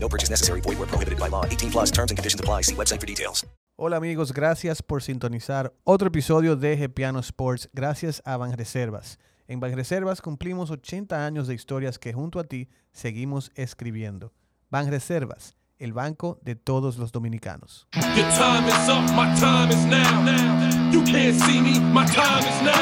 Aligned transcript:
No 0.00 0.08
purchase 0.08 0.30
necessary. 0.30 0.60
Void 0.60 0.78
where 0.78 0.88
prohibited 0.88 1.18
by 1.18 1.28
law. 1.28 1.44
18 1.44 1.70
plus 1.70 1.90
terms 1.90 2.10
and 2.10 2.18
conditions 2.18 2.40
apply. 2.40 2.62
See 2.62 2.74
website 2.74 3.00
for 3.00 3.06
details. 3.06 3.44
Hola 3.80 3.96
amigos, 3.98 4.32
gracias 4.32 4.82
por 4.82 5.02
sintonizar 5.02 5.72
otro 5.84 6.08
episodio 6.08 6.56
de 6.56 6.76
Gepiano 6.76 7.20
Sports 7.20 7.68
gracias 7.72 8.20
a 8.24 8.36
Banreservas. 8.36 9.20
En 9.46 9.60
Banreservas 9.60 10.20
cumplimos 10.20 10.72
80 10.72 11.24
años 11.24 11.46
de 11.46 11.54
historias 11.54 11.96
que 12.00 12.12
junto 12.12 12.40
a 12.40 12.44
ti 12.44 12.68
seguimos 12.90 13.52
escribiendo. 13.54 14.32
Banreservas, 14.68 15.54
el 15.78 15.92
banco 15.92 16.40
de 16.42 16.56
todos 16.56 16.98
los 16.98 17.12
dominicanos. 17.12 17.86
Your 17.94 18.26
time 18.36 18.66
is 18.66 18.88
up, 18.88 19.08
my 19.14 19.32
time 19.38 19.70
is 19.70 19.86
now. 19.86 20.90
You 20.90 21.04
can't 21.04 21.36
see 21.36 21.60
me, 21.60 21.78
my 21.92 22.04
time 22.04 22.40
is 22.40 22.62
now. 22.62 22.78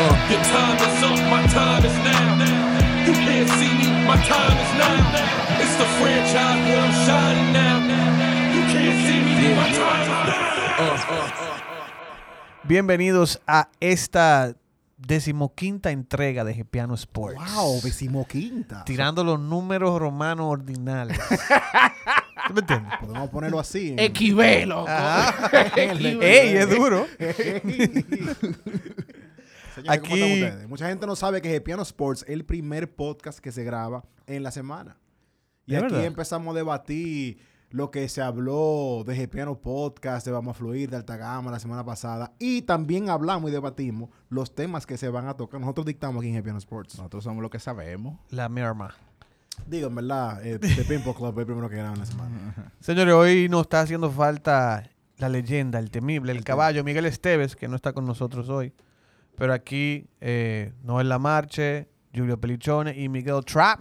It's 0.00 0.14
the 0.14 0.54
franchise 0.54 0.78
where 0.78 1.26
I'm 1.28 1.48
shining 1.48 1.92
now. 1.92 3.06
You 3.06 3.14
can't 3.14 3.48
see 3.50 3.72
me, 3.74 3.88
my 4.06 4.14
time 4.22 4.54
is 4.54 4.72
now. 4.78 4.94
Your 4.94 5.10
time 5.10 5.58
is 5.58 5.74
up, 5.74 5.88
my 5.88 5.88
time 5.88 5.88
is 5.88 5.88
now. 5.88 5.88
You 5.88 5.88
can't 5.88 5.88
see 5.88 5.88
me, 5.88 5.88
my 5.88 5.88
time 5.88 5.88
is 5.88 5.88
now. 5.88 5.88
It's 5.88 5.88
the 5.88 5.88
franchise 5.98 6.60
where 6.68 6.80
I'm 6.80 6.94
shining 7.04 7.52
now. 7.52 7.76
You 8.54 8.62
can't 8.70 8.98
see 9.04 9.20
me, 9.26 9.46
my 9.56 9.68
time 9.74 10.06
is 10.06 11.02
now. 11.10 11.28
Bienvenidos 12.64 13.40
a 13.46 13.70
esta 13.80 14.54
decimoquinta 14.98 15.90
entrega 15.90 16.44
de 16.44 16.54
Gepiano 16.54 16.94
Sports. 16.94 17.40
Wow, 17.56 17.80
decimoquinta. 17.82 18.84
Tirando 18.84 19.24
los 19.24 19.40
números 19.40 19.98
romanos 19.98 20.46
ordinales. 20.48 21.18
¿Tú 22.46 22.54
me 22.54 22.60
entiendes? 22.60 22.92
Podemos 23.00 23.30
ponerlo 23.30 23.58
así. 23.58 23.90
en- 23.92 23.98
Equivelo. 23.98 24.86
¡Ey, 25.76 26.56
es 26.56 26.70
duro! 26.70 27.06
Señores, 29.82 30.00
¿cómo 30.00 30.14
Aquí- 30.14 30.22
están 30.22 30.48
ustedes? 30.48 30.68
Mucha 30.68 30.88
gente 30.88 31.06
no 31.06 31.16
sabe 31.16 31.40
que 31.42 31.60
Piano 31.60 31.82
Sports 31.82 32.22
es 32.26 32.30
el 32.34 32.44
primer 32.44 32.94
podcast 32.94 33.38
que 33.38 33.52
se 33.52 33.64
graba 33.64 34.04
en 34.26 34.42
la 34.42 34.50
semana. 34.50 34.96
Y 35.66 35.74
¿Es 35.74 35.82
aquí 35.82 35.92
verdad? 35.92 36.06
empezamos 36.06 36.54
a 36.54 36.56
debatir 36.58 37.38
lo 37.70 37.90
que 37.90 38.08
se 38.08 38.22
habló 38.22 39.04
de 39.06 39.28
Piano 39.28 39.58
Podcast, 39.60 40.24
de 40.24 40.32
Vamos 40.32 40.56
a 40.56 40.58
Fluir, 40.58 40.88
de 40.88 40.96
Alta 40.96 41.16
Gama 41.18 41.50
la 41.50 41.58
semana 41.60 41.84
pasada. 41.84 42.32
Y 42.38 42.62
también 42.62 43.10
hablamos 43.10 43.50
y 43.50 43.52
debatimos 43.52 44.08
los 44.30 44.54
temas 44.54 44.86
que 44.86 44.96
se 44.96 45.08
van 45.10 45.26
a 45.28 45.34
tocar. 45.34 45.60
Nosotros 45.60 45.84
dictamos 45.86 46.22
aquí 46.22 46.34
en 46.34 46.42
Piano 46.42 46.58
Sports. 46.58 46.96
Nosotros 46.96 47.24
somos 47.24 47.42
lo 47.42 47.50
que 47.50 47.58
sabemos. 47.58 48.18
La 48.30 48.48
merma. 48.48 48.94
Digo, 49.66 49.88
en 49.88 49.94
verdad, 49.96 50.46
eh, 50.46 50.58
The 50.58 50.84
Pimple 50.84 51.14
Club 51.14 51.32
es 51.34 51.38
el 51.40 51.46
primero 51.46 51.68
que 51.68 51.76
graba 51.76 51.92
en 51.94 51.98
la 52.00 52.06
semana. 52.06 52.72
Señores, 52.80 53.12
hoy 53.14 53.48
nos 53.50 53.62
está 53.62 53.80
haciendo 53.82 54.10
falta 54.10 54.88
la 55.18 55.28
leyenda, 55.28 55.78
el 55.78 55.90
temible, 55.90 56.32
el 56.32 56.44
caballo, 56.44 56.82
Miguel 56.84 57.04
Esteves, 57.06 57.56
que 57.56 57.68
no 57.68 57.76
está 57.76 57.92
con 57.92 58.06
nosotros 58.06 58.48
hoy. 58.48 58.72
Pero 59.38 59.52
aquí, 59.52 60.06
eh, 60.20 60.72
Noel 60.82 61.08
Lamarche, 61.08 61.88
Julio 62.14 62.40
Pelichone 62.40 62.98
y 62.98 63.08
Miguel 63.08 63.34
up. 63.36 63.44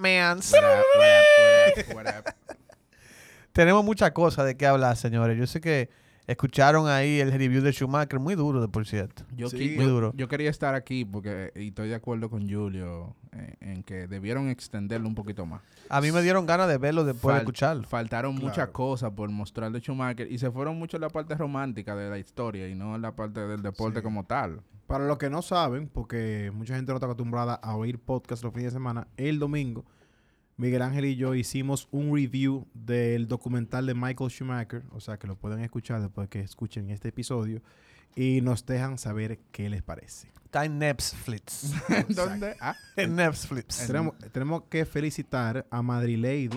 Tenemos 3.51 3.83
muchas 3.83 4.11
cosas 4.11 4.45
de 4.45 4.55
qué 4.55 4.67
hablar, 4.67 4.95
señores. 4.97 5.35
Yo 5.37 5.47
sé 5.47 5.59
que 5.59 5.89
escucharon 6.27 6.87
ahí 6.87 7.19
el 7.19 7.31
review 7.31 7.63
de 7.63 7.71
Schumacher, 7.71 8.19
muy 8.19 8.35
duro, 8.35 8.61
de 8.61 8.67
por 8.67 8.85
cierto. 8.85 9.23
Yo, 9.35 9.49
Sí. 9.49 9.73
Muy 9.77 9.85
yo- 9.85 9.89
duro. 9.89 10.11
yo 10.15 10.27
quería 10.27 10.49
estar 10.51 10.75
aquí 10.75 11.05
porque 11.05 11.51
y 11.55 11.69
estoy 11.69 11.89
de 11.89 11.95
acuerdo 11.95 12.29
con 12.29 12.47
Julio 12.47 13.15
eh, 13.31 13.55
en 13.61 13.81
que 13.81 14.05
debieron 14.07 14.49
extenderlo 14.49 15.07
un 15.07 15.15
poquito 15.15 15.45
más. 15.47 15.61
A 15.89 16.01
mí 16.01 16.11
me 16.11 16.21
dieron 16.21 16.45
ganas 16.45 16.67
de 16.67 16.77
verlo 16.77 17.03
después 17.03 17.33
de 17.33 17.39
escucharlo. 17.39 17.83
Faltaron 17.87 18.35
muchas 18.35 18.67
cosas 18.69 19.11
por 19.11 19.29
mostrar 19.31 19.71
de 19.71 19.79
Schumacher 19.79 20.31
y 20.31 20.37
se 20.37 20.51
fueron 20.51 20.77
mucho 20.77 20.97
en 20.97 21.01
la 21.01 21.09
parte 21.09 21.33
romántica 21.33 21.95
de 21.95 22.09
la 22.11 22.19
historia 22.19 22.67
y 22.67 22.75
no 22.75 22.95
en 22.95 23.01
la 23.01 23.15
parte 23.15 23.39
del 23.47 23.63
deporte 23.63 23.99
Sí. 23.99 24.03
como 24.03 24.23
tal. 24.25 24.61
Para 24.87 25.05
los 25.05 25.17
que 25.17 25.29
no 25.29 25.41
saben, 25.41 25.87
porque 25.89 26.51
mucha 26.53 26.75
gente 26.75 26.91
no 26.91 26.97
está 26.97 27.05
acostumbrada 27.07 27.55
a 27.55 27.75
oír 27.75 27.99
podcast 27.99 28.43
los 28.43 28.53
fines 28.53 28.71
de 28.71 28.77
semana, 28.77 29.07
el 29.17 29.37
domingo 29.39 29.85
Miguel 30.55 30.81
Ángel 30.81 31.05
y 31.05 31.15
yo 31.15 31.35
hicimos 31.35 31.87
un 31.91 32.15
review 32.15 32.65
del 32.73 33.27
documental 33.27 33.85
de 33.85 33.93
Michael 33.93 34.31
Schumacher, 34.31 34.83
o 34.91 34.99
sea 34.99 35.19
que 35.19 35.27
lo 35.27 35.35
pueden 35.35 35.59
escuchar 35.59 36.01
después 36.01 36.29
que 36.29 36.39
escuchen 36.39 36.89
este 36.89 37.09
episodio 37.09 37.61
y 38.15 38.41
nos 38.41 38.65
dejan 38.65 38.97
saber 38.97 39.39
qué 39.51 39.69
les 39.69 39.83
parece. 39.83 40.29
Está 40.45 40.65
en 40.65 40.79
Netflix. 40.79 41.73
¿Dónde? 42.15 42.55
Ah, 42.59 42.75
en 42.95 43.15
Netflix. 43.17 43.85
Tenemos, 43.85 44.17
tenemos 44.31 44.63
que 44.69 44.85
felicitar 44.85 45.67
a 45.69 45.81
Madrid 45.83 46.17
Lady, 46.17 46.47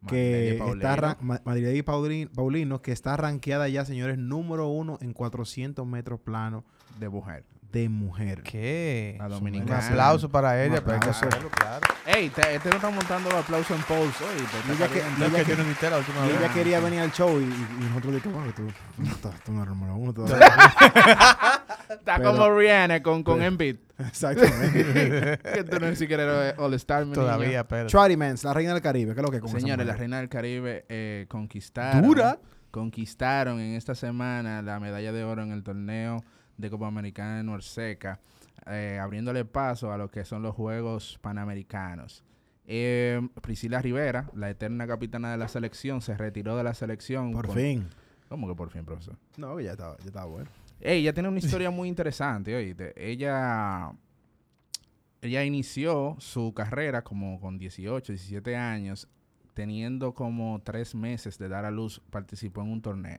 Madrid 0.00 0.08
que 0.08 0.56
está 0.56 1.18
Madrid 1.20 1.64
Lady 1.66 1.82
Paulin- 1.82 2.30
Paulino, 2.32 2.80
que 2.80 2.92
está 2.92 3.16
rankeada 3.18 3.68
ya, 3.68 3.84
señores, 3.84 4.16
número 4.16 4.68
uno 4.68 4.96
en 5.02 5.12
400 5.12 5.84
metros 5.86 6.20
planos 6.20 6.62
de 6.98 7.08
mujer. 7.10 7.44
De 7.76 7.88
mujer. 7.90 8.42
¿Qué? 8.42 9.16
La 9.18 9.26
Un 9.36 9.70
aplauso 9.72 10.28
para 10.30 10.64
ella. 10.64 10.82
Que 10.82 10.90
hacerlo, 11.10 11.50
claro. 11.50 11.80
Ey, 12.06 12.30
te- 12.30 12.54
este 12.54 12.68
no 12.70 12.76
está 12.76 12.88
montando 12.90 13.28
los 13.30 13.40
aplausos 13.40 13.76
en 13.76 13.82
pulse 13.82 14.24
hoy. 14.24 14.36
ella 14.76 14.88
que- 14.88 15.00
caliente. 15.00 15.18
No, 15.18 15.26
ella 15.26 15.36
que 15.38 15.44
que- 15.44 15.50
yo 15.50 15.56
no 15.56 15.62
invité 15.64 15.90
la 15.90 15.98
última 15.98 16.24
Y 16.24 16.28
vez. 16.28 16.38
ella 16.40 16.52
quería 16.54 16.80
venir 16.80 17.00
al 17.00 17.12
show 17.12 17.40
y, 17.40 17.44
nosotros 17.84 18.06
le 18.06 18.12
dijimos, 18.16 18.38
bueno, 18.38 18.52
tú, 18.56 18.66
tú, 18.96 19.02
estás- 19.10 19.40
tú 19.44 19.52
no 19.52 19.62
eres 19.62 19.74
número 19.74 19.96
uno 19.96 20.12
todavía. 20.14 20.46
Está 21.90 22.16
Pero- 22.16 22.32
como 22.32 22.50
Rihanna 22.58 23.02
con, 23.02 23.22
con 23.22 23.42
Embiid. 23.42 23.76
Exactamente. 23.98 25.38
que 25.54 25.64
tú 25.64 25.78
no 25.80 25.94
siquiera 25.94 26.22
eres 26.22 26.58
All-Star, 26.58 27.04
mi 27.04 27.10
niño. 27.12 27.22
Todavía, 27.22 27.66
pero. 27.68 27.88
Trotty 27.88 28.16
Mans, 28.16 28.44
la 28.44 28.54
reina 28.54 28.72
del 28.72 28.82
Caribe, 28.82 29.14
¿qué 29.14 29.20
es 29.20 29.24
lo 29.24 29.30
que 29.30 29.40
Señores, 29.48 29.86
la? 29.86 29.94
Reina 29.96 30.18
del 30.18 30.28
Caribe 30.28 30.84
eh, 30.88 31.26
conquistaron. 31.28 32.02
Dura. 32.02 32.38
Conquistaron 32.70 33.58
en 33.60 33.74
esta 33.74 33.94
semana 33.94 34.60
la 34.62 34.78
medalla 34.80 35.10
de 35.12 35.24
oro 35.24 35.42
en 35.42 35.50
el 35.52 35.62
torneo 35.62 36.22
de 36.56 36.70
Copa 36.70 36.86
Americana 36.86 37.36
de 37.38 37.44
Norseca, 37.44 38.20
eh, 38.66 38.98
abriéndole 39.00 39.44
paso 39.44 39.92
a 39.92 39.98
lo 39.98 40.10
que 40.10 40.24
son 40.24 40.42
los 40.42 40.54
Juegos 40.54 41.18
Panamericanos. 41.20 42.24
Eh, 42.66 43.20
Priscila 43.42 43.80
Rivera, 43.80 44.28
la 44.34 44.50
eterna 44.50 44.86
capitana 44.86 45.30
de 45.30 45.38
la 45.38 45.48
selección, 45.48 46.00
se 46.00 46.16
retiró 46.16 46.56
de 46.56 46.64
la 46.64 46.74
selección. 46.74 47.32
Por 47.32 47.46
con- 47.46 47.56
fin. 47.56 47.88
¿Cómo 48.28 48.48
que 48.48 48.54
por 48.56 48.70
fin, 48.70 48.84
profesor? 48.84 49.16
No, 49.36 49.60
ya 49.60 49.72
estaba, 49.72 49.96
ya 49.98 50.06
estaba 50.06 50.26
bueno. 50.26 50.50
Ella 50.80 51.12
tiene 51.12 51.28
una 51.28 51.38
historia 51.64 51.70
muy 51.70 51.88
interesante, 51.88 52.54
oíste. 52.56 52.92
Ella, 52.96 53.92
ella 55.22 55.44
inició 55.44 56.16
su 56.18 56.52
carrera 56.54 57.02
como 57.02 57.40
con 57.40 57.56
18, 57.58 58.12
17 58.12 58.56
años, 58.56 59.08
teniendo 59.54 60.12
como 60.12 60.60
tres 60.62 60.94
meses 60.94 61.38
de 61.38 61.48
dar 61.48 61.64
a 61.64 61.70
luz, 61.70 62.02
participó 62.10 62.62
en 62.62 62.72
un 62.72 62.82
torneo. 62.82 63.18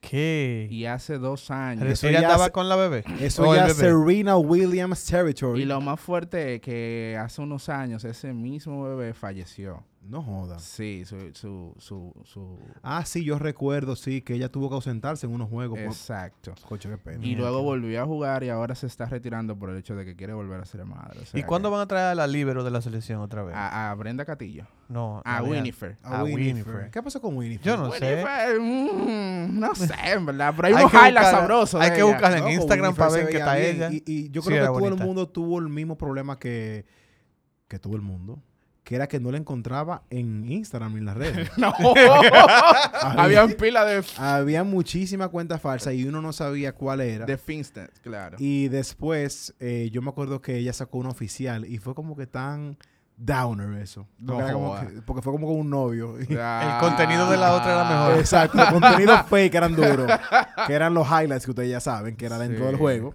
¿Qué? 0.00 0.68
Y 0.70 0.84
hace 0.86 1.18
dos 1.18 1.50
años... 1.50 1.86
Eso 1.86 2.08
ella 2.08 2.20
ya 2.20 2.28
andaba 2.28 2.50
con 2.50 2.68
la 2.68 2.76
bebé. 2.76 3.04
Eso 3.20 3.54
ya 3.54 3.66
bebé. 3.66 3.74
Serena 3.74 4.36
Williams 4.36 5.04
Territory. 5.04 5.62
Y 5.62 5.64
lo 5.64 5.80
más 5.80 6.00
fuerte 6.00 6.54
es 6.54 6.60
que 6.60 7.18
hace 7.20 7.42
unos 7.42 7.68
años 7.68 8.04
ese 8.04 8.32
mismo 8.32 8.84
bebé 8.84 9.12
falleció. 9.12 9.84
No 10.08 10.22
jodas. 10.22 10.62
Sí, 10.62 11.04
su... 11.04 11.18
su, 11.34 11.74
su, 11.78 12.14
su- 12.24 12.58
Ah, 12.82 13.04
sí, 13.04 13.22
yo 13.24 13.38
recuerdo, 13.38 13.94
sí, 13.94 14.22
que 14.22 14.34
ella 14.34 14.48
tuvo 14.50 14.70
que 14.70 14.74
ausentarse 14.76 15.26
en 15.26 15.34
unos 15.34 15.50
juegos. 15.50 15.78
por- 15.78 15.86
Exacto. 15.88 16.54
Coche, 16.66 16.88
qué 16.88 16.96
pena. 16.96 17.22
Y 17.24 17.34
luego 17.36 17.62
volvió 17.62 18.02
a 18.02 18.06
jugar 18.06 18.42
y 18.42 18.48
ahora 18.48 18.74
se 18.74 18.86
está 18.86 19.04
retirando 19.04 19.58
por 19.58 19.68
el 19.68 19.76
hecho 19.76 19.94
de 19.96 20.06
que 20.06 20.16
quiere 20.16 20.32
volver 20.32 20.60
a 20.60 20.64
ser 20.64 20.82
madre. 20.86 21.20
O 21.34 21.36
¿Y 21.38 21.42
cuándo 21.42 21.68
que- 21.68 21.72
van 21.74 21.82
a 21.82 21.86
traer 21.86 22.06
a 22.06 22.14
la 22.14 22.26
libero 22.26 22.64
de 22.64 22.70
la 22.70 22.80
selección 22.80 23.20
otra 23.20 23.42
vez? 23.42 23.54
A, 23.54 23.90
a 23.90 23.94
Brenda 23.96 24.24
Catillo. 24.24 24.66
no. 24.88 25.20
A 25.26 25.42
Winifred. 25.42 25.96
A 26.02 26.20
a 26.20 26.24
Winifred. 26.24 26.46
Winifred. 26.54 26.90
¿Qué 26.90 27.02
pasó 27.02 27.20
con 27.20 27.36
Winifred? 27.36 27.66
Yo 27.70 27.76
no 27.76 27.92
sé. 27.92 28.14
Winifred, 28.24 28.60
mm, 28.60 29.60
no 29.60 29.74
sé, 29.74 29.94
en 30.12 30.24
verdad. 30.24 30.54
Pero 30.56 30.68
hay, 30.68 30.74
Hay 30.74 30.84
buscarla- 30.84 31.30
sabrosos. 31.30 31.80
hay 31.82 31.92
que 31.92 32.02
buscarla 32.02 32.38
en 32.38 32.44
No, 32.44 32.50
Instagram 32.50 32.94
para 32.94 33.10
ver 33.12 33.28
qué 33.28 33.36
está 33.38 33.56
bien. 33.56 33.76
ella. 33.76 33.90
Y, 33.92 34.02
y 34.06 34.30
yo 34.30 34.40
creo 34.42 34.60
que 34.60 34.66
todo 34.68 34.80
bonita. 34.80 35.02
el 35.02 35.06
mundo 35.06 35.28
tuvo 35.28 35.58
el 35.58 35.68
mismo 35.68 35.98
problema 35.98 36.38
que, 36.38 36.86
que 37.68 37.78
todo 37.78 37.94
el 37.94 38.00
mundo. 38.02 38.42
Que 38.88 38.94
era 38.96 39.06
que 39.06 39.20
no 39.20 39.30
la 39.30 39.36
encontraba 39.36 40.00
en 40.08 40.50
Instagram 40.50 40.94
ni 40.94 41.00
en 41.00 41.04
las 41.04 41.16
redes. 41.18 41.50
No. 41.58 41.74
Habían 43.02 43.52
pila 43.52 43.84
de, 43.84 44.02
Había 44.16 44.64
muchísimas 44.64 45.28
cuentas 45.28 45.60
falsas 45.60 45.92
y 45.92 46.04
uno 46.06 46.22
no 46.22 46.32
sabía 46.32 46.72
cuál 46.72 47.02
era. 47.02 47.26
de 47.26 47.36
Finstead, 47.36 47.90
claro. 48.02 48.36
Y 48.40 48.68
después, 48.68 49.54
eh, 49.60 49.90
yo 49.92 50.00
me 50.00 50.08
acuerdo 50.08 50.40
que 50.40 50.56
ella 50.56 50.72
sacó 50.72 50.96
una 50.98 51.10
oficial 51.10 51.66
y 51.66 51.76
fue 51.76 51.94
como 51.94 52.16
que 52.16 52.26
tan 52.26 52.78
downer 53.18 53.78
eso. 53.82 54.06
Porque, 54.24 54.32
No 54.32 54.40
era 54.40 54.52
como 54.54 54.80
que- 54.80 55.02
porque 55.02 55.22
fue 55.22 55.32
como 55.32 55.46
con 55.48 55.56
un 55.56 55.68
novio. 55.70 56.14
Ah. 56.40 56.78
El 56.80 56.88
contenido 56.88 57.30
de 57.30 57.36
la 57.36 57.52
otra 57.54 57.72
era 57.74 57.84
mejor. 57.84 58.18
Exacto, 58.20 58.56
los 58.56 58.70
contenidos 58.72 59.20
fake 59.28 59.54
eran 59.54 59.76
duros. 59.76 60.10
Que 60.66 60.72
eran 60.72 60.94
los 60.94 61.06
highlights 61.06 61.44
que 61.44 61.50
ustedes 61.50 61.70
ya 61.70 61.80
saben, 61.80 62.16
que 62.16 62.24
era 62.26 62.38
dentro 62.38 62.60
Sí. 62.60 62.66
del 62.68 62.76
juego. 62.76 63.14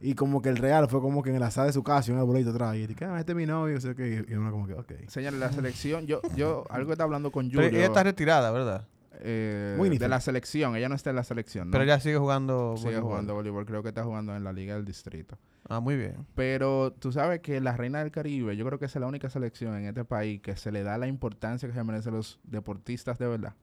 Y 0.00 0.14
como 0.14 0.40
que 0.40 0.48
el 0.48 0.56
real 0.56 0.88
fue 0.88 1.00
como 1.00 1.22
que 1.22 1.30
en 1.30 1.40
la 1.40 1.50
sala 1.50 1.66
de 1.66 1.72
su 1.72 1.82
casa, 1.82 2.10
y 2.10 2.14
un 2.14 2.20
arbolito 2.20 2.50
atrás. 2.50 2.76
Y 2.76 2.86
dije, 2.86 3.04
ah, 3.04 3.18
este 3.18 3.32
es 3.32 3.36
mi 3.36 3.46
novio, 3.46 3.76
o 3.76 3.80
sea, 3.80 3.94
que, 3.94 4.24
y 4.28 4.34
uno 4.34 4.50
como 4.50 4.66
que, 4.66 4.74
ok. 4.74 4.92
Señores, 5.08 5.40
la 5.40 5.50
selección, 5.50 6.06
yo, 6.06 6.20
yo, 6.36 6.64
algo 6.70 6.86
que 6.86 6.92
está 6.92 7.04
hablando 7.04 7.32
con 7.32 7.48
Pero 7.48 7.62
Julio. 7.62 7.78
ella 7.78 7.86
está 7.86 8.04
retirada, 8.04 8.50
¿verdad? 8.50 8.86
eh, 9.20 9.96
de 9.98 10.08
la 10.08 10.20
selección, 10.20 10.76
ella 10.76 10.88
no 10.88 10.94
está 10.94 11.10
en 11.10 11.16
la 11.16 11.24
selección, 11.24 11.68
¿no? 11.68 11.72
Pero 11.72 11.84
ella 11.84 12.00
sigue 12.00 12.16
jugando. 12.16 12.76
sigue 12.76 12.90
voleibol. 12.90 13.10
jugando 13.10 13.34
voleibol, 13.34 13.66
creo 13.66 13.82
que 13.82 13.88
está 13.88 14.04
jugando 14.04 14.34
en 14.36 14.44
la 14.44 14.52
Liga 14.52 14.74
del 14.74 14.84
Distrito. 14.84 15.38
Ah, 15.68 15.80
muy 15.80 15.96
bien. 15.96 16.26
Pero 16.34 16.92
tú 16.92 17.12
sabes 17.12 17.40
que 17.40 17.60
la 17.60 17.76
Reina 17.76 18.00
del 18.00 18.10
Caribe, 18.10 18.56
yo 18.56 18.64
creo 18.64 18.78
que 18.78 18.86
es 18.86 18.96
la 18.96 19.06
única 19.06 19.28
selección 19.30 19.74
en 19.76 19.86
este 19.86 20.04
país 20.04 20.40
que 20.40 20.56
se 20.56 20.72
le 20.72 20.82
da 20.82 20.98
la 20.98 21.06
importancia 21.06 21.68
que 21.68 21.74
se 21.74 21.84
merecen 21.84 22.14
los 22.14 22.38
deportistas 22.42 23.18
de 23.18 23.26
verdad. 23.26 23.54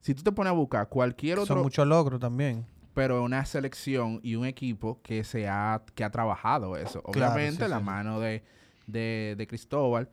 Si 0.00 0.14
tú 0.14 0.22
te 0.22 0.32
pones 0.32 0.52
a 0.52 0.54
buscar 0.54 0.88
cualquier 0.88 1.36
Son 1.38 1.42
otro, 1.44 1.62
muchos 1.62 1.86
logros 1.86 2.20
también. 2.20 2.64
Pero 2.96 3.22
una 3.22 3.44
selección 3.44 4.20
y 4.22 4.36
un 4.36 4.46
equipo 4.46 5.02
que 5.02 5.22
se 5.22 5.46
ha, 5.48 5.82
que 5.94 6.02
ha 6.02 6.10
trabajado 6.10 6.78
eso. 6.78 7.02
Claro, 7.02 7.34
Obviamente 7.34 7.64
sí, 7.64 7.70
la 7.70 7.78
sí. 7.78 7.84
mano 7.84 8.20
de, 8.20 8.42
de, 8.86 9.34
de 9.36 9.46
Cristóbal 9.46 10.08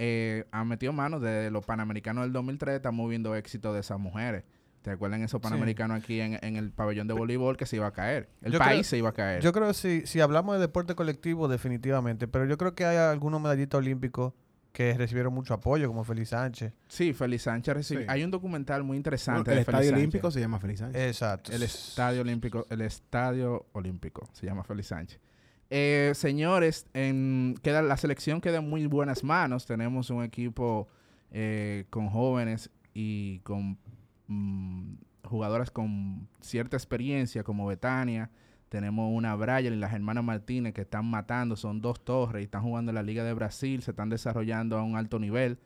eh, 0.00 0.44
ha 0.50 0.64
metido 0.64 0.92
mano 0.92 1.20
de 1.20 1.52
los 1.52 1.64
Panamericanos 1.64 2.24
del 2.24 2.32
2003, 2.32 2.74
estamos 2.74 3.08
viendo 3.08 3.36
éxito 3.36 3.72
de 3.72 3.80
esas 3.80 4.00
mujeres. 4.00 4.42
¿Te 4.82 4.90
acuerdan 4.90 5.22
esos 5.22 5.40
Panamericanos 5.40 6.02
aquí 6.02 6.20
en, 6.20 6.36
en 6.42 6.56
el 6.56 6.72
pabellón 6.72 7.06
de 7.06 7.14
voleibol 7.14 7.56
que 7.56 7.66
se 7.66 7.76
iba 7.76 7.86
a 7.86 7.92
caer? 7.92 8.28
El 8.42 8.52
Yo 8.52 8.58
país 8.58 8.70
creo- 8.80 8.84
se 8.84 8.98
iba 8.98 9.10
a 9.10 9.12
caer. 9.12 9.40
Yo 9.40 9.52
creo 9.52 9.68
que 9.68 9.74
si, 9.74 10.04
si 10.04 10.20
hablamos 10.20 10.56
de 10.56 10.60
deporte 10.60 10.96
colectivo, 10.96 11.46
definitivamente. 11.46 12.26
Pero 12.26 12.46
yo 12.46 12.58
creo 12.58 12.74
que 12.74 12.84
hay 12.84 12.96
algunos 12.96 13.40
medallistas 13.40 13.78
olímpicos 13.78 14.32
que 14.74 14.92
recibieron 14.94 15.32
mucho 15.32 15.54
apoyo, 15.54 15.86
como 15.86 16.02
Feliz 16.02 16.30
Sánchez. 16.30 16.72
Sí, 16.88 17.12
Feliz 17.12 17.42
Sánchez 17.42 17.74
recibió- 17.76 18.00
Sí. 18.02 18.06
Hay 18.10 18.24
un 18.24 18.32
documental 18.32 18.82
muy 18.82 18.88
Bueno, 18.88 18.96
interesante 18.98 19.52
el 19.52 19.54
de 19.54 19.60
Estadio 19.60 19.76
Feliz 19.78 19.88
Sánchez. 19.90 19.98
Olímpico 20.02 20.30
se 20.32 20.40
llama 20.40 20.58
Feliz 20.58 20.78
Sánchez. 20.80 21.00
Exacto. 21.02 21.52
El 21.52 21.62
Estadio 21.62 22.20
Olímpico, 22.22 22.66
el 22.68 22.80
Estadio 22.80 23.66
Olímpico, 23.72 24.28
se 24.32 24.46
llama 24.46 24.64
Feliz 24.64 24.88
Sánchez. 24.88 25.20
Eh, 25.70 26.10
señores, 26.16 26.86
en, 26.92 27.54
queda, 27.62 27.82
la 27.82 27.96
selección 27.96 28.40
queda 28.40 28.58
en 28.58 28.68
muy 28.68 28.84
buenas 28.86 29.22
manos. 29.22 29.64
Tenemos 29.64 30.10
un 30.10 30.24
equipo 30.24 30.88
eh, 31.30 31.84
con 31.90 32.08
jóvenes 32.08 32.68
y 32.92 33.38
con 33.44 33.78
mm, 34.26 34.94
jugadoras 35.22 35.70
con 35.70 36.26
cierta 36.40 36.76
experiencia 36.76 37.44
como 37.44 37.66
Betania. 37.68 38.28
Tenemos 38.74 39.08
una 39.14 39.36
Brian 39.36 39.72
y 39.72 39.76
las 39.76 39.92
hermanas 39.92 40.24
Martínez 40.24 40.74
que 40.74 40.80
están 40.80 41.06
matando, 41.06 41.54
son 41.54 41.80
dos 41.80 42.04
torres 42.04 42.42
y 42.42 42.46
están 42.46 42.64
jugando 42.64 42.90
en 42.90 42.96
la 42.96 43.04
Liga 43.04 43.22
de 43.22 43.32
Brasil, 43.32 43.82
se 43.82 43.92
están 43.92 44.08
desarrollando 44.08 44.76
a 44.76 44.82
un 44.82 44.96
alto 44.96 45.20
nivel. 45.20 45.60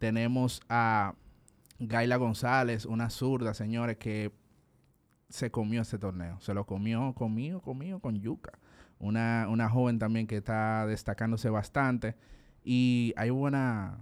Tenemos 0.00 0.60
a 0.68 1.14
Gaila 1.78 2.16
González, 2.16 2.84
una 2.84 3.10
zurda, 3.10 3.54
señores, 3.54 3.98
que 3.98 4.32
se 5.28 5.52
comió 5.52 5.82
este 5.82 6.00
torneo. 6.00 6.40
Se 6.40 6.52
lo 6.52 6.66
comió, 6.66 7.12
comió, 7.14 7.60
comió 7.60 8.00
con 8.00 8.20
yuca. 8.20 8.58
Una, 8.98 9.46
una 9.48 9.70
joven 9.70 10.00
también 10.00 10.26
que 10.26 10.38
está 10.38 10.84
destacándose 10.84 11.50
bastante. 11.50 12.16
Y 12.64 13.14
hay 13.16 13.30
buena, 13.30 13.98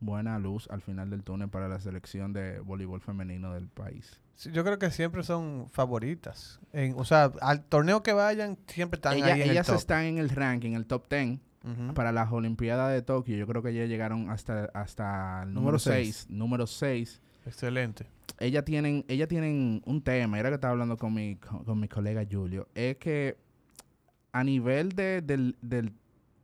buena 0.00 0.38
luz 0.38 0.68
al 0.70 0.82
final 0.82 1.08
del 1.08 1.24
túnel 1.24 1.48
para 1.48 1.66
la 1.66 1.80
selección 1.80 2.34
de 2.34 2.60
voleibol 2.60 3.00
femenino 3.00 3.54
del 3.54 3.68
país. 3.68 4.20
Yo 4.52 4.64
creo 4.64 4.78
que 4.78 4.90
siempre 4.90 5.22
son 5.22 5.66
favoritas. 5.70 6.60
En, 6.72 6.94
o 6.98 7.04
sea, 7.04 7.32
al 7.40 7.64
torneo 7.64 8.02
que 8.02 8.12
vayan, 8.12 8.58
siempre 8.66 8.98
están 8.98 9.16
Ella- 9.16 9.26
ahí 9.34 9.42
en 9.42 9.50
ellas 9.50 9.68
el 9.68 9.74
top. 9.74 9.80
están 9.80 10.04
en 10.04 10.18
el 10.18 10.28
ranking, 10.30 10.72
el 10.72 10.86
top 10.86 11.08
10 11.08 11.38
Ujú. 11.64 11.94
para 11.94 12.12
las 12.12 12.30
Olimpiadas 12.30 12.92
de 12.92 13.00
Tokio. 13.02 13.36
Yo 13.36 13.46
creo 13.46 13.62
que 13.62 13.72
ya 13.74 13.86
llegaron 13.86 14.28
hasta, 14.30 14.66
hasta 14.74 15.42
el 15.42 15.48
número 15.48 15.60
Número 15.62 15.78
seis. 15.78 16.16
6. 16.28 16.30
Número 16.30 16.66
6. 16.66 17.22
Excelente. 17.46 18.06
ella 18.38 18.62
tienen, 18.64 19.04
ella 19.08 19.26
tienen 19.28 19.80
un 19.86 20.02
tema, 20.02 20.38
era 20.38 20.48
que 20.50 20.56
estaba 20.56 20.72
hablando 20.72 20.96
con 20.98 21.14
mi, 21.14 21.36
con, 21.36 21.64
con 21.64 21.80
mi 21.80 21.88
colega 21.88 22.22
Julio, 22.30 22.68
es 22.74 22.96
que 22.98 23.38
a 24.32 24.44
nivel 24.44 24.90
de, 24.92 25.22
del, 25.22 25.56
del, 25.62 25.92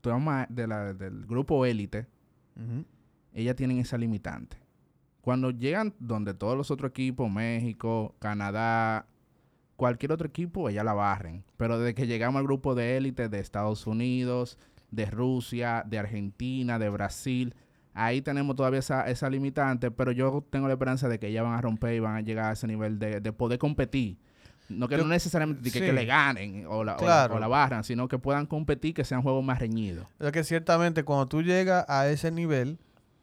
toma- 0.01 0.47
de 0.49 0.67
la- 0.67 0.95
del 0.95 1.27
grupo 1.27 1.67
élite, 1.67 2.07
Ujú. 2.57 2.85
ellas 3.35 3.57
tienen 3.57 3.79
esa 3.79 3.99
limitante. 3.99 4.57
Cuando 5.23 5.51
llegan 5.51 5.95
donde 5.99 6.35
todos 6.35 6.57
los 6.57 6.71
otros 6.71 6.91
equipos, 6.91 7.31
México, 7.31 8.15
Canadá, 8.19 9.07
cualquier 9.77 10.13
otro 10.13 10.27
equipo, 10.29 10.69
ellas 10.69 10.85
la 10.85 10.93
barren. 10.93 11.45
Pero 11.57 11.79
desde 11.79 11.95
que 11.95 12.07
llegamos 12.07 12.39
al 12.41 12.45
grupo 12.45 12.75
de 12.75 12.97
élite 12.97 13.29
de 13.29 13.39
Estados 13.41 13.87
Unidos, 13.87 14.59
de 14.91 15.07
Rusia, 15.07 15.85
de 15.87 15.99
Argentina, 15.99 16.79
de 16.79 16.91
Brasil, 16.91 17.55
ahí 17.95 18.21
tenemos 18.21 18.57
todavía 18.57 18.81
esa, 18.81 19.09
esa 19.09 19.31
limitante, 19.31 19.91
pero 19.91 20.13
yo 20.13 20.45
tengo 20.51 20.67
la 20.67 20.75
esperanza 20.75 21.09
de 21.09 21.19
que 21.19 21.29
ellas 21.29 21.45
van 21.45 21.55
a 21.55 21.61
romper 21.61 21.95
y 21.95 22.01
van 22.01 22.17
a 22.17 22.21
llegar 22.21 22.47
a 22.47 22.53
ese 22.53 22.67
nivel 22.67 22.99
de, 22.99 23.21
de 23.21 23.33
poder 23.33 23.59
competir. 23.59 24.19
No 24.69 24.89
que 24.89 24.97
Yo- 24.97 25.03
no 25.03 25.09
necesariamente 25.09 25.71
que, 25.71 25.93
le 25.93 26.05
ganen 26.05 26.67
o 26.67 26.83
la, 26.85 26.93
o 26.95 26.97
la- 26.97 27.05
Claro. 27.05 27.35
o 27.37 27.39
la 27.39 27.49
barran, 27.49 27.85
sino 27.85 28.09
que 28.09 28.19
puedan 28.19 28.47
competir, 28.47 28.93
que 28.95 29.05
sean 29.05 29.23
juegos 29.23 29.45
más 29.45 29.59
reñidos. 29.61 30.07
Es 30.19 30.33
que 30.33 30.43
ciertamente 30.45 31.05
cuando 31.05 31.27
tú 31.29 31.43
llegas 31.43 31.85
a 31.89 32.09
ese 32.09 32.31
nivel 32.31 32.79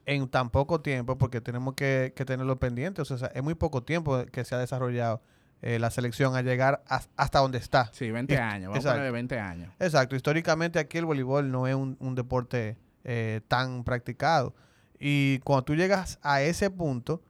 en 0.10 0.28
tan 0.28 0.50
poco 0.50 0.82
tiempo, 0.82 1.18
porque 1.18 1.40
tenemos 1.42 1.76
que, 1.76 2.14
que 2.16 2.26
tenerlo 2.26 2.58
pendiente, 2.60 3.02
o 3.02 3.06
sea, 3.06 3.28
es 3.34 3.44
muy 3.44 3.54
poco 3.56 3.84
tiempo 3.84 4.26
que 4.32 4.44
se 4.44 4.56
ha 4.56 4.58
desarrollado 4.58 5.22
eh, 5.62 5.78
la 5.78 5.92
selección 5.92 6.36
a 6.36 6.42
llegar 6.42 6.84
as- 6.88 7.10
hasta 7.18 7.40
donde 7.40 7.58
está. 7.58 7.90
Sí, 7.94 8.10
20 8.10 8.34
Es- 8.34 8.40
años, 8.40 8.70
vamos 8.70 8.86
a 8.86 8.92
ponerle 8.92 9.12
20 9.12 9.40
años. 9.40 9.72
Exacto, 9.80 10.16
históricamente 10.16 10.80
aquí 10.80 10.98
el 10.98 11.06
voleibol 11.06 11.52
no 11.52 11.68
es 11.68 11.76
un, 11.76 11.96
un 12.00 12.16
deporte 12.16 12.78
eh, 13.04 13.42
tan 13.48 13.84
practicado. 13.84 14.56
Y 15.00 15.40
cuando 15.40 15.64
tú 15.64 15.76
llegas 15.76 16.18
a 16.24 16.42
ese 16.42 16.70
punto, 16.70 17.22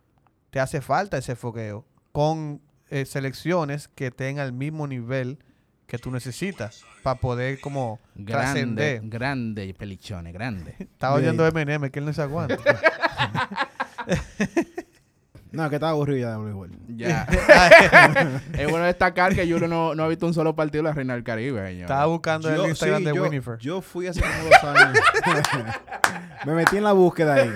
te 0.52 0.60
hace 0.60 0.80
falta 0.82 1.18
ese 1.18 1.36
fogueo 1.36 1.86
con 2.12 2.62
eh, 2.90 3.06
selecciones 3.06 3.88
que 3.90 4.08
estén 4.08 4.40
al 4.40 4.54
mismo 4.54 4.88
nivel 4.88 5.38
que 5.90 5.98
tú 5.98 6.12
necesitas 6.12 6.86
para 7.04 7.20
poder 7.20 7.60
como 7.60 8.00
Grande, 8.16 8.32
trascender. 8.32 9.02
grande, 9.04 9.74
pelichones, 9.74 10.34
grande. 10.34 10.76
Estaba 10.80 11.16
oyendo 11.16 11.46
M&M, 11.46 11.90
que 11.90 12.00
él 12.00 12.06
no 12.06 12.14
se 12.14 12.22
aguanta. 12.22 12.58
No, 15.52 15.68
que 15.68 15.78
estaba 15.78 15.94
aburrido 15.94 16.20
ya 16.20 16.32
de 16.32 16.38
voleibol. 16.38 16.70
Ya. 16.96 17.24
es 18.54 18.70
bueno 18.70 18.86
destacar 18.86 19.34
que 19.34 19.52
Julio 19.52 19.68
no, 19.68 19.96
no 19.96 20.04
ha 20.04 20.08
visto 20.08 20.28
un 20.28 20.34
solo 20.36 20.56
partido 20.56 20.84
de 20.84 20.90
la 20.90 20.94
Reina 20.94 21.16
del 21.16 21.24
Caribe, 21.24 21.66
señor. 21.68 21.82
Estaba 21.86 22.06
buscando 22.06 22.54
el 22.54 22.70
Instagram 22.70 23.00
sí, 23.00 23.06
de 23.06 23.16
yo- 23.16 23.24
Winifred. 23.24 23.58
Yo 23.58 23.82
fui 23.82 24.06
hace 24.06 24.22
como 24.22 24.44
dos 24.44 24.64
años. 24.64 25.00
Me 26.46 26.54
metí 26.54 26.78
en 26.78 26.84
la 26.84 26.92
búsqueda 26.92 27.34
ahí. 27.34 27.52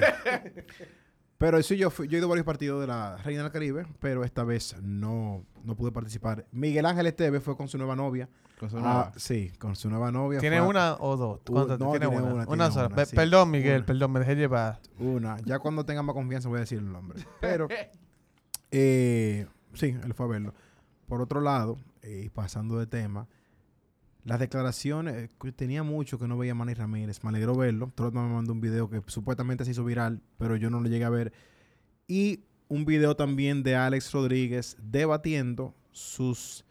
Pero 1.43 1.61
sí, 1.61 1.75
yo, 1.75 1.89
fui- 1.89 2.07
yo 2.07 2.15
he 2.15 2.19
ido 2.19 2.27
a 2.27 2.29
varios 2.29 2.45
partidos 2.45 2.79
de 2.79 2.87
la 2.87 3.17
Reina 3.17 3.43
del 3.43 3.51
Caribe, 3.51 3.85
pero 3.99 4.23
esta 4.23 4.45
vez 4.45 4.77
no, 4.81 5.43
no 5.65 5.75
pude 5.75 5.91
participar. 5.91 6.45
Miguel 6.53 6.85
Ángel 6.85 7.05
Esteve 7.07 7.41
fue 7.41 7.57
con 7.57 7.67
su 7.67 7.77
nueva 7.77 7.97
novia. 7.97 8.29
Con 8.57 8.69
su 8.69 8.77
Ah, 8.79 9.11
sí, 9.17 9.51
con 9.59 9.75
su 9.75 9.89
nueva 9.89 10.09
novia. 10.09 10.39
¿Tiene 10.39 10.59
fue 10.59 10.67
una 10.69 10.93
o 11.01 11.17
dos? 11.17 11.41
¿Cuántas? 11.45 11.77
no, 11.79 11.91
¿Tiene, 11.91 12.07
tiene 12.07 12.23
una? 12.23 12.45
una, 12.47 12.71
sola. 12.71 12.85
una, 12.87 12.95
Pe- 12.95 13.05
sí. 13.07 13.15
Perdón, 13.17 13.51
Miguel, 13.51 13.77
Una. 13.79 13.85
perdón, 13.85 14.11
me 14.13 14.19
dejé 14.21 14.35
llevar. 14.37 14.79
Una. 14.99 15.37
Ya 15.43 15.59
cuando 15.59 15.85
tenga 15.85 16.01
más 16.01 16.13
confianza 16.13 16.47
voy 16.47 16.57
a 16.57 16.61
decir 16.61 16.77
el 16.77 16.89
nombre. 16.89 17.19
Pero, 17.41 17.67
eh, 18.71 19.45
sí, 19.73 19.97
él 20.01 20.13
fue 20.13 20.25
a 20.25 20.29
verlo. 20.29 20.53
Por 21.07 21.21
otro 21.21 21.41
lado, 21.41 21.77
eh, 22.03 22.29
pasando 22.33 22.79
de 22.79 22.87
tema, 22.87 23.27
las 24.25 24.39
declaraciones, 24.39 25.29
eh, 25.43 25.51
tenía 25.55 25.83
mucho 25.83 26.17
que 26.17 26.27
no 26.27 26.37
veía 26.37 26.53
a 26.53 26.55
Manny 26.55 26.73
Ramírez. 26.73 27.23
Me 27.23 27.29
alegró 27.29 27.55
verlo. 27.55 27.91
Trotman 27.95 28.27
me 28.29 28.33
mandó 28.35 28.53
un 28.53 28.61
video 28.61 28.89
que 28.89 29.01
supuestamente 29.07 29.65
se 29.65 29.71
hizo 29.71 29.83
viral, 29.83 30.21
pero 30.37 30.55
yo 30.55 30.69
no 30.69 30.79
lo 30.79 30.87
llegué 30.89 31.03
a 31.05 31.09
ver. 31.09 31.33
Y 32.07 32.41
un 32.69 32.85
video 32.85 33.15
también 33.15 33.63
de 33.63 33.75
Alex 33.75 34.11
Rodríguez 34.13 34.77
debatiendo 34.81 35.75
sus, 35.91 36.63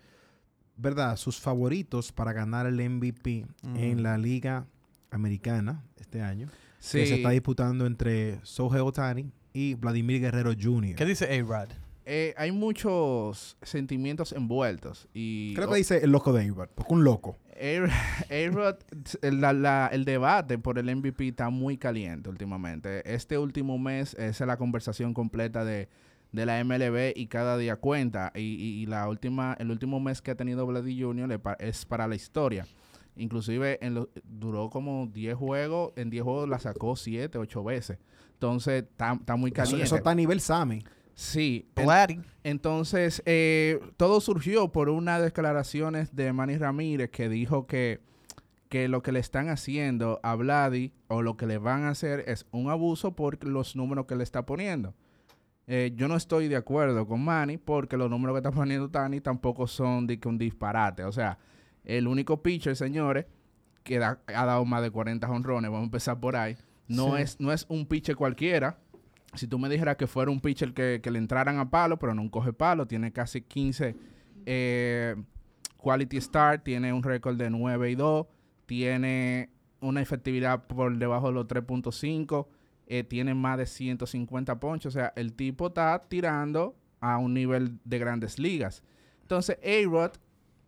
¿verdad? 0.76 1.16
Sus 1.16 1.38
favoritos 1.40 2.11
para 2.12 2.32
ganar 2.32 2.66
el 2.66 2.80
MVP 2.80 3.47
en 3.76 4.02
la 4.02 4.16
Liga 4.18 4.66
Americana 5.11 5.85
este 6.00 6.23
año 6.23 6.49
Sí. 6.78 6.99
que 6.99 7.06
se 7.06 7.14
está 7.16 7.30
disputando 7.30 7.87
entre 7.87 8.40
Sohei 8.44 8.80
Otani 8.80 9.30
y 9.52 9.75
Vladimir 9.75 10.21
Guerrero 10.21 10.52
Jr. 10.59 10.97
¿Qué 10.97 11.04
dice 11.04 11.26
A-Rod? 11.38 11.68
Eh, 12.04 12.35
hay 12.37 12.50
muchos 12.52 13.56
sentimientos 13.62 14.32
envueltos. 14.32 15.09
Y 15.14 15.54
Creo 15.54 15.71
que 15.71 15.76
dice 15.76 15.99
el 16.02 16.11
loco 16.11 16.32
de 16.32 16.42
Eibert, 16.42 16.73
porque 16.75 16.92
un 16.94 17.04
loco. 17.04 17.38
A- 17.54 18.25
A-Rod, 18.30 18.76
el, 19.23 19.40
la- 19.40 19.52
la- 19.52 19.88
el 19.92 20.04
debate 20.04 20.59
por 20.59 20.78
el 20.78 20.94
MVP 20.97 21.28
está 21.28 21.49
muy 21.50 21.76
caliente 21.78 22.28
últimamente. 22.28 23.02
Este 23.14 23.38
último 23.38 23.78
mes 23.78 24.14
esa 24.14 24.44
es 24.44 24.49
la 24.49 24.56
conversación 24.56 25.14
completa 25.14 25.64
de, 25.64 25.88
de 26.32 26.47
la 26.47 26.62
MLB 26.64 27.12
y 27.14 27.26
cada 27.28 27.56
día 27.56 27.76
cuenta. 27.76 28.32
Y, 28.35 28.40
y- 28.40 28.82
y 28.82 28.87
la 28.87 29.09
última, 29.09 29.54
el 29.61 29.71
último 29.71 30.00
mes 30.00 30.21
que 30.21 30.32
ha 30.32 30.35
tenido 30.35 30.66
Vladi 30.66 31.00
Jr. 31.00 31.40
es 31.61 31.85
para 31.85 32.09
la 32.09 32.16
historia. 32.16 32.66
Inclusive 33.14 33.78
en 33.85 33.94
lo- 33.94 34.09
duró 34.25 34.71
como 34.71 35.06
10 35.06 35.37
juegos. 35.37 35.92
En 35.97 36.11
10 36.11 36.25
juegos 36.25 36.49
la 36.49 36.59
sacó 36.59 36.97
7, 36.97 37.38
8 37.38 37.62
veces. 37.62 37.99
Entonces 38.32 38.82
está 38.90 39.37
muy 39.37 39.50
Eso, 39.50 39.54
caliente. 39.54 39.85
eso 39.85 39.97
está 39.97 40.11
a 40.11 40.14
nivel 40.16 40.40
Sammy. 40.40 40.82
Sí. 41.14 41.69
en- 41.76 42.25
entonces, 42.45 43.23
eh, 43.26 43.81
todo 43.97 44.21
surgió 44.21 44.73
por 44.73 44.88
unas 44.88 45.23
declaraciones 45.23 46.14
de 46.16 46.33
Manny 46.33 46.57
Ramírez 46.59 47.11
que 47.11 47.28
dijo 47.28 47.66
que, 47.66 48.00
que 48.69 48.88
lo 48.88 49.02
que 49.02 49.12
le 49.12 49.21
están 49.21 49.49
haciendo 49.49 50.19
a 50.23 50.35
Vladi 50.35 50.92
o 51.09 51.23
lo 51.23 51.37
que 51.37 51.47
le 51.47 51.59
van 51.59 51.85
a 51.85 51.90
hacer 51.90 52.25
es 52.26 52.47
un 52.50 52.71
abuso 52.71 53.14
por 53.14 53.45
los 53.45 53.76
números 53.76 54.07
que 54.07 54.16
le 54.16 54.25
está 54.25 54.47
poniendo. 54.47 54.95
Eh, 55.66 55.92
yo 55.95 56.09
no 56.09 56.16
estoy 56.16 56.49
de 56.49 56.57
acuerdo 56.57 57.07
con 57.07 57.23
Manny 57.25 57.57
porque 57.59 57.97
los 57.97 58.11
números 58.11 58.35
que 58.35 58.38
está 58.38 58.50
poniendo 58.50 58.90
Tani 58.90 59.21
tampoco 59.21 59.66
son 59.66 60.07
de 60.07 60.19
que 60.19 60.26
un 60.28 60.38
disparate. 60.38 61.04
O 61.04 61.12
sea, 61.12 61.38
El 61.85 62.07
único 62.07 62.42
pitcher, 62.42 62.76
señores, 62.76 63.26
que 63.83 63.99
da- 63.99 64.21
ha 64.28 64.45
dado 64.47 64.64
más 64.64 64.83
de 64.83 64.90
40 64.92 65.28
honrones, 65.28 65.69
vamos 65.71 65.83
a 65.83 65.87
empezar 65.87 66.19
por 66.21 66.37
ahí. 66.37 66.57
No, 66.88 67.16
Sí. 67.16 67.23
es, 67.23 67.40
no 67.40 67.52
es 67.52 67.66
un 67.69 67.87
pitcher 67.87 68.14
cualquiera. 68.16 68.78
Si 69.35 69.47
tú 69.47 69.59
me 69.59 69.69
dijeras 69.69 69.97
que 69.97 70.07
fuera 70.07 70.31
un 70.31 70.41
pitcher 70.41 70.75
que, 70.75 71.01
que 71.03 71.11
le 71.11 71.19
entraran 71.19 71.59
a 71.59 71.71
palo, 71.71 71.99
pero 71.99 72.15
no 72.15 72.31
coge 72.31 72.53
palo, 72.53 72.87
tiene 72.87 73.12
casi 73.12 73.41
15 73.43 73.97
eh, 74.47 75.17
quality 75.77 76.21
start, 76.21 76.65
tiene 76.65 76.93
un 76.93 77.03
récord 77.03 77.37
de 77.37 77.51
9 77.51 77.91
y 77.91 77.95
2, 77.95 78.27
tiene 78.67 79.51
una 79.81 80.01
efectividad 80.01 80.67
por 80.67 80.97
debajo 80.97 81.29
de 81.29 81.33
los 81.35 81.47
3.5, 81.47 82.47
eh, 82.87 83.05
tiene 83.05 83.35
más 83.35 83.59
de 83.59 83.67
150 83.67 84.61
ponchos. 84.61 84.95
O 84.95 84.99
sea, 84.99 85.12
el 85.17 85.33
tipo 85.33 85.69
está 85.69 86.01
tirando 86.09 86.77
a 87.01 87.19
un 87.19 87.35
nivel 87.35 87.79
de 87.85 87.99
grandes 87.99 88.39
ligas. 88.39 88.83
Entonces, 89.23 89.59
A-Rod 89.62 90.12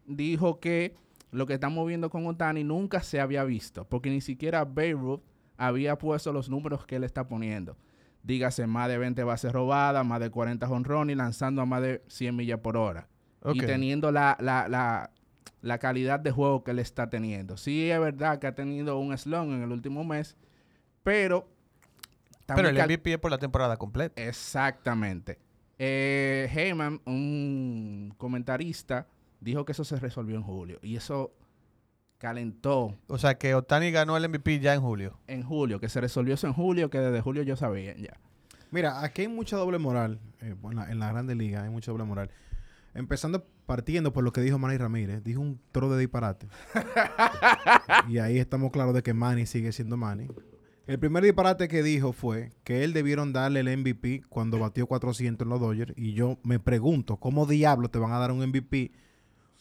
dijo 0.07 0.59
que 0.59 0.97
lo 1.31 1.47
que 1.47 1.55
estamos 1.55 1.87
viendo 1.87 2.11
con 2.11 2.27
Otani 2.27 2.65
nunca 2.65 3.03
se 3.03 3.21
había 3.21 3.45
visto, 3.45 3.85
porque 3.85 4.11
ni 4.11 4.21
siquiera 4.21 4.65
Beirut 4.65 5.23
había 5.57 5.97
puesto 5.99 6.33
los 6.33 6.49
números 6.49 6.87
que 6.87 6.97
él 6.97 7.05
está 7.05 7.29
poniendo. 7.29 7.77
Dígase, 8.25 8.67
más 8.67 8.89
de 8.89 8.99
20 8.99 9.23
bases 9.23 9.53
robadas, 9.53 10.05
más 10.05 10.19
de 10.19 10.31
40 10.31 10.67
honrones 10.69 11.15
y 11.15 11.17
lanzando 11.17 11.63
a 11.63 11.67
más 11.67 11.83
de 11.83 12.03
100 12.09 12.35
millas 12.35 12.59
por 12.61 12.77
hora. 12.77 13.07
Y 13.53 13.61
teniendo 13.61 14.11
la, 14.11 14.37
la, 14.41 14.67
la, 14.69 15.11
la 15.61 15.79
calidad 15.79 16.19
de 16.21 16.31
juego 16.31 16.65
que 16.65 16.71
él 16.71 16.79
está 16.79 17.11
teniendo. 17.11 17.59
Sí, 17.59 17.91
es 17.91 18.01
verdad 18.01 18.39
que 18.39 18.47
ha 18.47 18.55
tenido 18.55 18.99
un 18.99 19.17
slump 19.17 19.53
en 19.53 19.63
el 19.63 19.71
último 19.71 20.03
mes, 20.05 20.37
pero... 21.03 21.47
Pero 22.47 22.69
el 22.69 22.77
MVP 22.77 23.13
es 23.13 23.19
por 23.19 23.31
la 23.31 23.39
temporada 23.39 23.77
completa. 23.77 24.23
Exactamente. 24.23 25.39
Eh, 25.79 26.49
Heyman, 26.55 27.01
un 27.05 28.15
comentarista, 28.17 29.07
dijo 29.41 29.65
que 29.65 29.73
eso 29.73 29.85
se 29.85 29.97
resolvió 29.97 30.37
en 30.37 30.43
julio. 30.43 30.79
Y 30.83 30.97
eso 30.97 31.33
calentó 32.19 32.97
O 33.09 33.19
sea 33.19 33.37
que 33.37 33.55
Otani 33.55 33.91
ganó 33.91 34.17
el 34.17 34.29
MVP 34.29 34.61
ya 34.61 34.75
en 34.75 34.81
julio. 34.81 35.19
en 35.27 35.43
julio, 35.43 35.81
que 35.81 35.89
se 35.89 36.01
resolvió 36.01 36.35
eso 36.35 36.47
en 36.47 36.53
julio, 36.53 36.91
que 36.91 36.99
desde 36.99 37.21
julio 37.21 37.43
yo 37.43 37.57
sabía 37.57 37.97
ya. 37.97 38.19
Mira, 38.71 39.03
aquí 39.03 39.23
hay 39.23 39.29
mucha 39.29 39.57
doble 39.57 39.79
moral. 39.79 40.19
eh, 40.41 40.55
en, 40.63 40.77
la, 40.77 40.91
en 40.91 40.99
la 40.99 41.13
Grande 41.13 41.35
Liga 41.35 41.63
hay 41.63 41.71
mucha 41.71 41.93
doble 41.93 42.05
moral. 42.05 42.31
Empezando 42.95 43.45
partiendo 43.67 44.13
por 44.13 44.25
lo 44.25 44.33
que 44.33 44.41
dijo 44.41 44.59
Manny 44.59 44.77
Ramírez. 44.79 45.23
Dijo 45.23 45.41
un 45.41 45.61
tro 45.73 45.91
de 45.93 45.99
disparate. 46.01 46.49
y 48.09 48.19
ahí 48.19 48.39
estamos 48.39 48.71
claros 48.73 48.95
de 48.95 49.03
que 49.03 49.15
Manny 49.15 49.47
sigue 49.47 49.73
siendo 49.73 49.97
Manny. 49.97 50.29
El 50.87 50.99
primer 50.99 51.25
disparate 51.25 51.67
que 51.67 51.83
dijo 51.83 52.13
fue 52.13 52.53
que 52.63 52.85
él 52.85 52.93
debieron 52.93 53.33
darle 53.33 53.61
el 53.61 53.79
MVP 53.79 54.23
cuando 54.29 54.59
batió 54.59 54.87
400 54.87 55.45
en 55.45 55.49
los 55.49 55.61
Dodgers. 55.61 55.95
Y 55.97 56.13
yo 56.13 56.39
me 56.43 56.59
pregunto, 56.59 57.17
¿cómo 57.17 57.47
diablos 57.47 57.91
te 57.91 57.99
van 57.99 58.13
a 58.13 58.19
dar 58.19 58.33
un 58.33 58.47
MVP 58.47 58.93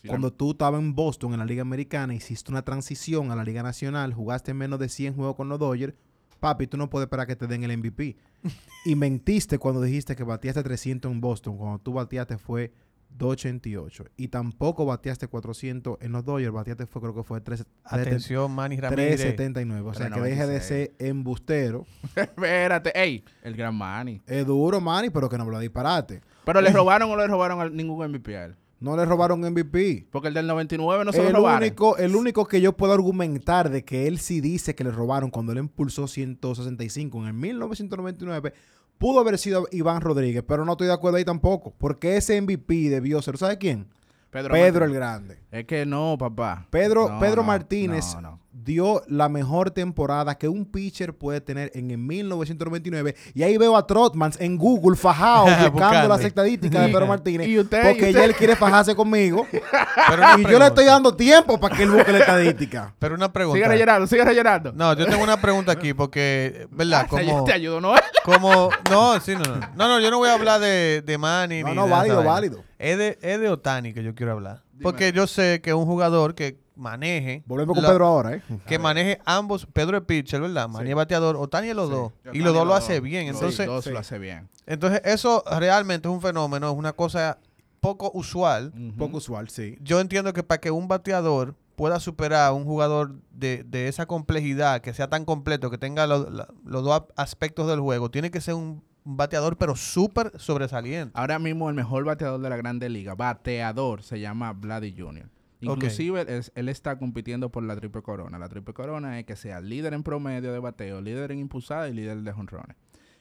cuando 0.08 0.32
tú 0.34 0.52
estabas 0.52 0.82
en 0.82 0.96
Boston 0.96 1.34
en 1.34 1.40
la 1.40 1.46
Liga 1.46 1.62
Americana, 1.62 2.14
hiciste 2.14 2.52
una 2.52 2.64
transición 2.64 3.32
a 3.32 3.36
la 3.36 3.44
Liga 3.44 3.64
Nacional, 3.64 4.14
jugaste 4.14 4.54
menos 4.54 4.80
de 4.80 4.90
100 4.90 5.16
juegos 5.16 5.36
con 5.36 5.50
los 5.50 5.60
Dodgers, 5.60 5.94
papi, 6.40 6.68
tú 6.68 6.78
no 6.78 6.90
puedes 6.90 7.06
esperar 7.06 7.26
que 7.26 7.36
te 7.36 7.48
den 7.48 7.64
el 7.64 7.78
MVP. 7.78 8.18
y 8.86 8.96
mentiste 8.96 9.58
cuando 9.58 9.82
dijiste 9.82 10.16
que 10.16 10.24
bateaste 10.24 10.62
300 10.64 11.12
en 11.12 11.22
Boston. 11.22 11.58
Cuando 11.58 11.80
tú 11.80 11.94
bateaste 11.94 12.38
fue 12.38 12.74
288. 13.18 14.06
Y 14.18 14.28
tampoco 14.28 14.86
bateaste 14.86 15.28
400 15.28 15.98
en 16.02 16.12
los 16.12 16.26
Dodgers, 16.26 16.52
bateaste 16.52 16.86
fue, 16.86 17.02
creo 17.02 17.16
que 17.16 17.24
fue 17.24 17.42
3, 17.42 17.66
Atención, 17.86 18.52
Manny 18.52 18.78
Ramírez. 18.80 19.22
379. 19.22 19.90
O 19.90 19.94
sea, 19.94 20.10
que 20.10 20.20
deje 20.20 20.48
de 20.48 20.60
396. 20.60 20.68
ser 21.00 21.08
embustero. 21.08 21.86
Espérate, 22.16 22.92
ey, 23.00 23.24
el 23.44 23.56
gran 23.56 23.76
Manny. 23.76 24.22
Es 24.26 24.46
duro, 24.46 24.82
Manny, 24.82 25.10
pero 25.10 25.30
que 25.30 25.38
no 25.38 25.46
me 25.46 25.52
lo 25.52 25.60
disparate. 25.60 26.22
Pero 26.46 26.60
le 26.62 26.72
robaron 26.72 27.10
o 27.10 27.16
no 27.16 27.22
le 27.22 27.28
robaron 27.28 27.62
al- 27.62 27.76
ningún 27.76 28.06
MVP 28.06 28.36
a 28.36 28.46
él. 28.46 28.56
No 28.84 28.98
le 28.98 29.06
robaron 29.06 29.40
MVP. 29.40 30.08
Porque 30.12 30.28
el 30.28 30.34
del 30.34 30.46
99 30.46 31.06
no 31.06 31.14
se 31.14 31.24
lo 31.24 31.32
robaron. 31.32 31.64
único, 31.64 31.96
el 31.98 32.18
único 32.18 32.46
que 32.46 32.60
yo 32.60 32.76
puedo 32.76 32.92
argumentar 32.92 33.70
de 33.70 33.86
que 33.86 34.08
él 34.08 34.20
sí 34.20 34.42
dice 34.42 34.76
que 34.76 34.84
le 34.84 34.92
robaron 34.92 35.30
cuando 35.30 35.54
él 35.54 35.60
impulsó 35.60 36.06
165 36.06 37.18
en 37.22 37.28
el 37.28 37.34
1999 37.34 38.54
pudo 38.98 39.22
haber 39.22 39.38
sido 39.38 39.68
Iván 39.72 40.02
Rodríguez, 40.02 40.44
pero 40.46 40.66
no 40.66 40.74
estoy 40.74 40.88
de 40.88 40.94
acuerdo 40.94 41.18
ahí 41.18 41.26
tampoco, 41.26 41.74
porque 41.78 42.18
ese 42.18 42.40
MVP 42.42 42.90
debió 42.90 43.22
ser, 43.22 43.38
¿sabe 43.38 43.58
quién? 43.58 43.88
Pedro, 44.30 44.54
Pedro 44.54 44.86
el 44.86 44.94
Grande. 44.94 45.40
Es 45.52 45.66
que 45.66 45.86
no, 45.86 46.18
papá. 46.18 46.68
Pedro, 46.70 47.08
No, 47.08 47.20
Pedro 47.20 47.38
no, 47.42 47.48
Martínez 47.48 48.16
no, 48.16 48.22
no. 48.22 48.40
Dio 48.54 49.02
la 49.08 49.30
mejor 49.30 49.72
temporada 49.72 50.36
que 50.36 50.48
un 50.48 50.66
pitcher 50.66 51.14
puede 51.14 51.42
tener 51.42 51.72
en 51.74 51.90
el 51.92 51.98
1999. 51.98 53.16
Y 53.34 53.44
ahí 53.44 53.58
veo 53.58 53.76
a 53.76 53.86
Trotmans 53.88 54.40
en 54.40 54.58
Google 54.58 54.96
fajado 54.96 55.46
buscando 55.72 56.08
las 56.08 56.24
estadísticas 56.24 56.82
de 56.86 56.88
Pedro 56.90 57.08
Martínez. 57.08 57.48
y 57.48 57.60
usted- 57.60 57.82
porque 57.84 58.00
y 58.00 58.10
usted- 58.10 58.14
ya 58.20 58.26
él 58.26 58.36
quiere 58.36 58.56
fajarse 58.56 58.96
conmigo. 58.96 59.46
Pero 59.52 60.24
y 60.38 60.44
yo 60.52 60.60
le 60.60 60.68
estoy 60.68 60.86
dando 60.86 61.16
tiempo 61.16 61.60
para 61.60 61.76
que 61.76 61.84
él 61.84 61.92
busque 61.92 62.12
la 62.12 62.20
estadística. 62.20 62.94
Pero 63.00 63.16
una 63.16 63.32
pregunta. 63.34 63.58
Sigue 63.58 63.68
rellenando, 63.68 64.08
sigue 64.08 64.24
rellenando. 64.24 64.72
No, 64.74 64.94
yo 64.94 65.06
tengo 65.08 65.24
una 65.24 65.40
pregunta 65.42 65.72
aquí 65.72 65.94
porque, 65.94 66.68
¿verdad? 66.72 67.08
Ah, 67.12 67.16
te- 67.18 67.26
Como, 67.26 67.44
Te 67.46 67.54
ayudo, 67.54 67.82
¿no? 67.82 67.94
como, 68.24 68.70
no, 68.90 69.20
sí, 69.20 69.34
no, 69.34 69.42
no. 69.44 69.60
No, 69.76 69.88
no, 69.88 70.00
yo 70.00 70.12
no 70.12 70.18
voy 70.20 70.30
a 70.30 70.34
hablar 70.36 70.62
de, 70.62 71.02
de 71.06 71.18
Manny. 71.18 71.64
No, 71.64 71.70
ni 71.70 71.76
no, 71.76 71.86
de 71.86 71.92
válido, 71.92 72.24
válido. 72.24 72.64
Es 72.80 72.98
de, 72.98 73.18
es 73.22 73.40
de 73.40 73.50
Otani 73.50 73.94
que 73.94 74.04
yo 74.04 74.14
quiero 74.16 74.34
hablar. 74.34 74.62
Dime. 74.72 74.84
Porque 74.84 75.12
yo 75.12 75.28
sé 75.28 75.62
que 75.62 75.74
un 75.74 75.86
jugador 75.86 76.36
que 76.36 76.63
maneje. 76.76 77.44
Volvemos 77.46 77.76
con 77.76 77.84
la- 77.84 77.90
Pedro 77.90 78.06
ahora, 78.08 78.36
¿eh? 78.36 78.42
Que 78.66 78.80
maneje 78.80 79.20
ambos. 79.26 79.66
Pedro 79.72 79.98
es 79.98 80.04
pitcher, 80.04 80.42
¿verdad? 80.42 80.70
Es 80.86 80.96
bateador. 80.96 81.36
Otani 81.36 81.70
es 81.70 81.76
los 81.76 81.90
dos. 81.90 82.12
Y 82.34 82.40
los 82.40 82.54
dos 82.54 82.66
lo 82.68 82.74
hace 82.76 83.00
bien. 83.00 83.28
Los 83.28 83.36
Entonces, 83.38 83.66
dos 83.68 83.86
lo 83.88 84.00
hace 84.00 84.18
bien. 84.20 84.50
entonces, 84.66 85.02
eso 85.06 85.44
realmente 85.60 86.08
es 86.08 86.14
un 86.14 86.22
fenómeno. 86.22 86.72
Es 86.72 86.78
una 86.78 86.94
cosa 86.94 87.38
poco 87.80 88.12
usual. 88.14 88.72
Poco 88.98 89.18
usual, 89.18 89.50
sí. 89.50 89.78
Yo 89.82 90.00
entiendo 90.00 90.34
que 90.34 90.44
para 90.44 90.60
que 90.62 90.72
un 90.72 90.88
bateador 90.88 91.56
pueda 91.76 92.00
superar 92.00 92.48
a 92.48 92.54
un 92.54 92.66
jugador 92.66 93.16
de, 93.32 93.64
de 93.64 93.88
esa 93.88 94.06
complejidad, 94.06 94.82
que 94.82 94.94
sea 94.94 95.10
tan 95.10 95.26
completo, 95.26 95.72
que 95.72 95.78
tenga 95.80 96.06
lo- 96.06 96.30
la- 96.30 96.48
los 96.64 96.84
dos 96.84 97.04
aspectos 97.16 97.68
del 97.68 97.80
juego, 97.80 98.12
tiene 98.12 98.30
que 98.30 98.42
ser 98.42 98.54
un 98.54 98.84
bateador, 99.04 99.58
pero 99.58 99.76
súper 99.76 100.32
sobresaliente. 100.40 101.12
Ahora 101.16 101.40
mismo 101.40 101.68
el 101.70 101.76
mejor 101.76 102.06
bateador 102.06 102.40
de 102.40 102.50
la 102.50 102.58
Grande 102.58 102.88
Liga, 102.90 103.16
bateador, 103.16 104.04
se 104.04 104.20
llama 104.20 104.54
Vladdy 104.54 104.94
Jr. 104.98 105.28
Inclusive 105.72 106.26
es- 106.28 106.52
él 106.56 106.70
está 106.70 106.98
compitiendo 106.98 107.50
por 107.52 107.64
la 107.64 107.76
triple 107.76 108.02
corona. 108.02 108.38
La 108.40 108.50
triple 108.50 108.74
corona 108.74 109.20
es 109.20 109.26
que 109.26 109.36
sea 109.36 109.62
líder 109.62 109.94
en 109.94 110.04
promedio 110.04 110.52
de 110.54 110.60
bateo, 110.60 111.02
líder 111.02 111.32
en 111.32 111.40
impulsada 111.40 111.88
y 111.90 111.94
líder 111.94 112.22
de 112.22 112.32
jonrones. 112.32 112.76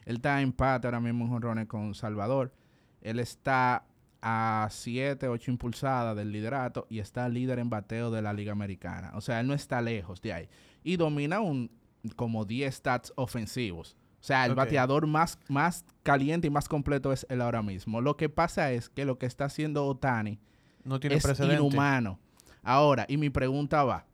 Él 0.05 0.17
está 0.17 0.39
en 0.41 0.49
empate 0.49 0.87
ahora 0.87 1.01
mismo 1.01 1.25
en 1.25 1.31
jonrones 1.31 1.67
con 1.67 1.95
Salvador. 1.95 2.53
Él 3.01 3.19
está 3.21 3.85
a 4.21 4.69
7, 4.71 5.27
8 5.29 5.51
impulsadas 5.51 6.17
del 6.17 6.31
liderato 6.33 6.87
y 6.89 7.01
está 7.01 7.29
líder 7.29 7.59
en 7.59 7.71
bateo 7.71 8.11
de 8.11 8.23
la 8.23 8.33
Liga 8.33 8.53
Americana. 8.53 9.11
O 9.15 9.21
sea, 9.21 9.41
él 9.41 9.47
no 9.49 9.55
está 9.55 9.81
lejos 9.83 10.21
de 10.23 10.33
ahí. 10.33 10.49
Y 10.85 10.97
domina 10.97 11.41
un 11.41 11.71
como 12.17 12.45
10 12.45 12.75
stats 12.75 13.13
ofensivos. 13.17 13.97
O 14.21 14.25
sea, 14.25 14.45
el 14.47 14.53
bateador 14.55 15.09
más, 15.09 15.39
más 15.49 15.85
caliente 16.05 16.47
y 16.47 16.51
más 16.51 16.69
completo 16.69 17.13
es 17.13 17.27
él 17.29 17.41
ahora 17.41 17.63
mismo. 17.63 18.01
Lo 18.01 18.17
que 18.17 18.29
pasa 18.29 18.71
es 18.71 18.89
que 18.89 19.05
lo 19.05 19.19
que 19.19 19.27
está 19.27 19.47
haciendo 19.47 19.85
Otani 19.87 20.39
No 20.85 21.01
tiene 21.01 21.17
es 21.17 21.23
precedente. 21.25 21.57
inhumano. 21.57 22.21
Ahora, 22.63 23.05
y 23.09 23.17
mi 23.17 23.31
pregunta 23.31 23.83
va, 23.85 24.07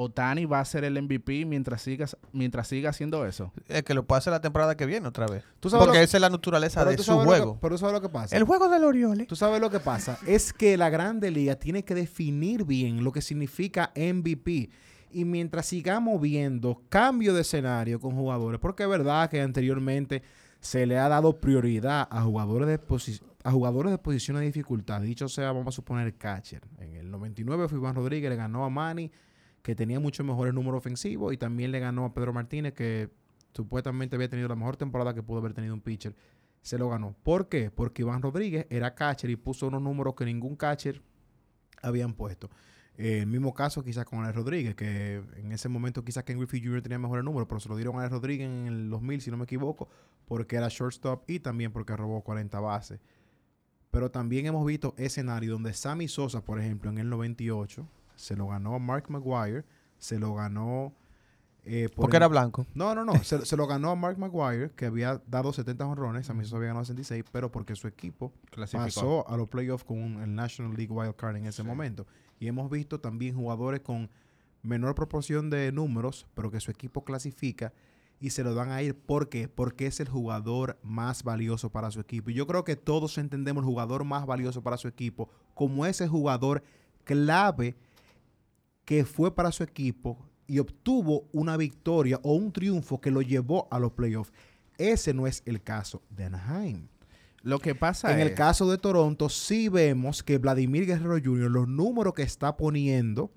¿Otani 0.00 0.44
va 0.44 0.60
a 0.60 0.64
ser 0.64 0.84
el 0.84 1.00
MVP 1.02 1.44
mientras 1.44 1.82
siga, 1.82 2.06
mientras 2.32 2.68
siga 2.68 2.90
haciendo 2.90 3.26
eso? 3.26 3.52
Es 3.66 3.82
que 3.82 3.94
lo 3.94 4.04
puede 4.06 4.18
hacer 4.18 4.32
la 4.32 4.40
temporada 4.40 4.76
que 4.76 4.86
viene 4.86 5.08
otra 5.08 5.26
vez. 5.26 5.42
¿Tú 5.58 5.68
sabes 5.70 5.84
Porque 5.86 5.98
lo- 5.98 6.04
esa 6.04 6.16
es 6.18 6.20
la 6.20 6.30
naturaleza 6.30 6.84
de 6.84 6.96
su 6.98 7.10
lo 7.12 7.18
que- 7.20 7.24
juego. 7.26 7.58
pero 7.60 7.74
tú 7.74 7.78
sabes 7.80 7.94
lo 7.94 8.00
que 8.00 8.08
pasa. 8.08 8.36
El 8.36 8.44
juego 8.44 8.68
del 8.68 8.84
Orioles. 8.84 9.26
Tú 9.26 9.34
sabes 9.34 9.60
lo 9.60 9.70
que 9.70 9.80
pasa. 9.80 10.16
Es 10.24 10.52
que 10.52 10.76
la 10.76 10.88
Grande 10.88 11.32
Liga 11.32 11.56
tiene 11.56 11.84
que 11.84 11.96
definir 11.96 12.64
bien 12.64 13.02
lo 13.02 13.10
que 13.10 13.20
significa 13.20 13.90
MVP. 13.96 14.70
Y 15.10 15.24
mientras 15.24 15.66
sigamos 15.66 16.20
viendo 16.20 16.80
cambio 16.88 17.34
de 17.34 17.40
escenario 17.40 17.98
con 17.98 18.12
jugadores, 18.14 18.60
porque 18.60 18.84
es 18.84 18.88
verdad 18.88 19.28
que 19.28 19.40
anteriormente 19.40 20.22
se 20.60 20.86
le 20.86 20.96
ha 20.98 21.08
dado 21.08 21.40
prioridad 21.40 22.06
a 22.08 22.22
jugadores 22.22 22.68
de, 22.68 22.78
a 23.48 23.50
jugadores 23.50 23.90
de 23.90 23.98
posición 23.98 24.36
de 24.36 24.44
dificultad. 24.44 25.00
Dicho 25.00 25.26
sea, 25.26 25.52
vamos 25.52 25.68
a 25.68 25.72
suponer 25.72 26.14
catcher. 26.16 26.62
En 26.78 26.96
el 26.96 27.10
99 27.10 27.68
fue 27.68 27.78
Iván 27.78 27.94
Rodríguez, 27.94 28.28
le 28.28 28.36
ganó 28.36 28.62
a 28.62 28.68
Manny, 28.68 29.10
que 29.62 29.74
tenía 29.74 29.98
mucho 29.98 30.22
mejores 30.22 30.52
números 30.52 30.78
ofensivos, 30.78 31.32
y 31.32 31.38
también 31.38 31.72
le 31.72 31.80
ganó 31.80 32.04
a 32.04 32.12
Pedro 32.12 32.34
Martínez, 32.34 32.74
que 32.74 33.08
supuestamente 33.54 34.16
había 34.16 34.28
tenido 34.28 34.48
la 34.48 34.54
mejor 34.54 34.76
temporada 34.76 35.14
que 35.14 35.22
pudo 35.22 35.38
haber 35.38 35.54
tenido 35.54 35.72
un 35.72 35.80
pitcher 35.80 36.14
se 36.60 36.76
lo 36.76 36.90
ganó. 36.90 37.14
¿Por 37.22 37.48
qué? 37.48 37.70
Porque 37.70 38.02
Iván 38.02 38.20
Rodríguez 38.20 38.66
era 38.68 38.94
catcher 38.94 39.30
y 39.30 39.36
puso 39.36 39.68
unos 39.68 39.80
números 39.80 40.14
que 40.14 40.26
ningún 40.26 40.54
catcher 40.56 41.00
habían 41.80 42.12
puesto. 42.12 42.50
Eh, 42.98 43.20
el 43.20 43.28
mismo 43.28 43.54
caso 43.54 43.82
quizás 43.82 44.04
con 44.04 44.22
Alex 44.24 44.36
Rodríguez, 44.36 44.74
que 44.74 45.22
en 45.36 45.52
ese 45.52 45.70
momento 45.70 46.04
quizás 46.04 46.24
Ken 46.24 46.36
Griffey 46.36 46.62
Jr. 46.62 46.82
tenía 46.82 46.98
mejores 46.98 47.24
números, 47.24 47.48
pero 47.48 47.60
se 47.60 47.68
lo 47.68 47.76
dieron 47.76 47.96
a 47.96 48.00
Alex 48.00 48.12
Rodríguez 48.12 48.46
en 48.46 48.66
el 48.66 48.90
2000, 48.90 49.20
si 49.22 49.30
no 49.30 49.38
me 49.38 49.44
equivoco, 49.44 49.88
porque 50.26 50.56
era 50.56 50.68
shortstop 50.68 51.22
y 51.30 51.40
también 51.40 51.72
porque 51.72 51.96
robó 51.96 52.22
40 52.22 52.60
bases. 52.60 53.00
Pero 53.90 54.10
también 54.10 54.46
hemos 54.46 54.64
visto 54.66 54.94
escenarios 54.98 55.52
donde 55.52 55.72
Sammy 55.72 56.08
Sosa, 56.08 56.42
por 56.42 56.60
ejemplo, 56.60 56.90
en 56.90 56.98
el 56.98 57.08
98, 57.08 57.86
se 58.16 58.36
lo 58.36 58.48
ganó 58.48 58.74
a 58.74 58.78
Mark 58.78 59.04
Maguire, 59.08 59.64
se 59.98 60.18
lo 60.18 60.34
ganó 60.34 60.92
Eh, 61.70 61.88
por 61.90 62.02
Porque 62.04 62.16
el- 62.16 62.22
era 62.22 62.28
blanco. 62.28 62.66
No, 62.74 62.94
no, 62.94 63.04
no. 63.04 63.12
se, 63.24 63.44
se 63.44 63.54
lo 63.56 63.66
ganó 63.66 63.90
a 63.90 63.94
Mark 63.96 64.16
Maguire, 64.18 64.70
que 64.74 64.86
había 64.86 65.20
dado 65.26 65.52
70 65.52 65.86
honrones. 65.86 66.30
A 66.30 66.34
mí 66.34 66.42
se 66.46 66.54
había 66.56 66.68
ganado 66.68 66.84
66, 66.86 67.24
pero 67.30 67.50
porque 67.52 67.74
su 67.76 67.86
equipo 67.88 68.32
Clasificó. 68.50 68.84
pasó 68.84 69.28
a 69.28 69.36
los 69.36 69.48
playoffs 69.48 69.84
con 69.84 69.98
un- 70.02 70.22
el 70.22 70.34
National 70.34 70.74
League 70.74 70.90
Wild 70.92 71.14
Card 71.16 71.36
en 71.36 71.44
ese 71.46 71.62
momento. 71.62 72.06
Y 72.40 72.46
hemos 72.46 72.70
visto 72.70 73.00
también 73.00 73.34
jugadores 73.36 73.80
con 73.80 74.08
menor 74.62 74.94
proporción 74.94 75.50
de 75.50 75.70
números, 75.72 76.26
pero 76.34 76.50
que 76.50 76.58
su 76.60 76.70
equipo 76.70 77.04
clasifica 77.04 77.72
y 78.20 78.30
se 78.30 78.42
lo 78.42 78.54
dan 78.54 78.70
a 78.70 78.82
ir. 78.82 78.96
¿Por 78.96 79.28
qué? 79.28 79.48
Porque 79.48 79.86
es 79.86 80.00
el 80.00 80.08
jugador 80.08 80.78
más 80.82 81.22
valioso 81.22 81.70
para 81.70 81.90
su 81.90 82.00
equipo. 82.00 82.30
Y 82.30 82.34
yo 82.34 82.46
creo 82.46 82.64
que 82.64 82.76
todos 82.76 83.18
entendemos 83.18 83.62
el 83.62 83.68
jugador 83.68 84.04
más 84.04 84.26
valioso 84.26 84.62
para 84.62 84.76
su 84.76 84.88
equipo 84.88 85.28
como 85.54 85.86
ese 85.86 86.08
jugador 86.08 86.62
clave 87.04 87.76
que 88.84 89.04
fue 89.04 89.34
para 89.34 89.52
su 89.52 89.62
equipo 89.62 90.18
y 90.46 90.58
obtuvo 90.58 91.28
una 91.32 91.56
victoria 91.56 92.18
o 92.22 92.34
un 92.34 92.52
triunfo 92.52 93.00
que 93.00 93.10
lo 93.10 93.22
llevó 93.22 93.68
a 93.70 93.78
los 93.78 93.92
playoffs. 93.92 94.32
Ese 94.78 95.12
no 95.12 95.26
es 95.26 95.42
el 95.44 95.62
caso 95.62 96.02
de 96.10 96.24
Anaheim. 96.24 96.88
Lo 97.42 97.60
que 97.60 97.74
pasa 97.74 98.12
En 98.12 98.20
es... 98.20 98.26
el 98.26 98.34
caso 98.34 98.70
de 98.70 98.78
Toronto, 98.78 99.28
sí 99.28 99.68
vemos 99.68 100.22
que 100.22 100.38
Vladimir 100.38 100.86
Guerrero 100.86 101.18
Jr., 101.22 101.50
los 101.50 101.68
números 101.68 102.14
que 102.14 102.22
está 102.22 102.56
poniendo, 102.56 103.30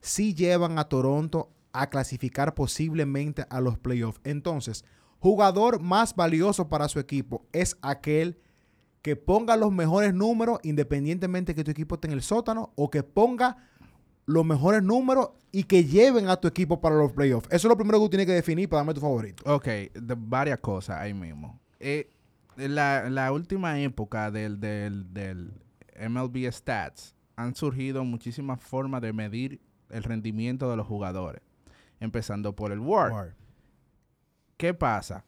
sí 0.00 0.34
llevan 0.34 0.78
a 0.78 0.84
Toronto 0.84 1.50
a 1.72 1.88
clasificar 1.88 2.54
posiblemente 2.54 3.44
a 3.50 3.60
los 3.60 3.78
playoffs. 3.78 4.20
Entonces, 4.24 4.84
jugador 5.18 5.80
más 5.80 6.14
valioso 6.14 6.68
para 6.68 6.88
su 6.88 6.98
equipo 6.98 7.46
es 7.52 7.76
aquel 7.82 8.38
que 9.02 9.16
ponga 9.16 9.56
los 9.56 9.72
mejores 9.72 10.12
números 10.14 10.58
independientemente 10.62 11.54
que 11.54 11.64
tu 11.64 11.70
equipo 11.70 11.94
esté 11.94 12.08
en 12.08 12.14
el 12.14 12.22
sótano 12.22 12.72
o 12.76 12.90
que 12.90 13.02
ponga 13.02 13.56
los 14.26 14.44
mejores 14.44 14.82
números 14.82 15.30
y 15.52 15.64
que 15.64 15.84
lleven 15.84 16.28
a 16.28 16.36
tu 16.36 16.46
equipo 16.46 16.80
para 16.80 16.96
los 16.96 17.12
playoffs. 17.12 17.48
Eso 17.50 17.66
es 17.66 17.70
lo 17.70 17.76
primero 17.76 17.98
que 17.98 18.04
tú 18.04 18.10
tienes 18.10 18.26
que 18.26 18.32
definir 18.32 18.68
para 18.68 18.80
darme 18.80 18.94
tu 18.94 19.00
favorito. 19.00 19.42
Ok, 19.52 19.66
de 19.66 20.16
varias 20.16 20.58
cosas 20.60 20.98
ahí 20.98 21.14
mismo. 21.14 21.58
Eh, 21.80 22.10
la, 22.56 23.08
la 23.08 23.32
última 23.32 23.80
época 23.80 24.30
del, 24.30 24.60
del, 24.60 25.12
del 25.12 25.52
MLB 26.08 26.50
Stats 26.52 27.14
han 27.36 27.54
surgido 27.54 28.04
muchísimas 28.04 28.60
formas 28.60 29.00
de 29.00 29.12
medir 29.12 29.60
el 29.88 30.02
rendimiento 30.04 30.70
de 30.70 30.76
los 30.76 30.86
jugadores. 30.86 31.42
Empezando 32.00 32.56
por 32.56 32.72
el 32.72 32.80
WAR. 32.80 33.36
¿Qué 34.56 34.74
pasa? 34.74 35.24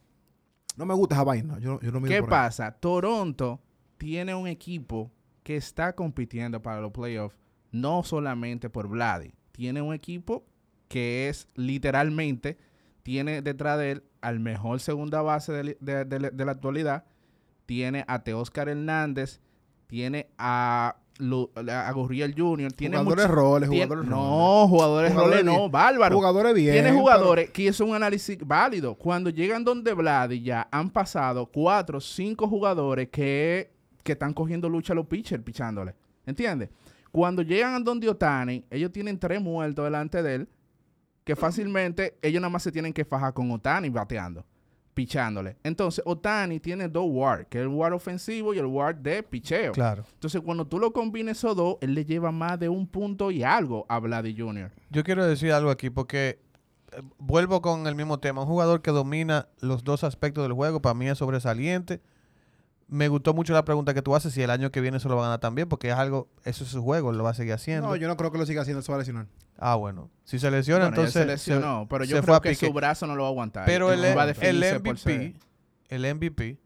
No 0.75 0.85
me 0.85 0.93
gusta 0.93 1.15
esa 1.15 1.23
vaina. 1.23 1.59
Yo, 1.59 1.79
yo 1.81 1.91
no 1.91 2.01
¿Qué 2.01 2.19
por 2.21 2.29
ahí. 2.29 2.39
pasa? 2.39 2.71
Toronto 2.71 3.61
tiene 3.97 4.33
un 4.35 4.47
equipo 4.47 5.11
que 5.43 5.55
está 5.55 5.93
compitiendo 5.95 6.61
para 6.61 6.81
los 6.81 6.91
playoffs 6.91 7.37
no 7.71 8.03
solamente 8.03 8.69
por 8.69 8.87
Vladi. 8.87 9.33
Tiene 9.51 9.81
un 9.81 9.93
equipo 9.93 10.45
que 10.87 11.29
es 11.29 11.47
literalmente, 11.55 12.57
tiene 13.01 13.41
detrás 13.41 13.77
de 13.79 13.91
él 13.91 14.03
al 14.21 14.39
mejor 14.39 14.79
segunda 14.79 15.21
base 15.21 15.51
de, 15.51 15.63
li- 15.63 15.77
de- 15.79 16.05
de- 16.05 16.29
de 16.31 16.45
la 16.45 16.51
actualidad. 16.51 17.05
Tiene 17.65 18.05
a 18.07 18.23
Teóscar 18.23 18.69
Hernández. 18.69 19.41
Tiene 19.87 20.27
a, 20.37 20.97
Lu- 21.19 21.49
a 21.55 21.91
Gurriel 21.91 22.33
Jr. 22.35 22.71
Tiene 22.73 22.97
Jugadores 22.97 23.25
mucho- 23.27 23.35
roles, 23.35 23.69
tiene- 23.69 23.85
jugadores 23.85 24.09
No, 24.09 24.67
jugadores 24.67 25.11
Jugadores 25.11 25.39
roles, 25.43 25.45
no, 25.45 25.69
bárbaro. 25.69 26.15
Jugadores 26.15 26.53
bien. 26.55 26.73
Tiene 26.73 26.89
pero- 26.89 26.99
jugadores 26.99 27.49
que 27.51 27.67
es 27.67 27.79
un 27.79 27.93
análisis 27.95 28.37
válido. 28.45 28.95
Cuando 28.95 29.29
llegan 29.29 29.63
donde 29.63 29.93
Vladi 29.93 30.41
ya 30.41 30.67
han 30.71 30.89
pasado 30.89 31.45
cuatro, 31.45 32.01
cinco 32.01 32.47
jugadores 32.47 33.09
que, 33.09 33.69
que 34.03 34.13
están 34.13 34.33
cogiendo 34.33 34.67
lucha 34.69 34.93
a 34.93 34.95
los 34.95 35.05
pitchers, 35.05 35.43
pichándole. 35.43 35.93
¿Entiendes? 36.25 36.69
Cuando 37.11 37.43
llegan 37.43 37.75
a 37.75 37.79
donde 37.79 38.09
Otani, 38.09 38.65
ellos 38.71 38.91
tienen 38.91 39.19
tres 39.19 39.39
muertos 39.39 39.85
delante 39.85 40.23
de 40.23 40.35
él, 40.35 40.47
que 41.23 41.35
fácilmente 41.35 42.17
ellos 42.21 42.41
nada 42.41 42.49
más 42.49 42.63
se 42.63 42.71
tienen 42.71 42.91
que 42.91 43.05
fajar 43.05 43.33
con 43.33 43.51
Otani 43.51 43.89
bateando, 43.89 44.43
pichándole. 44.93 45.57
Entonces, 45.63 46.03
Otani 46.05 46.59
tiene 46.59 46.87
dos 46.87 47.05
WAR, 47.07 47.47
que 47.47 47.59
es 47.59 47.63
el 47.63 47.69
WAR 47.69 47.93
ofensivo 47.93 48.53
y 48.53 48.59
el 48.59 48.65
WAR 48.65 48.95
de 48.95 49.23
picheo. 49.23 49.71
Claro. 49.73 50.03
Entonces, 50.13 50.41
cuando 50.41 50.65
tú 50.65 50.79
lo 50.79 50.91
combines 50.91 51.37
esos 51.37 51.55
dos, 51.55 51.77
él 51.81 51.93
le 51.93 52.05
lleva 52.05 52.31
más 52.31 52.59
de 52.59 52.69
un 52.69 52.87
punto 52.87 53.31
y 53.31 53.43
algo 53.43 53.85
a 53.89 53.99
Vladi 53.99 54.35
Jr. 54.37 54.71
Yo 54.89 55.03
quiero 55.03 55.25
decir 55.25 55.51
algo 55.51 55.69
aquí 55.69 55.89
porque 55.89 56.39
eh, 56.91 57.01
vuelvo 57.17 57.61
con 57.61 57.87
el 57.87 57.95
mismo 57.95 58.19
tema. 58.19 58.41
Un 58.41 58.47
jugador 58.47 58.81
que 58.81 58.91
domina 58.91 59.47
los 59.59 59.83
dos 59.83 60.03
aspectos 60.03 60.43
del 60.43 60.53
juego 60.53 60.81
para 60.81 60.93
mí 60.93 61.07
es 61.07 61.17
sobresaliente. 61.17 62.01
Me 62.87 63.07
gustó 63.07 63.33
mucho 63.33 63.53
la 63.53 63.65
pregunta 63.65 63.93
que 63.93 64.01
tú 64.01 64.15
haces 64.15 64.33
si 64.33 64.41
el 64.41 64.49
año 64.49 64.71
que 64.71 64.81
viene 64.81 64.99
se 64.99 65.09
lo 65.09 65.15
va 65.15 65.23
a 65.23 65.25
ganar 65.25 65.39
también 65.39 65.67
porque 65.67 65.89
es 65.89 65.95
algo, 65.95 66.27
eso 66.43 66.63
es 66.63 66.69
su 66.69 66.81
juego, 66.83 67.11
lo 67.11 67.23
va 67.23 67.31
a 67.31 67.33
seguir 67.33 67.53
haciendo. 67.53 67.87
No, 67.87 67.95
yo 67.95 68.07
no 68.07 68.17
creo 68.17 68.31
que 68.31 68.37
lo 68.37 68.45
siga 68.45 68.61
haciendo, 68.61 68.81
se 68.81 68.91
va 68.91 68.97
a 68.97 68.99
lesionar. 68.99 69.27
Ah, 69.57 69.75
bueno. 69.75 70.09
Si 70.23 70.39
se 70.39 70.51
lesiona, 70.51 70.85
Bueno, 70.85 70.95
entonces 70.97 71.13
se 71.13 71.25
lesionó, 71.25 71.87
pero 71.89 72.03
yo 72.03 72.21
creo 72.21 72.41
que 72.41 72.49
pique. 72.51 72.67
su 72.67 72.73
brazo 72.73 73.07
no 73.07 73.15
lo 73.15 73.23
va 73.23 73.29
a 73.29 73.31
aguantar. 73.31 73.65
Pero 73.65 73.91
el, 73.91 74.01
No 74.01 74.15
va 74.15 74.23
a 74.23 74.25
el 74.29 74.33
definirse 74.33 74.79
por 74.79 74.97
ser 74.97 75.19
MVP, 75.19 75.39
el 75.89 76.15
MVP 76.15 76.62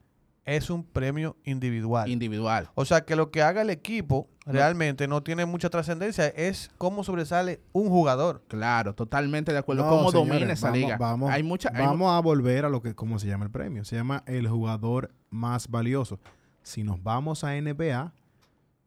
es 0.47 0.69
un 0.69 0.83
premio 0.83 1.35
individual. 1.43 2.09
individual. 2.09 2.69
O 2.73 2.85
sea 2.85 3.01
que 3.01 3.15
lo 3.15 3.29
que 3.29 3.41
haga 3.43 3.61
el 3.61 3.69
equipo 3.69 4.29
realmente 4.45 5.07
no 5.07 5.21
tiene 5.21 5.45
mucha 5.45 5.69
trascendencia, 5.69 6.27
es 6.27 6.71
cómo 6.77 7.03
sobresale 7.03 7.59
un 7.73 7.89
jugador. 7.89 8.41
Claro, 8.47 8.95
totalmente 8.95 9.51
de 9.51 9.57
acuerdo. 9.59 9.83
No, 9.83 9.89
¿Cómo 9.89 10.09
señores, 10.11 10.29
domina 10.33 10.53
esa 10.53 10.67
vamos- 10.67 10.79
liga? 10.79 10.97
Vamos, 10.97 11.29
hay 11.31 11.43
mucha, 11.43 11.69
hay 11.75 11.85
vamos 11.85 12.11
a 12.11 12.19
volver 12.21 12.63
a 12.63 12.69
lo 12.69 12.81
que, 12.81 12.95
¿cómo 12.95 13.19
se 13.19 13.27
llama 13.27 13.43
el 13.45 13.51
premio? 13.51 13.83
Se 13.83 13.97
llama 13.97 14.23
el 14.25 14.47
jugador 14.47 15.11
más 15.29 15.67
valioso. 15.69 16.17
Si 16.63 16.83
nos 16.83 17.03
vamos 17.03 17.43
a 17.43 17.55
NBA, 17.61 18.13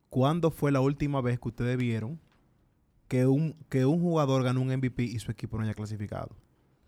¿cuándo 0.09 0.51
fue 0.51 0.73
la 0.73 0.81
última 0.81 1.21
vez 1.21 1.39
que 1.39 1.49
ustedes 1.49 1.77
vieron 1.77 2.19
que 3.07 3.27
un, 3.27 3.55
que 3.69 3.85
un 3.85 4.01
jugador 4.01 4.43
ganó 4.45 4.63
un 4.63 4.69
MVP 4.75 5.03
y 5.03 5.19
su 5.19 5.31
equipo 5.31 5.59
no 5.59 5.65
haya 5.65 5.75
clasificado? 5.75 6.31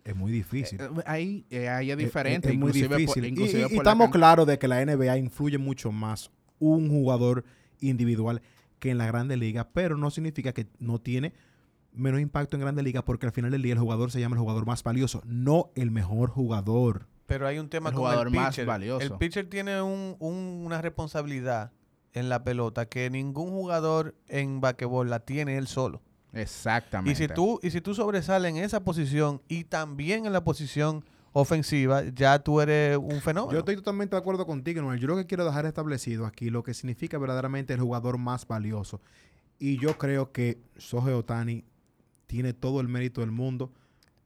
Es 0.04 0.16
muy 0.16 0.32
difícil. 0.32 0.80
Eh, 0.80 0.88
ahí, 1.06 1.46
eh, 1.50 1.68
ahí 1.68 1.90
es 1.90 1.96
diferente. 1.96 2.48
Es, 2.50 2.58
muy 2.58 2.72
por- 2.72 2.96
difícil. 2.96 3.38
Y- 3.38 3.76
estamos 3.76 4.10
claros 4.10 4.46
de 4.46 4.58
que 4.58 4.66
la 4.68 4.80
NBA 4.84 5.16
influye 5.18 5.58
mucho 5.58 5.92
más 5.92 6.30
un 6.58 6.88
jugador 6.88 7.44
individual 7.80 8.42
que 8.78 8.90
en 8.90 8.98
la 8.98 9.06
Grande 9.06 9.36
Liga, 9.36 9.68
pero 9.72 9.96
no 9.96 10.10
significa 10.10 10.52
que 10.52 10.66
no 10.80 11.00
tiene 11.00 11.32
menos 11.92 12.20
impacto 12.20 12.56
en 12.56 12.62
Grande 12.62 12.82
Liga 12.82 13.04
porque 13.04 13.26
al 13.26 13.32
final 13.32 13.50
del 13.52 13.62
día 13.62 13.74
el 13.74 13.78
jugador 13.78 14.10
se 14.10 14.18
llama 14.18 14.34
el 14.36 14.40
jugador 14.40 14.66
más 14.66 14.82
valioso, 14.82 15.22
no 15.24 15.70
el 15.76 15.90
mejor 15.90 16.30
jugador. 16.30 17.06
Pero 17.26 17.46
hay 17.46 17.58
un 17.58 17.68
tema 17.68 17.90
El 17.90 17.94
con 17.94 18.02
jugador 18.04 18.26
el 18.26 18.34
más 18.34 18.48
pitcher. 18.48 18.66
valioso. 18.66 19.04
El 19.04 19.12
pitcher 19.18 19.48
tiene 19.48 19.80
un- 19.82 20.16
un- 20.18 20.62
una 20.66 20.82
responsabilidad 20.82 21.72
en 22.12 22.28
la 22.28 22.42
pelota 22.44 22.86
que 22.86 23.08
ningún 23.08 23.50
jugador 23.50 24.14
en 24.28 24.60
basquetbol 24.60 25.08
la 25.10 25.20
tiene 25.20 25.56
él 25.58 25.66
solo. 25.66 26.02
Exactamente. 26.32 27.12
Y 27.12 27.14
si 27.14 27.32
tú 27.32 27.60
y 27.62 27.70
si 27.70 27.80
tú 27.80 27.94
sobresales 27.94 28.50
en 28.50 28.56
esa 28.58 28.80
posición 28.80 29.42
y 29.48 29.64
también 29.64 30.26
en 30.26 30.32
la 30.32 30.44
posición 30.44 31.04
ofensiva, 31.32 32.04
ya 32.14 32.38
tú 32.38 32.60
eres 32.60 32.96
un 32.98 33.20
fenómeno. 33.20 33.52
Yo 33.52 33.60
estoy 33.60 33.76
totalmente 33.76 34.16
de 34.16 34.20
acuerdo 34.20 34.46
contigo, 34.46 34.82
Noel. 34.82 35.00
Yo 35.00 35.08
lo 35.08 35.16
que 35.16 35.26
quiero 35.26 35.44
dejar 35.44 35.66
establecido 35.66 36.26
aquí 36.26 36.50
lo 36.50 36.62
que 36.62 36.74
significa 36.74 37.18
verdaderamente 37.18 37.72
el 37.72 37.80
jugador 37.80 38.18
más 38.18 38.46
valioso. 38.46 39.00
Y 39.58 39.78
yo 39.78 39.96
creo 39.96 40.32
que 40.32 40.58
Sohei 40.76 41.14
Otani 41.14 41.64
tiene 42.26 42.52
todo 42.52 42.80
el 42.80 42.88
mérito 42.88 43.20
del 43.20 43.30
mundo 43.30 43.72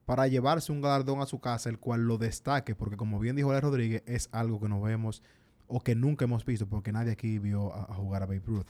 para 0.04 0.28
llevarse 0.28 0.72
un 0.72 0.80
galardón 0.80 1.20
a 1.20 1.26
su 1.26 1.40
casa, 1.40 1.68
el 1.68 1.78
cual 1.78 2.06
lo 2.06 2.16
destaque, 2.16 2.74
porque 2.74 2.96
como 2.96 3.18
bien 3.18 3.36
dijo 3.36 3.50
Ale 3.50 3.60
Rodríguez, 3.60 4.02
es 4.06 4.28
algo 4.32 4.60
que 4.60 4.68
no 4.68 4.80
vemos 4.80 5.22
o 5.66 5.80
que 5.80 5.96
nunca 5.96 6.24
hemos 6.24 6.44
visto, 6.44 6.66
porque 6.66 6.92
nadie 6.92 7.12
aquí 7.12 7.38
vio 7.38 7.74
a, 7.74 7.82
a 7.82 7.94
jugar 7.94 8.22
a 8.22 8.26
Babe 8.26 8.42
Ruth. 8.46 8.68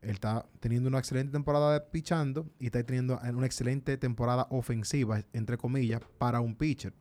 Él 0.00 0.10
está 0.10 0.46
teniendo 0.60 0.88
una 0.88 0.98
excelente 0.98 1.32
temporada 1.32 1.72
de 1.72 1.80
pichando 1.80 2.48
y 2.58 2.66
está 2.66 2.82
teniendo 2.84 3.18
una 3.34 3.46
excelente 3.46 3.96
temporada 3.96 4.46
ofensiva, 4.50 5.24
entre 5.32 5.56
comillas, 5.58 6.00
para 6.18 6.40
un 6.40 6.54
pitcher. 6.54 6.94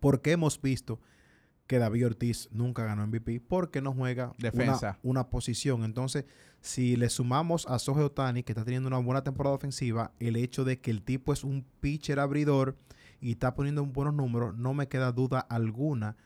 Porque 0.00 0.32
hemos 0.32 0.60
visto 0.60 1.00
que 1.66 1.78
David 1.78 2.06
Ortiz 2.06 2.48
nunca 2.52 2.84
ganó 2.84 3.06
MVP 3.06 3.40
porque 3.40 3.80
no 3.80 3.92
juega 3.92 4.26
una- 4.26 4.34
Defensa. 4.38 4.98
Una, 5.02 5.30
posición. 5.30 5.82
Entonces, 5.84 6.26
si 6.60 6.96
le 6.96 7.08
sumamos 7.08 7.66
a 7.66 7.78
Sohei 7.78 8.04
Otani, 8.04 8.42
que 8.42 8.52
está 8.52 8.64
teniendo 8.64 8.86
una 8.88 8.98
buena 8.98 9.24
temporada 9.24 9.56
ofensiva, 9.56 10.12
el 10.20 10.36
hecho 10.36 10.64
de 10.64 10.80
que 10.80 10.90
el 10.90 11.02
tipo 11.02 11.32
es 11.32 11.42
un 11.42 11.64
pitcher 11.80 12.20
abridor 12.20 12.76
y 13.20 13.32
está 13.32 13.54
poniendo 13.54 13.82
un 13.82 13.92
buenos 13.92 14.14
números, 14.14 14.54
no 14.56 14.74
me 14.74 14.88
queda 14.88 15.10
duda 15.12 15.40
alguna 15.40 16.16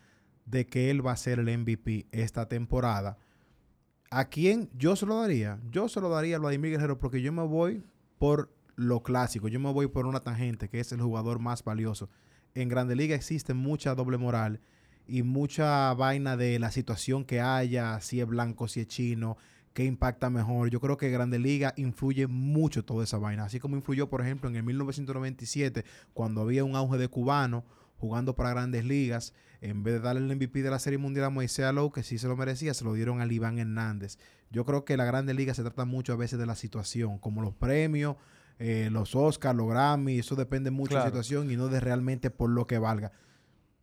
de 0.45 0.67
que 0.67 0.91
él 0.91 1.07
va 1.07 1.13
a 1.13 1.17
ser 1.17 1.39
el 1.39 1.49
MVP 1.59 2.07
esta 2.11 2.49
temporada. 2.49 3.19
¿A 4.11 4.31
quién 4.31 4.71
yo 4.79 4.97
se 4.97 5.05
lo 5.05 5.21
daría? 5.21 5.61
Yo 5.71 5.89
se 5.89 6.01
lo 6.01 6.09
daría 6.09 6.37
a 6.37 6.39
Vladimir 6.39 6.71
Guerrero 6.73 6.99
porque 6.99 7.21
yo 7.21 7.31
me 7.31 7.43
voy 7.43 7.83
por 8.19 8.51
lo 8.75 9.03
clásico. 9.03 9.49
Yo 9.49 9.61
me 9.61 9.71
voy 9.71 9.89
por 9.89 10.07
una 10.07 10.21
tangente, 10.21 10.71
que 10.71 10.81
es 10.81 10.93
el 10.93 11.03
jugador 11.03 11.41
más 11.41 11.63
valioso. 11.63 12.09
En 12.55 12.71
Grande 12.71 12.97
Liga 12.97 13.15
existe 13.15 13.53
mucha 13.53 13.95
doble 13.95 14.17
moral 14.17 14.61
y 15.07 15.23
mucha 15.23 15.93
vaina 15.93 16.39
de 16.39 16.59
la 16.59 16.71
situación 16.71 17.27
que 17.27 17.41
haya, 17.41 18.01
si 18.01 18.21
es 18.21 18.27
blanco, 18.27 18.67
si 18.67 18.81
es 18.81 18.87
chino, 18.87 19.37
qué 19.75 19.85
impacta 19.85 20.31
mejor. 20.31 20.71
Yo 20.71 20.81
creo 20.81 20.97
que 20.97 21.11
Grande 21.11 21.39
Liga 21.39 21.75
influye 21.77 22.27
mucho 22.27 22.87
toda 22.87 23.05
esa 23.05 23.19
vaina. 23.19 23.45
Así 23.45 23.61
como 23.61 23.77
influyó, 23.77 24.09
por 24.09 24.23
ejemplo, 24.23 24.49
en 24.49 24.57
el 24.57 24.63
1997, 24.63 25.85
cuando 26.15 26.41
había 26.41 26.65
un 26.65 26.77
auge 26.77 26.97
de 26.97 27.09
cubano 27.09 27.65
jugando 27.99 28.35
para 28.35 28.51
grandes 28.51 28.87
ligas, 28.87 29.35
en 29.61 29.83
vez 29.83 29.95
de 29.95 30.01
darle 30.01 30.21
el 30.21 30.37
MVP 30.37 30.63
de 30.63 30.71
la 30.71 30.79
Serie 30.79 30.99
Mundial 30.99 31.27
a 31.27 31.31
Moisés 31.31 31.65
Alou, 31.65 31.91
que 31.91 32.03
sí 32.03 32.19
se 32.19 32.29
lo 32.29 32.37
merecía, 32.37 32.75
se 32.75 32.85
lo 32.85 32.93
dieron 32.95 33.21
a 33.21 33.27
Iván 33.33 33.59
Hernández. 33.59 34.19
Yo 34.51 34.65
creo 34.65 34.85
que 34.85 34.97
la 34.97 35.05
Grande 35.05 35.35
Liga 35.35 35.53
se 35.55 35.63
trata 35.63 35.85
mucho 35.85 36.13
a 36.13 36.17
veces 36.17 36.39
de 36.39 36.47
la 36.47 36.55
situación, 36.55 37.19
como 37.19 37.43
los 37.43 37.55
premios, 37.55 38.17
eh, 38.59 38.89
los 38.91 39.15
Oscars, 39.15 39.57
los 39.57 39.69
Grammy, 39.69 40.19
eso 40.21 40.35
depende 40.37 40.71
mucho 40.71 40.95
de 40.95 41.01
la 41.01 41.07
situación 41.07 41.51
y 41.51 41.57
no 41.57 41.69
de 41.69 41.81
realmente 41.81 42.31
por 42.31 42.51
lo 42.51 42.67
que 42.67 42.79
valga. 42.79 43.13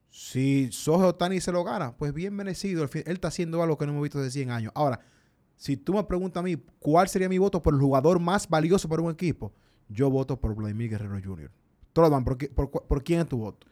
Si 0.10 0.70
Sohei 0.72 1.08
Otani 1.10 1.42
se 1.42 1.52
lo 1.52 1.64
gana, 1.64 1.96
pues 1.98 2.14
bien 2.14 2.34
merecido. 2.34 2.84
Él 2.84 3.04
está 3.08 3.28
haciendo 3.28 3.62
algo 3.62 3.78
que 3.78 3.86
no 3.86 3.92
hemos 3.92 4.04
visto 4.04 4.20
desde 4.20 4.32
100 4.32 4.52
años. 4.52 4.72
Ahora, 4.76 5.00
si 5.58 5.76
tú 5.78 5.94
me 5.94 6.04
preguntas 6.06 6.42
a 6.42 6.44
mí 6.44 6.56
cuál 6.80 7.10
sería 7.10 7.28
mi 7.30 7.38
voto 7.38 7.62
por 7.62 7.74
el 7.74 7.80
jugador 7.82 8.20
más 8.20 8.48
valioso 8.48 8.88
para 8.88 9.02
un 9.02 9.12
equipo, 9.12 9.54
yo 9.90 10.10
voto 10.10 10.40
por 10.40 10.56
Vladimir 10.56 10.90
Guerrero 10.90 11.20
Jr. 11.24 11.52
Trollman, 11.94 12.24
¿por, 12.24 12.38
qué- 12.38 12.48
por, 12.50 12.72
cu- 12.72 12.84
por 12.88 13.04
quién 13.04 13.22
es 13.22 13.28
tu 13.28 13.38
voto? 13.38 13.68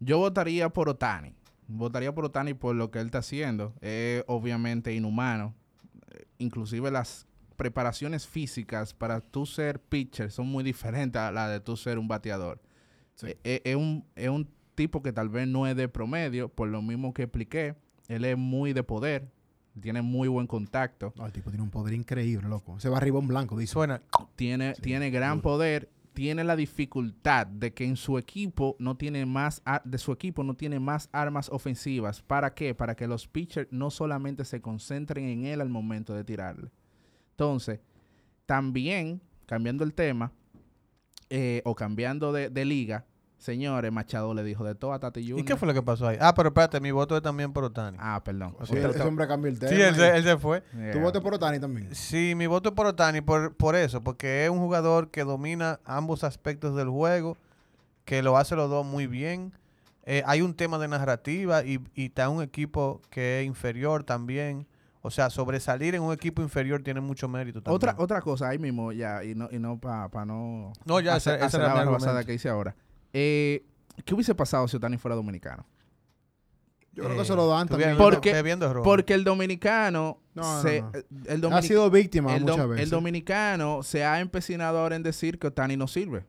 Yo 0.00 0.18
votaría 0.18 0.68
por 0.70 0.88
Otani. 0.88 1.34
Votaría 1.66 2.14
por 2.14 2.26
Otani 2.26 2.54
por 2.54 2.74
lo 2.74 2.90
que 2.90 2.98
él 3.00 3.06
está 3.06 3.18
haciendo. 3.18 3.72
Es 3.80 4.22
obviamente 4.26 4.94
inhumano. 4.94 5.54
Inclusive 6.38 6.90
las 6.90 7.26
preparaciones 7.56 8.26
físicas 8.26 8.92
para 8.94 9.20
tú 9.20 9.46
ser 9.46 9.80
pitcher 9.80 10.30
son 10.30 10.48
muy 10.48 10.64
diferentes 10.64 11.20
a 11.20 11.30
la 11.30 11.48
de 11.48 11.60
tú 11.60 11.76
ser 11.76 11.98
un 11.98 12.08
bateador. 12.08 12.60
Sí. 13.14 13.28
Eh, 13.28 13.38
eh, 13.44 13.60
Es 13.64 13.76
un, 13.76 14.04
es 14.16 14.28
un 14.28 14.48
tipo 14.74 15.02
que 15.02 15.12
tal 15.12 15.28
vez 15.28 15.46
no 15.46 15.66
es 15.66 15.76
de 15.76 15.88
promedio, 15.88 16.48
por 16.48 16.68
lo 16.68 16.82
mismo 16.82 17.14
que 17.14 17.22
expliqué. 17.22 17.76
Él 18.08 18.24
es 18.24 18.36
muy 18.36 18.72
de 18.72 18.82
poder, 18.82 19.30
tiene 19.80 20.02
muy 20.02 20.26
buen 20.28 20.46
contacto. 20.48 21.12
No, 21.16 21.24
el 21.24 21.32
tipo 21.32 21.50
tiene 21.50 21.62
un 21.62 21.70
poder 21.70 21.94
increíble, 21.94 22.48
loco. 22.48 22.78
Se 22.80 22.88
va 22.88 22.96
arriba 22.98 23.18
un 23.20 23.28
blanco, 23.28 23.56
dice. 23.56 23.72
Suena. 23.72 24.02
tiene, 24.36 24.74
Sí, 24.74 24.82
tiene 24.82 25.10
gran 25.10 25.36
duro. 25.38 25.42
poder, 25.42 25.88
tiene 26.14 26.44
la 26.44 26.56
dificultad 26.56 27.46
de 27.46 27.74
que 27.74 27.84
en 27.84 27.96
su 27.96 28.16
equipo 28.18 28.76
no 28.78 28.96
tiene 28.96 29.26
más 29.26 29.62
de 29.84 29.98
su 29.98 30.12
equipo 30.12 30.44
no 30.44 30.54
tiene 30.54 30.80
más 30.80 31.08
armas 31.12 31.50
ofensivas. 31.50 32.22
¿Para 32.22 32.54
qué? 32.54 32.74
Para 32.74 32.94
que 32.94 33.06
los 33.06 33.26
pitchers 33.26 33.70
no 33.70 33.90
solamente 33.90 34.44
se 34.44 34.60
concentren 34.60 35.26
en 35.26 35.44
él 35.44 35.60
al 35.60 35.68
momento 35.68 36.14
de 36.14 36.24
tirarle. 36.24 36.70
Entonces, 37.30 37.80
también, 38.46 39.20
cambiando 39.46 39.82
el 39.84 39.92
tema, 39.92 40.32
eh, 41.30 41.62
o 41.64 41.74
cambiando 41.74 42.32
de 42.32 42.64
liga, 42.64 43.06
señores, 43.44 43.92
Machado 43.92 44.32
le 44.32 44.42
dijo 44.42 44.64
de 44.64 44.74
todo 44.74 44.94
a 44.94 44.98
Tati 44.98 45.20
Junior. 45.20 45.40
¿Y 45.40 45.44
qué 45.44 45.56
fue 45.56 45.68
lo 45.68 45.74
que 45.74 45.82
pasó 45.82 46.08
ahí? 46.08 46.16
Ah, 46.18 46.32
pero 46.34 46.48
espérate, 46.48 46.80
mi 46.80 46.90
voto 46.90 47.14
es 47.14 47.22
también 47.22 47.52
por 47.52 47.64
Otani. 47.64 47.98
Ah, 48.00 48.22
perdón. 48.24 48.56
Sí, 48.64 48.76
Otra- 48.78 48.90
ese 48.90 49.02
hombre 49.02 49.28
cambió 49.28 49.50
el 49.50 49.58
tema. 49.58 49.70
sí, 49.70 49.80
él 49.82 49.94
se, 49.94 50.16
él 50.16 50.24
se 50.24 50.38
fue. 50.38 50.62
Yeah. 50.74 50.92
¿Tú 50.92 51.00
votas 51.00 51.22
por 51.22 51.34
Otani 51.34 51.60
también? 51.60 51.94
Sí, 51.94 52.32
mi 52.34 52.46
voto 52.46 52.70
es 52.70 52.74
por 52.74 52.86
Otani 52.86 53.20
por, 53.20 53.54
por 53.54 53.76
eso, 53.76 54.02
porque 54.02 54.44
es 54.44 54.50
un 54.50 54.58
jugador 54.60 55.10
que 55.10 55.24
domina 55.24 55.78
ambos 55.84 56.24
aspectos 56.24 56.74
del 56.74 56.88
juego, 56.88 57.36
que 58.06 58.22
lo 58.22 58.38
hace 58.38 58.56
los 58.56 58.70
dos 58.70 58.84
muy 58.86 59.06
bien. 59.06 59.52
Eh, 60.06 60.22
hay 60.26 60.40
un 60.40 60.54
tema 60.54 60.78
de 60.78 60.88
narrativa 60.88 61.64
y, 61.64 61.80
y 61.94 62.06
está 62.06 62.28
un 62.30 62.42
equipo 62.42 63.02
que 63.10 63.40
es 63.40 63.46
inferior 63.46 64.04
también. 64.04 64.66
O 65.02 65.10
sea, 65.10 65.28
sobresalir 65.28 65.94
en 65.94 66.00
un 66.02 66.14
equipo 66.14 66.40
inferior 66.40 66.82
tiene 66.82 67.02
mucho 67.02 67.28
mérito 67.28 67.60
también. 67.62 67.76
Otra, 67.76 67.94
otra 67.98 68.22
cosa 68.22 68.48
ahí 68.48 68.58
mismo, 68.58 68.90
ya, 68.90 69.22
y 69.22 69.34
no, 69.34 69.48
y 69.50 69.58
no 69.58 69.78
para 69.78 70.24
no, 70.24 70.72
No, 70.86 70.98
ya, 71.00 71.16
hacer, 71.16 71.42
hacer 71.42 71.60
era 71.60 71.74
la 71.74 71.80
mi 71.80 71.84
barbasada 71.86 72.24
que 72.24 72.32
hice 72.32 72.48
ahora. 72.48 72.74
Eh, 73.14 73.64
¿Qué 74.04 74.12
hubiese 74.14 74.34
pasado 74.34 74.68
si 74.68 74.76
Otani 74.76 74.98
fuera 74.98 75.14
dominicano? 75.14 75.64
Yo 76.92 77.04
creo 77.04 77.16
que 77.16 77.22
Eh, 77.22 77.24
se 77.24 77.34
lo 77.34 77.48
dan 77.48 77.66
también. 77.68 77.96
Porque- 77.96 78.32
bebiendo 78.32 78.72
ron. 78.72 78.82
Porque 78.84 79.14
el 79.14 79.24
dominicano, 79.24 80.20
No, 80.34 80.42
no, 80.42 80.62
se, 80.62 80.82
no. 80.82 80.92
El, 81.26 81.44
Ha 81.52 81.62
sido 81.62 81.90
víctima 81.90 82.36
el 82.36 82.42
muchas 82.44 82.68
veces. 82.68 82.84
el 82.84 82.90
dominicano 82.90 83.82
se 83.82 84.04
ha 84.04 84.20
empecinado 84.20 84.78
ahora 84.78 84.94
en 84.96 85.02
decir 85.02 85.38
que 85.38 85.46
Otani 85.48 85.76
no 85.76 85.88
sirve. 85.88 86.24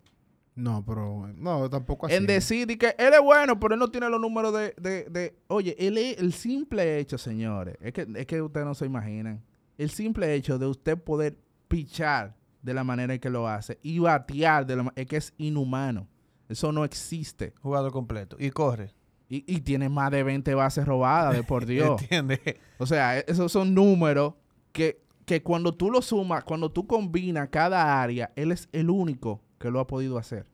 No, 0.56 0.84
pero 0.86 1.28
no, 1.36 1.70
tampoco 1.70 2.06
así. 2.06 2.16
En 2.16 2.26
decir 2.26 2.72
y 2.72 2.78
que 2.78 2.96
él 2.98 3.14
es 3.14 3.22
bueno, 3.22 3.60
pero 3.60 3.74
él 3.74 3.80
no 3.80 3.90
tiene 3.90 4.10
los 4.10 4.22
números 4.22 4.54
de... 4.54 4.74
de, 4.80 5.04
de- 5.10 5.36
oye, 5.48 5.76
él 5.78 5.98
es- 5.98 6.18
el 6.18 6.34
simple 6.34 6.98
hecho, 7.00 7.18
señores, 7.18 7.76
es 7.82 7.92
que, 7.94 8.08
es 8.16 8.26
que 8.26 8.42
ustedes 8.42 8.66
no 8.66 8.74
se 8.74 8.86
imaginan. 8.86 9.44
El 9.78 9.90
simple 9.90 10.34
hecho 10.34 10.58
de 10.58 10.66
usted 10.68 10.98
poder 10.98 11.38
pichar 11.68 12.36
de 12.62 12.74
la 12.74 12.84
manera 12.84 13.14
en 13.14 13.20
que 13.20 13.30
lo 13.30 13.48
hace 13.48 13.78
y 13.84 14.00
batear 14.00 14.66
de 14.66 14.78
la 14.78 14.94
es 14.96 15.06
que 15.08 15.18
es 15.18 15.34
inhumano. 15.38 16.08
Eso 16.50 16.72
no 16.72 16.86
existe. 16.86 17.54
Jugador 17.62 17.92
completo. 17.92 18.36
Y 18.40 18.52
corre. 18.52 18.94
Y, 19.30 19.44
y 19.48 19.62
tiene 19.62 19.90
más 19.90 20.12
de 20.12 20.24
20 20.24 20.54
bases 20.54 20.86
robadas, 20.86 21.36
de 21.36 21.44
por 21.44 21.66
Dios. 21.68 22.02
¿Entiendes? 22.02 22.40
O 22.78 22.86
sea, 22.86 23.18
e- 23.20 23.26
esos 23.28 23.52
son 23.52 23.74
números 23.74 24.36
que, 24.72 25.02
que 25.26 25.42
cuando 25.42 25.74
tú 25.74 25.90
lo 25.90 26.02
sumas, 26.02 26.44
cuando 26.44 26.72
tú 26.72 26.86
combinas 26.86 27.50
cada 27.50 28.02
área, 28.02 28.32
él 28.36 28.52
es 28.52 28.70
el 28.72 28.90
único 28.90 29.42
que 29.58 29.72
lo 29.72 29.80
ha 29.80 29.88
podido 29.88 30.18
hacer. 30.18 30.46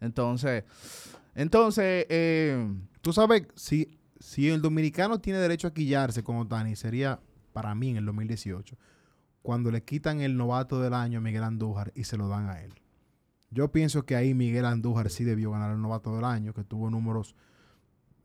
Entonces, 0.00 0.64
entonces, 1.34 2.06
eh, 2.08 2.66
Tú 3.00 3.12
sabes, 3.12 3.44
si, 3.54 4.00
si 4.18 4.48
el 4.48 4.60
dominicano 4.60 5.20
tiene 5.20 5.38
derecho 5.38 5.68
a 5.68 5.72
quillarse 5.72 6.24
con 6.24 6.38
Otani, 6.38 6.74
sería 6.74 7.20
para 7.52 7.72
mí 7.76 7.90
en 7.90 7.98
el 7.98 8.04
2018, 8.06 8.76
cuando 9.42 9.70
le 9.70 9.84
quitan 9.84 10.20
el 10.22 10.36
novato 10.36 10.80
del 10.80 10.92
año 10.92 11.18
a 11.18 11.22
Miguel 11.22 11.44
Andújar 11.44 11.92
y 11.94 12.02
se 12.02 12.16
lo 12.16 12.26
dan 12.26 12.48
a 12.50 12.60
él. 12.64 12.72
Yo 13.56 13.72
pienso 13.72 14.04
que 14.04 14.14
ahí 14.14 14.34
Miguel 14.34 14.66
Andújar 14.66 15.08
sí 15.08 15.24
debió 15.24 15.50
ganar 15.50 15.72
el 15.72 15.80
novato 15.80 16.14
del 16.14 16.26
año, 16.26 16.52
que 16.52 16.62
tuvo 16.62 16.90
números 16.90 17.34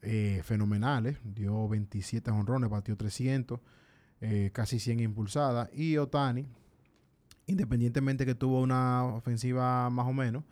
eh, 0.02 0.42
fenomenales. 0.44 1.20
Dio 1.24 1.70
27 1.70 2.30
honrones, 2.32 2.70
batió 2.70 2.98
300, 2.98 3.62
eh, 4.20 4.50
casi 4.52 4.78
100 4.78 5.00
impulsadas. 5.00 5.70
Y 5.72 5.96
Otani, 5.96 6.50
independientemente 7.48 8.26
que 8.26 8.36
tuvo 8.36 8.60
una 8.60 9.06
ofensiva 9.06 9.90
más 9.90 10.06
o 10.06 10.12
menos, 10.12 10.44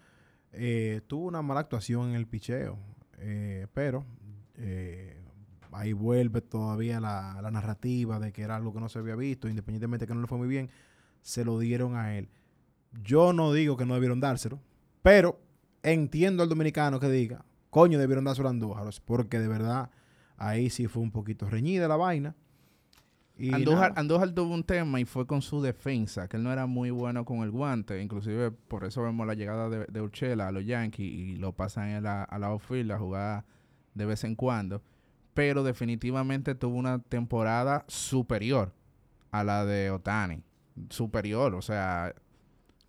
eh, 0.53 1.01
tuvo 1.07 1.27
una 1.27 1.41
mala 1.41 1.59
actuación 1.59 2.11
en 2.11 2.15
el 2.15 2.25
picheo. 2.25 2.79
Pero 3.73 4.05
ahí 5.73 5.91
vuelve 5.91 6.39
todavía 6.39 7.01
la, 7.01 7.41
la 7.41 7.51
narrativa 7.51 8.17
de 8.17 8.31
que 8.31 8.43
era 8.43 8.55
algo 8.55 8.73
que 8.73 8.79
no 8.79 8.87
se 8.87 8.99
había 8.99 9.17
visto, 9.17 9.49
independientemente 9.49 10.05
de 10.05 10.07
que 10.07 10.15
no 10.15 10.21
le 10.21 10.27
fue 10.27 10.37
muy 10.37 10.47
bien, 10.47 10.69
se 11.21 11.43
lo 11.43 11.59
dieron 11.59 11.97
a 11.97 12.17
él. 12.17 12.29
Yo 13.03 13.33
no 13.33 13.51
digo 13.51 13.75
que 13.75 13.85
no 13.85 13.93
debieron 13.93 14.21
dárselo, 14.21 14.61
pero 15.01 15.39
entiendo 15.83 16.43
al 16.43 16.49
dominicano 16.49 16.99
que 16.99 17.09
diga, 17.09 17.45
coño, 17.69 17.99
debieron 17.99 18.25
dárselo 18.25 18.47
a 18.47 18.51
Andújar, 18.51 18.89
porque 19.05 19.39
de 19.39 19.47
verdad 19.47 19.89
ahí 20.37 20.69
sí 20.69 20.87
fue 20.87 21.03
un 21.03 21.11
poquito 21.11 21.49
reñida 21.49 21.87
la 21.87 21.97
vaina. 21.97 22.35
Y 23.37 23.53
Andújar. 23.53 23.93
Andújar 23.95 24.31
tuvo 24.31 24.53
un 24.53 24.63
tema 24.63 24.99
y 24.99 25.05
fue 25.05 25.25
con 25.25 25.41
su 25.41 25.61
defensa, 25.61 26.27
que 26.27 26.35
él 26.35 26.43
no 26.43 26.51
era 26.51 26.65
muy 26.65 26.91
bueno 26.91 27.23
con 27.23 27.39
el 27.39 27.51
guante. 27.51 28.01
Inclusive 28.01 28.51
por 28.51 28.83
eso 28.83 29.01
vemos 29.01 29.25
la 29.25 29.33
llegada 29.33 29.69
de, 29.69 29.85
de 29.85 30.01
Urchela 30.01 30.49
a 30.49 30.51
los 30.51 30.65
Yankees 30.65 31.09
y 31.09 31.37
lo 31.37 31.53
pasan 31.53 31.91
a 31.91 32.01
la, 32.01 32.23
a 32.23 32.37
la 32.37 32.47
outfield 32.47 32.91
a 32.91 32.99
jugar 32.99 33.45
de 33.93 34.05
vez 34.05 34.25
en 34.25 34.35
cuando. 34.35 34.81
Pero 35.33 35.63
definitivamente 35.63 36.53
tuvo 36.53 36.75
una 36.75 36.99
temporada 36.99 37.85
superior 37.87 38.73
a 39.31 39.45
la 39.45 39.63
de 39.63 39.89
Otani. 39.89 40.43
Superior, 40.89 41.55
o 41.55 41.61
sea, 41.61 42.13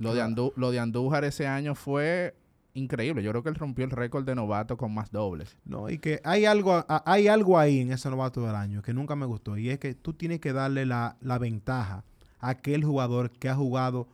lo 0.01 0.15
de. 0.15 0.23
Andú- 0.23 0.53
lo 0.57 0.71
de 0.71 0.79
Andújar 0.81 1.25
ese 1.25 1.47
año 1.47 1.75
fue 1.75 2.35
increíble. 2.75 3.23
Yo 3.23 3.31
creo 3.31 3.43
que 3.43 3.49
él 3.49 3.55
rompió 3.57 3.85
el 3.85 3.91
récord 3.91 4.25
de 4.25 4.35
novato 4.35 4.77
con 4.77 4.93
más 4.95 5.11
dobles. 5.11 5.57
No, 5.65 5.89
y 5.91 5.99
que 5.99 6.21
hay 6.25 6.45
algo, 6.45 6.85
hay 7.05 7.29
algo 7.29 7.59
ahí 7.59 7.81
en 7.81 7.93
ese 7.93 8.09
novato 8.11 8.45
del 8.47 8.55
año 8.55 8.81
que 8.83 8.93
nunca 8.95 9.17
me 9.17 9.27
gustó. 9.27 9.57
Y 9.57 9.71
es 9.71 9.79
que 9.79 9.95
tú 9.95 10.13
tienes 10.15 10.41
que 10.41 10.53
darle 10.53 10.87
la, 10.87 11.17
la 11.21 11.39
ventaja 11.39 12.05
a 12.39 12.51
aquel 12.51 12.85
jugador 12.85 13.31
que 13.31 13.49
ha 13.49 13.55
jugado 13.55 14.09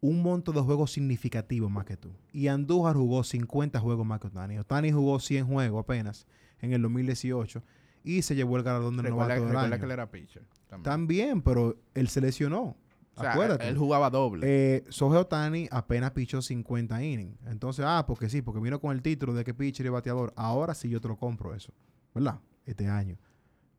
un 0.00 0.22
monto 0.22 0.52
de 0.52 0.60
juegos 0.60 0.92
significativos 0.92 1.70
más 1.70 1.84
que 1.84 1.96
tú. 1.96 2.10
Y 2.32 2.48
Andújar 2.48 2.94
jugó 2.96 3.24
50 3.24 3.80
juegos 3.80 4.06
más 4.06 4.20
que 4.20 4.26
Otani. 4.28 4.58
Otani 4.58 4.92
jugó 4.92 5.18
100 5.18 5.46
juegos 5.46 5.82
apenas 5.82 6.26
en 6.60 6.72
el 6.72 6.82
2018 6.82 7.62
y 8.04 8.22
se 8.22 8.34
llevó 8.34 8.56
el 8.56 8.62
galardón 8.62 8.96
del 8.96 9.06
novato 9.10 9.28
del 9.46 9.56
año. 9.56 9.78
que 9.78 9.84
él 9.84 9.90
era 9.90 10.10
pitcher. 10.10 10.42
También. 10.68 10.82
También, 10.84 11.42
pero 11.42 11.76
él 11.94 12.08
se 12.08 12.20
lesionó. 12.20 12.76
O 13.16 13.20
sea, 13.20 13.32
Acuérdate. 13.32 13.66
él 13.66 13.78
jugaba 13.78 14.10
doble. 14.10 14.46
Eh, 14.48 14.84
Sohei 14.90 15.18
Otani 15.18 15.68
apenas 15.70 16.10
pichó 16.10 16.42
50 16.42 17.02
innings. 17.02 17.38
Entonces, 17.46 17.84
ah, 17.88 18.04
porque 18.06 18.28
sí, 18.28 18.42
porque 18.42 18.60
vino 18.60 18.78
con 18.78 18.94
el 18.94 19.00
título 19.00 19.32
de 19.32 19.42
que 19.42 19.54
pitcher 19.54 19.86
y 19.86 19.88
bateador. 19.88 20.34
Ahora 20.36 20.74
sí 20.74 20.90
yo 20.90 21.00
te 21.00 21.08
lo 21.08 21.16
compro 21.16 21.54
eso, 21.54 21.72
¿verdad? 22.14 22.40
Este 22.66 22.88
año. 22.88 23.16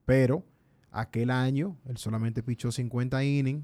Pero 0.06 0.44
aquel 0.92 1.30
año 1.30 1.78
él 1.86 1.98
solamente 1.98 2.42
pichó 2.42 2.72
50 2.72 3.24
innings. 3.24 3.64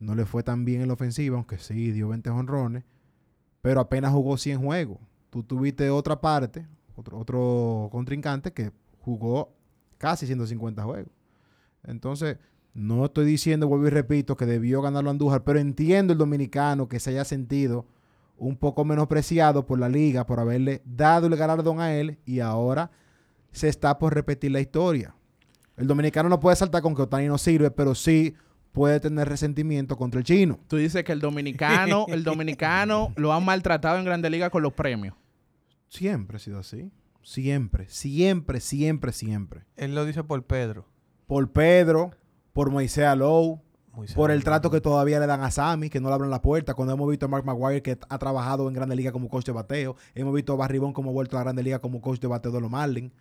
No 0.00 0.16
le 0.16 0.26
fue 0.26 0.42
tan 0.42 0.64
bien 0.64 0.82
en 0.82 0.88
la 0.88 0.94
ofensiva, 0.94 1.36
aunque 1.36 1.58
sí 1.58 1.92
dio 1.92 2.08
20 2.08 2.30
honrones. 2.30 2.84
Pero 3.62 3.80
apenas 3.80 4.12
jugó 4.12 4.36
100 4.36 4.60
juegos. 4.60 4.98
Tú 5.30 5.44
tuviste 5.44 5.88
otra 5.88 6.20
parte, 6.20 6.66
otro, 6.96 7.18
otro 7.18 7.88
contrincante 7.92 8.52
que 8.52 8.72
jugó 9.00 9.54
casi 9.98 10.26
150 10.26 10.82
juegos. 10.82 11.12
Entonces, 11.84 12.38
no 12.74 13.04
estoy 13.04 13.24
diciendo, 13.24 13.68
vuelvo 13.68 13.86
y 13.86 13.90
repito, 13.90 14.36
que 14.36 14.46
debió 14.46 14.82
ganarlo 14.82 15.10
Andújar, 15.10 15.44
pero 15.44 15.60
entiendo 15.60 16.12
el 16.12 16.18
dominicano 16.18 16.88
que 16.88 17.00
se 17.00 17.10
haya 17.10 17.24
sentido 17.24 17.86
un 18.36 18.56
poco 18.56 18.84
menospreciado 18.84 19.64
por 19.64 19.78
la 19.78 19.88
liga 19.88 20.26
por 20.26 20.40
haberle 20.40 20.82
dado 20.84 21.28
el 21.28 21.36
galardón 21.36 21.80
a 21.80 21.94
él 21.94 22.18
y 22.26 22.40
ahora 22.40 22.90
se 23.52 23.68
está 23.68 23.98
por 23.98 24.12
repetir 24.12 24.50
la 24.50 24.60
historia. 24.60 25.14
El 25.76 25.86
dominicano 25.86 26.28
no 26.28 26.40
puede 26.40 26.56
saltar 26.56 26.82
con 26.82 26.94
que 26.94 27.02
Otani 27.02 27.28
no 27.28 27.38
sirve, 27.38 27.70
pero 27.70 27.94
sí 27.94 28.34
puede 28.72 28.98
tener 28.98 29.28
resentimiento 29.28 29.96
contra 29.96 30.18
el 30.18 30.26
chino. 30.26 30.58
Tú 30.66 30.76
dices 30.76 31.04
que 31.04 31.12
el 31.12 31.20
dominicano, 31.20 32.06
el 32.08 32.24
dominicano 32.24 33.12
lo 33.16 33.32
han 33.32 33.44
maltratado 33.44 33.98
en 33.98 34.04
Grande 34.04 34.30
Liga 34.30 34.50
con 34.50 34.62
los 34.62 34.72
premios. 34.72 35.14
Siempre 35.88 36.36
ha 36.36 36.40
sido 36.40 36.58
así. 36.58 36.90
Siempre, 37.22 37.88
siempre, 37.88 38.60
siempre, 38.60 39.12
siempre. 39.12 39.64
Él 39.76 39.94
lo 39.94 40.04
dice 40.04 40.24
por 40.24 40.44
Pedro. 40.44 40.86
Por 41.26 41.52
Pedro, 41.52 42.10
por 42.54 42.70
Moisés 42.70 43.04
Alou, 43.04 43.60
por 44.14 44.30
el 44.30 44.42
trato 44.42 44.70
que 44.70 44.80
todavía 44.80 45.20
le 45.20 45.26
dan 45.26 45.42
a 45.42 45.50
Sammy, 45.50 45.90
que 45.90 46.00
no 46.00 46.08
le 46.08 46.14
abren 46.14 46.30
la 46.30 46.40
puerta. 46.40 46.72
Cuando 46.74 46.94
hemos 46.94 47.08
visto 47.10 47.26
a 47.26 47.28
Mark 47.28 47.44
Maguire, 47.44 47.82
que 47.82 47.98
ha 48.08 48.18
trabajado 48.18 48.66
en 48.66 48.74
Grande 48.74 48.96
Liga 48.96 49.12
como 49.12 49.28
coach 49.28 49.44
de 49.44 49.52
bateo. 49.52 49.94
Hemos 50.14 50.34
visto 50.34 50.52
a 50.54 50.56
Barribón 50.56 50.92
como 50.94 51.10
ha 51.10 51.12
vuelto 51.12 51.36
a 51.36 51.40
la 51.40 51.44
Grande 51.44 51.62
Liga 51.62 51.78
como 51.80 52.00
coach 52.00 52.18
de 52.18 52.26
bateo 52.28 52.50
de 52.50 52.60
los 52.62 52.70
Marlins. 52.70 53.12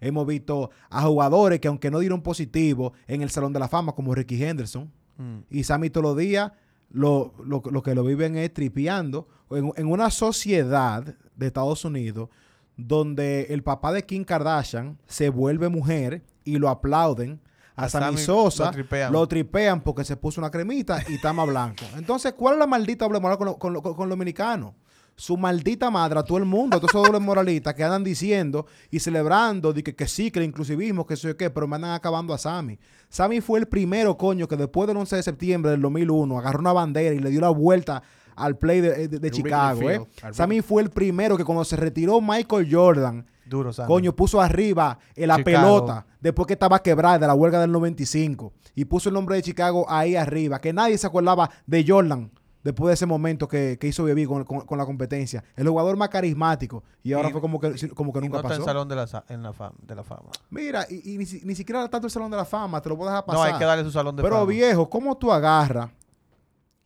Hemos 0.00 0.26
visto 0.26 0.70
a 0.90 1.02
jugadores 1.02 1.58
que, 1.60 1.68
aunque 1.68 1.90
no 1.90 1.98
dieron 2.00 2.22
positivo 2.22 2.92
en 3.06 3.22
el 3.22 3.30
Salón 3.30 3.52
de 3.52 3.60
la 3.60 3.68
Fama, 3.68 3.92
como 3.94 4.14
Ricky 4.14 4.42
Henderson, 4.44 4.92
Mm. 5.18 5.38
y 5.50 5.62
Sammy 5.64 5.90
todos 5.90 6.04
los 6.04 6.16
días 6.16 6.52
lo, 6.90 7.34
lo- 7.44 7.62
lo 7.70 7.82
que 7.82 7.94
lo 7.94 8.02
viven 8.02 8.36
es 8.36 8.52
tripeando 8.52 9.28
en, 9.50 9.70
en 9.76 9.86
una 9.86 10.10
sociedad 10.10 11.04
de 11.36 11.46
Estados 11.46 11.84
Unidos 11.84 12.28
donde 12.76 13.46
el 13.50 13.62
papá 13.62 13.92
de 13.92 14.04
Kim 14.04 14.24
Kardashian 14.24 14.98
se 15.06 15.28
vuelve 15.28 15.68
mujer 15.68 16.22
y 16.44 16.56
lo 16.58 16.68
aplauden. 16.68 17.40
A, 17.76 17.88
Sammy 17.88 18.18
Sosa 18.18 18.64
lo 18.66 18.70
tripean. 18.72 19.12
lo 19.12 19.26
tripean 19.28 19.80
porque 19.80 20.04
se 20.04 20.16
puso 20.16 20.40
una 20.40 20.50
cremita 20.50 21.02
y 21.08 21.14
está 21.14 21.32
más 21.32 21.46
blanco. 21.48 21.84
Entonces, 21.96 22.32
¿cuál 22.34 22.54
es 22.54 22.58
la 22.60 22.66
maldita 22.66 23.04
doble 23.06 23.20
moral 23.20 23.38
con, 23.38 23.46
lo- 23.46 23.58
con, 23.58 23.72
lo- 23.72 23.82
con 23.82 23.96
los 23.96 24.10
dominicanos? 24.10 24.74
Su 25.14 25.36
maldita 25.36 25.90
madre 25.90 26.18
a 26.18 26.22
todo 26.22 26.38
el 26.38 26.46
mundo, 26.46 26.76
a 26.78 26.80
todos 26.80 26.90
esos 26.94 27.02
dobles 27.06 27.20
moralistas 27.20 27.74
que 27.74 27.84
andan 27.84 28.02
diciendo 28.02 28.66
y 28.90 28.98
celebrando 28.98 29.72
de 29.74 29.82
que, 29.82 29.94
que 29.94 30.08
sí, 30.08 30.30
que 30.30 30.38
el 30.38 30.46
inclusivismo, 30.46 31.06
que 31.06 31.16
sé 31.16 31.28
yo 31.28 31.36
qué, 31.36 31.50
pero 31.50 31.68
me 31.68 31.76
andan 31.76 31.92
acabando 31.92 32.32
a 32.32 32.38
Sammy. 32.38 32.78
Sammy 33.10 33.42
fue 33.42 33.58
el 33.60 33.66
primero, 33.68 34.16
coño, 34.16 34.48
que 34.48 34.56
después 34.56 34.88
del 34.88 34.96
11 34.96 35.16
de 35.16 35.22
septiembre 35.22 35.70
del 35.70 35.82
2001 35.82 36.38
agarró 36.38 36.60
una 36.60 36.72
bandera 36.72 37.14
y 37.14 37.18
le 37.18 37.28
dio 37.28 37.42
la 37.42 37.50
vuelta 37.50 38.02
al 38.36 38.56
play 38.56 38.80
de, 38.80 39.08
de- 39.08 39.18
de 39.18 39.28
El 39.28 39.32
Chicago. 39.34 39.90
¿eh? 39.90 40.00
Field, 40.14 40.34
Sammy 40.34 40.60
fue 40.60 40.82
el 40.82 40.90
primero 40.90 41.36
que 41.36 41.44
cuando 41.44 41.64
se 41.64 41.76
retiró 41.76 42.20
Michael 42.20 42.68
Jordan, 42.70 43.26
Duro, 43.44 43.72
Sammy. 43.72 43.88
Coño, 43.88 44.14
puso 44.14 44.40
arriba 44.40 44.98
en 45.14 45.28
la 45.28 45.36
Chicago. 45.36 45.44
pelota 45.84 46.06
después 46.20 46.46
que 46.46 46.54
estaba 46.54 46.78
quebrada 46.82 47.18
de 47.18 47.26
la 47.26 47.34
huelga 47.34 47.60
del 47.60 47.72
95 47.72 48.52
y 48.74 48.84
puso 48.84 49.08
el 49.08 49.14
nombre 49.14 49.36
de 49.36 49.42
Chicago 49.42 49.84
ahí 49.88 50.16
arriba, 50.16 50.60
que 50.60 50.72
nadie 50.72 50.96
se 50.96 51.06
acordaba 51.06 51.50
de 51.66 51.84
Jordan 51.86 52.30
después 52.62 52.88
de 52.88 52.94
ese 52.94 53.06
momento 53.06 53.48
que, 53.48 53.76
que 53.80 53.88
hizo 53.88 54.04
Bebí 54.04 54.24
con, 54.24 54.44
con- 54.44 54.60
con 54.60 54.78
la 54.78 54.86
competencia. 54.86 55.42
El 55.56 55.68
jugador 55.68 55.96
más 55.96 56.08
carismático 56.10 56.84
y 57.02 57.12
ahora 57.12 57.28
Y- 57.28 57.32
fue 57.32 57.40
como 57.40 57.58
que, 57.60 57.74
como 57.94 58.12
que 58.12 58.20
Y 58.20 58.22
nunca 58.22 58.34
no 58.36 58.42
está 58.42 58.54
en 58.54 58.60
pasó. 58.60 58.64
salón 58.64 58.88
de 58.88 58.94
la, 58.96 59.24
en 59.28 59.42
la 59.42 59.52
fama, 59.52 59.74
de 59.82 59.94
la 59.96 60.04
fama. 60.04 60.30
Mira, 60.48 60.86
y, 60.88 61.14
y 61.14 61.18
ni, 61.18 61.24
ni 61.42 61.54
siquiera 61.56 61.88
tanto 61.88 62.06
el 62.06 62.10
Salón 62.12 62.30
de 62.30 62.36
la 62.36 62.44
Fama, 62.44 62.80
te 62.80 62.88
lo 62.88 62.96
puedo 62.96 63.10
dejar 63.10 63.24
pasar. 63.24 63.48
No, 63.48 63.52
hay 63.54 63.58
que 63.58 63.64
darle 63.64 63.84
su 63.84 63.90
salón 63.90 64.14
de 64.14 64.22
Pero 64.22 64.36
fama. 64.36 64.46
viejo, 64.50 64.88
¿cómo 64.88 65.16
tú 65.16 65.32
agarras 65.32 65.90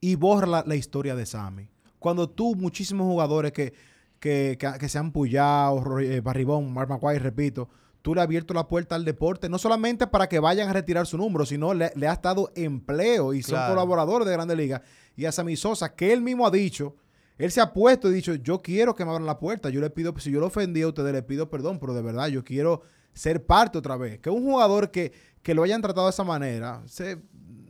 y 0.07 0.15
borras 0.15 0.49
la, 0.49 0.65
la 0.67 0.77
historia 0.77 1.17
de 1.17 1.27
Sammy? 1.27 1.69
Cuando 1.99 2.29
tú, 2.29 2.55
muchísimos 2.55 3.07
jugadores 3.09 3.51
que, 3.51 3.73
que, 4.21 4.57
que, 4.59 4.73
que 4.79 4.89
se 4.89 4.99
han 4.99 5.11
pullado, 5.11 5.99
eh, 5.99 6.21
Barribón, 6.21 6.73
Mark 6.73 7.01
repito, 7.19 7.69
tú 8.03 8.15
le 8.15 8.21
has 8.21 8.27
abierto 8.27 8.55
la 8.55 8.69
puerta 8.69 8.95
al 8.95 9.05
deporte, 9.05 9.49
no 9.49 9.59
solamente 9.59 10.07
para 10.07 10.29
que 10.29 10.39
vayan 10.39 10.69
a 10.69 10.73
retirar 10.73 11.09
su 11.09 11.19
número, 11.19 11.45
sino 11.45 11.75
le, 11.75 11.91
le 11.97 12.07
has 12.07 12.23
dado 12.23 12.53
empleo 12.55 13.35
y 13.35 13.43
son 13.43 13.59
colaboradores 13.69 14.29
de 14.29 14.33
Grande 14.33 14.55
Liga. 14.55 14.81
Y 15.17 15.25
a 15.25 15.33
Sammy 15.33 15.57
Sosa, 15.57 15.93
que 15.97 16.13
él 16.13 16.23
mismo 16.23 16.47
ha 16.47 16.53
dicho, 16.53 16.95
él 17.37 17.51
se 17.51 17.61
ha 17.61 17.73
puesto 17.73 18.09
y 18.09 18.15
dicho, 18.15 18.35
yo 18.37 18.63
quiero 18.63 18.95
que 18.95 19.05
me 19.05 19.11
abran 19.11 19.27
la 19.27 19.41
puerta, 19.41 19.71
yo 19.71 19.81
le 19.81 19.91
pido, 19.91 20.15
si 20.19 20.31
yo 20.31 20.39
lo 20.39 20.47
ofendí 20.47 20.83
a 20.83 20.89
ustedes, 20.89 21.13
le 21.13 21.25
pido 21.25 21.51
perdón, 21.51 21.81
pero 21.81 21.95
de 21.95 22.03
verdad 22.03 22.29
yo 22.29 22.45
quiero 22.45 22.83
ser 23.13 23.45
parte 23.45 23.79
otra 23.79 23.97
vez. 23.97 24.21
Que 24.21 24.31
un 24.31 24.45
jugador 24.45 24.93
que, 24.93 25.13
que 25.43 25.53
lo 25.53 25.65
hayan 25.65 25.83
tratado 25.83 26.07
de 26.07 26.11
esa 26.11 26.23
manera, 26.23 26.83
se, 26.87 27.19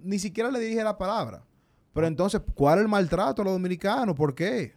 ni 0.02 0.18
siquiera 0.18 0.50
le 0.50 0.60
dirige 0.60 0.84
la 0.84 0.98
palabra. 0.98 1.42
Pero 1.96 2.06
entonces, 2.06 2.40
¿cuál 2.54 2.78
es 2.78 2.82
el 2.84 2.88
maltrato 2.88 3.42
a 3.42 3.44
los 3.46 3.54
dominicanos? 3.54 4.14
¿Por 4.14 4.34
qué? 4.34 4.74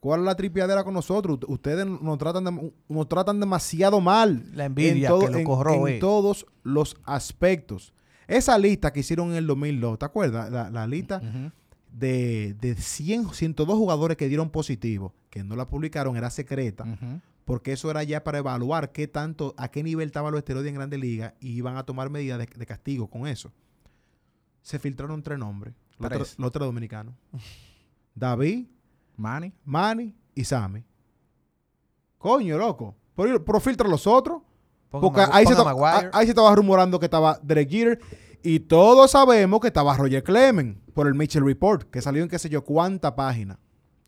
¿Cuál 0.00 0.20
es 0.20 0.26
la 0.26 0.34
tripiadera 0.34 0.82
con 0.82 0.94
nosotros? 0.94 1.38
Ustedes 1.46 1.84
nos 1.86 2.16
tratan, 2.18 2.44
de- 2.44 2.72
nos 2.88 3.08
tratan 3.08 3.38
demasiado 3.38 4.00
mal. 4.00 4.44
La 4.54 4.64
envidia 4.64 5.08
en 5.08 5.14
todo- 5.14 5.26
que 5.26 5.32
lo 5.32 5.38
en- 5.38 5.44
corroe. 5.44 5.94
en 5.94 6.00
todos 6.00 6.46
los 6.62 6.96
aspectos. 7.04 7.92
Esa 8.26 8.56
lista 8.58 8.92
que 8.92 9.00
hicieron 9.00 9.30
en 9.32 9.36
el 9.36 9.46
2002, 9.46 9.98
¿te 9.98 10.04
acuerdas? 10.06 10.50
La, 10.50 10.70
la 10.70 10.86
lista 10.86 11.18
Ujú. 11.18 11.50
de, 11.92 12.54
de 12.60 12.74
100, 12.76 13.34
102 13.34 13.76
jugadores 13.76 14.16
que 14.16 14.28
dieron 14.28 14.50
positivo, 14.50 15.12
que 15.30 15.44
no 15.44 15.54
la 15.56 15.66
publicaron, 15.68 16.16
era 16.16 16.30
secreta, 16.30 16.84
porque 17.44 17.72
eso 17.72 17.90
era 17.90 18.02
ya 18.04 18.24
para 18.24 18.38
evaluar 18.38 18.92
qué 18.92 19.06
tanto, 19.08 19.54
a 19.58 19.68
qué 19.68 19.82
nivel 19.82 20.06
estaban 20.06 20.30
los 20.32 20.38
esteroides 20.38 20.68
en 20.70 20.76
Grandes 20.76 21.00
Ligas 21.00 21.34
y 21.40 21.50
iban 21.50 21.76
a 21.76 21.82
tomar 21.84 22.08
medidas 22.08 22.38
de, 22.38 22.46
de 22.46 22.66
castigo 22.66 23.08
con 23.08 23.26
eso. 23.26 23.52
Se 24.62 24.78
filtraron 24.78 25.22
tres 25.22 25.38
nombres, 25.38 25.74
los 26.02 26.08
Tres. 26.10 26.22
tres, 26.28 26.38
los 26.38 26.52
tres 26.52 26.66
dominicanos. 26.66 27.14
David, 28.14 28.66
Manny. 29.16 29.52
Manny 29.64 30.14
y 30.34 30.44
Sammy. 30.44 30.84
Coño, 32.18 32.56
loco. 32.58 32.94
Pero, 33.16 33.44
pero 33.44 33.60
filtra 33.60 33.88
los 33.88 34.06
otros. 34.06 34.42
Ponga 34.90 35.00
Porque 35.00 35.20
ahí 35.32 35.46
se, 35.46 35.54
a- 35.54 36.10
ahí 36.12 36.28
estaba 36.28 36.54
rumorando 36.54 36.98
que 36.98 37.06
estaba 37.06 37.38
Derek 37.42 37.70
Jeter. 37.70 38.00
Y 38.42 38.60
todos 38.60 39.10
sabemos 39.12 39.60
que 39.60 39.68
estaba 39.68 39.96
Roger 39.96 40.22
Clemens 40.22 40.76
por 40.94 41.06
el 41.06 41.14
Mitchell 41.14 41.44
Report, 41.44 41.88
que 41.90 42.02
salió 42.02 42.22
en 42.22 42.28
qué 42.28 42.38
sé 42.38 42.48
yo 42.48 42.64
cuánta 42.64 43.14
página. 43.14 43.58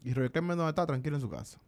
Y 0.02 0.12
Roger 0.12 0.32
Clemens 0.32 0.56
no 0.58 0.68
está 0.68 0.84
tranquilo 0.86 1.16
en 1.16 1.22
su 1.22 1.30
casa. 1.30 1.58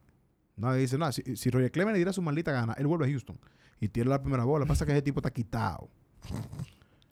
Nadie 0.57 0.81
dice 0.81 0.99
nada. 0.99 1.13
Si, 1.13 1.37
si 1.37 1.51
Roger 1.51 1.71
Clemens 1.71 1.95
le 1.95 1.99
diera 1.99 2.13
su 2.13 2.23
maldita 2.23 2.51
gana, 2.53 2.73
él 2.75 2.87
vuelve 2.87 3.07
a 3.07 3.09
Houston 3.09 3.39
y 3.81 3.89
tira 3.89 4.09
la 4.09 4.21
primera 4.21 4.45
bola. 4.45 4.61
Lo 4.61 4.65
que 4.67 4.69
pasa 4.71 4.85
es 4.85 4.87
que 4.87 4.93
ese 4.95 5.03
tipo 5.03 5.21
está 5.21 5.31
quitado. 5.31 5.89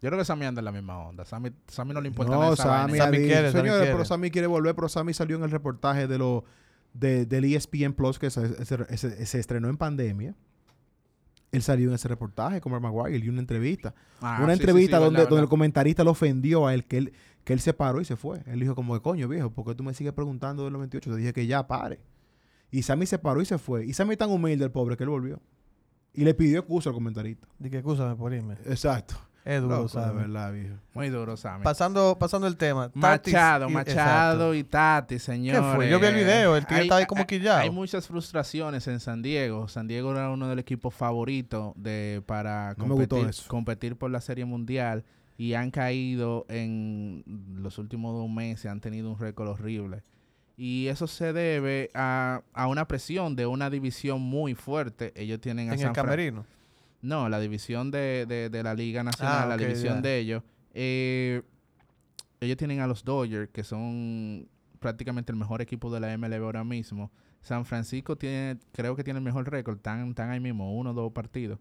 Yo 0.04 0.10
creo 0.10 0.18
que 0.18 0.24
Sammy 0.26 0.44
anda 0.44 0.60
en 0.60 0.66
la 0.66 0.72
misma 0.72 0.98
onda. 0.98 1.24
Sammy, 1.24 1.50
Sammy 1.66 1.94
no 1.94 2.00
le 2.02 2.08
importa 2.08 2.32
No, 2.34 2.52
esa 2.52 2.62
Sammy. 2.62 2.98
Sammy 2.98 3.16
quiere, 3.18 3.50
Sammy 3.50 3.52
señores, 3.62 3.76
quiere. 3.78 3.92
pero 3.92 4.04
Sammy 4.04 4.30
quiere 4.30 4.46
volver, 4.46 4.74
pero 4.74 4.88
Sammy 4.88 5.14
salió 5.14 5.36
en 5.36 5.44
el 5.44 5.50
reportaje 5.50 6.06
de 6.06 6.18
lo 6.18 6.44
de, 6.92 7.24
del 7.26 7.44
ESPN 7.46 7.94
Plus 7.94 8.18
que 8.18 8.28
se, 8.30 8.64
se- 8.66 8.96
se- 8.98 9.26
se 9.26 9.40
estrenó 9.40 9.68
en 9.68 9.76
pandemia. 9.78 10.34
Él 11.52 11.62
salió 11.62 11.88
en 11.88 11.94
ese 11.94 12.08
reportaje 12.08 12.60
con 12.60 12.72
Mark 12.72 12.82
Maguire 12.82 13.16
y 13.16 13.22
dio 13.22 13.30
una 13.32 13.40
entrevista. 13.40 13.94
Ah, 14.20 14.40
una 14.42 14.54
sí, 14.54 14.60
entrevista 14.60 14.96
sí, 14.98 15.04
donde, 15.04 15.18
verdad, 15.18 15.30
donde 15.30 15.42
el 15.44 15.48
comentarista 15.48 16.02
lo 16.04 16.10
ofendió 16.10 16.66
a 16.66 16.74
él 16.74 16.84
que, 16.84 16.98
él, 16.98 17.12
que 17.44 17.52
él 17.52 17.60
se 17.60 17.72
paró 17.72 18.00
y 18.00 18.04
se 18.04 18.16
fue. 18.16 18.42
Él 18.46 18.60
dijo 18.60 18.74
como 18.74 18.92
que 18.94 19.00
coño 19.00 19.28
viejo, 19.28 19.50
¿por 19.50 19.64
qué 19.64 19.74
tú 19.74 19.84
me 19.84 19.94
sigues 19.94 20.12
preguntando 20.12 20.64
del 20.64 20.72
98? 20.72 21.10
Te 21.10 21.16
dije 21.16 21.32
que 21.32 21.46
ya 21.46 21.66
pare. 21.66 22.00
Y 22.72 22.82
Sammy 22.82 23.06
se 23.06 23.18
paró 23.20 23.40
y 23.40 23.44
se 23.46 23.56
fue. 23.58 23.86
Y 23.86 23.92
Sammy 23.92 24.16
tan 24.16 24.30
humilde 24.30 24.64
el 24.64 24.72
pobre 24.72 24.96
que 24.96 25.04
él 25.04 25.10
volvió. 25.10 25.40
Y 26.12 26.24
le 26.24 26.34
pidió 26.34 26.58
excusa 26.58 26.90
al 26.90 26.94
comentarista. 26.94 27.46
Dije, 27.58 27.78
escúchame 27.78 28.16
por 28.16 28.34
irme. 28.34 28.54
Exacto. 28.66 29.14
Es 29.44 29.60
duro, 29.60 29.74
Loco, 29.76 29.82
de 29.84 29.88
Sammy. 30.06 30.20
verdad, 30.22 30.52
viejo. 30.54 30.74
Muy 30.94 31.08
duro, 31.10 31.36
Sammy. 31.36 31.62
Pasando, 31.64 32.16
pasando 32.18 32.46
el 32.46 32.56
tema. 32.56 32.90
Machado, 32.94 33.68
y- 33.68 33.72
Machado 33.74 34.54
exacto. 34.54 34.54
y 34.54 34.64
Tati, 34.64 35.18
señores. 35.18 35.74
fue? 35.76 35.90
Yo 35.90 36.00
vi 36.00 36.06
el 36.06 36.14
video, 36.14 36.56
el 36.56 36.66
tío 36.66 36.76
Hay- 36.78 36.84
estaba 36.84 37.00
ahí 37.00 37.06
como 37.06 37.26
quillado. 37.26 37.58
Hay 37.60 37.68
muchas 37.70 38.06
frustraciones 38.06 38.88
en 38.88 39.00
San 39.00 39.20
Diego. 39.20 39.68
San 39.68 39.86
Diego 39.86 40.12
era 40.12 40.30
uno 40.30 40.48
de 40.48 40.54
los 40.56 40.62
equipos 40.62 40.94
favoritos 40.94 41.74
de, 41.76 42.22
para 42.24 42.74
No 42.78 42.88
competir, 42.88 43.30
competir 43.46 43.96
por 43.96 44.10
la 44.10 44.22
Serie 44.22 44.46
Mundial 44.46 45.04
y 45.36 45.52
han 45.54 45.70
caído 45.70 46.46
en 46.48 47.22
los 47.56 47.76
últimos 47.76 48.14
dos 48.14 48.30
meses, 48.30 48.70
han 48.70 48.80
tenido 48.80 49.10
un 49.10 49.18
récord 49.18 49.48
horrible. 49.48 50.02
Y 50.56 50.86
eso 50.86 51.06
se 51.08 51.32
debe 51.32 51.90
a, 51.94 52.42
a 52.54 52.68
una 52.68 52.86
presión 52.86 53.34
de 53.36 53.44
una 53.44 53.68
división 53.68 54.22
muy 54.22 54.54
fuerte. 54.54 55.12
Ellos 55.16 55.40
tienen 55.40 55.68
a 55.68 55.72
En 55.74 55.80
San 55.80 55.88
el 55.88 55.92
camerino. 55.94 56.46
No, 57.04 57.28
la 57.28 57.38
división 57.40 57.90
de, 57.90 58.26
de- 58.26 58.48
de 58.50 58.62
la 58.62 58.74
Liga 58.74 59.02
Nacional, 59.02 59.44
Ah, 59.44 59.46
la 59.46 59.56
división 59.56 60.02
de 60.02 60.18
ellos. 60.18 60.42
eh, 60.72 61.42
ellos 62.40 62.56
tienen 62.56 62.80
a 62.80 62.86
los 62.86 63.04
Dodgers, 63.04 63.48
que 63.50 63.62
son 63.64 64.48
prácticamente 64.80 65.32
el 65.32 65.38
mejor 65.38 65.62
equipo 65.62 65.90
de 65.92 66.00
la 66.00 66.12
MLB 66.18 66.42
ahora 66.44 66.64
mismo. 66.64 67.10
San 67.40 67.64
Francisco 67.64 68.16
tiene, 68.16 68.58
creo 68.72 68.96
que 68.96 69.04
tiene 69.04 69.18
el 69.18 69.24
mejor 69.24 69.50
récord, 69.50 69.76
están, 69.76 70.08
están 70.08 70.30
ahí 70.30 70.40
mismo, 70.40 70.74
uno 70.76 70.90
o 70.90 70.94
dos 70.94 71.12
partidos. 71.12 71.58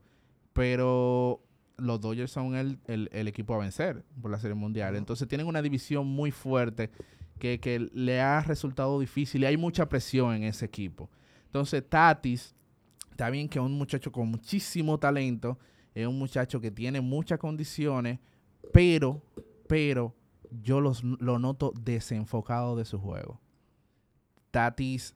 Pero 0.54 1.42
los 1.78 2.00
Dodgers 2.02 2.32
son 2.32 2.56
el, 2.56 2.80
el- 2.86 3.10
el 3.12 3.28
equipo 3.28 3.54
a 3.56 3.58
vencer 3.60 4.04
por 4.22 4.30
la 4.32 4.40
Serie 4.40 4.56
Mundial. 4.56 4.96
Entonces 4.96 5.28
tienen 5.28 5.48
una 5.48 5.62
división 5.62 6.06
muy 6.08 6.32
fuerte 6.32 6.92
que, 7.40 7.60
que 7.60 7.80
le 7.94 8.22
ha 8.22 8.42
resultado 8.42 9.00
difícil 9.00 9.42
y 9.44 9.46
hay 9.46 9.58
mucha 9.58 9.90
presión 9.90 10.34
en 10.36 10.44
ese 10.44 10.66
equipo. 10.66 11.10
Entonces 11.46 11.84
Tatis, 11.88 12.56
está 13.14 13.30
bien 13.30 13.48
que 13.48 13.60
un 13.60 13.78
muchacho 13.78 14.12
con 14.12 14.28
muchísimo 14.28 14.98
talento, 14.98 15.60
es 15.94 16.08
un 16.08 16.18
muchacho 16.18 16.60
que 16.60 16.72
tiene 16.72 17.00
muchas 17.00 17.38
condiciones, 17.38 18.20
pero, 18.72 19.22
pero 19.68 20.16
yo 20.50 20.82
los, 20.82 21.04
lo 21.04 21.38
noto 21.38 21.74
desenfocado 21.80 22.76
de 22.76 22.86
su 22.86 22.98
juego. 22.98 23.40
Tatis 24.50 25.16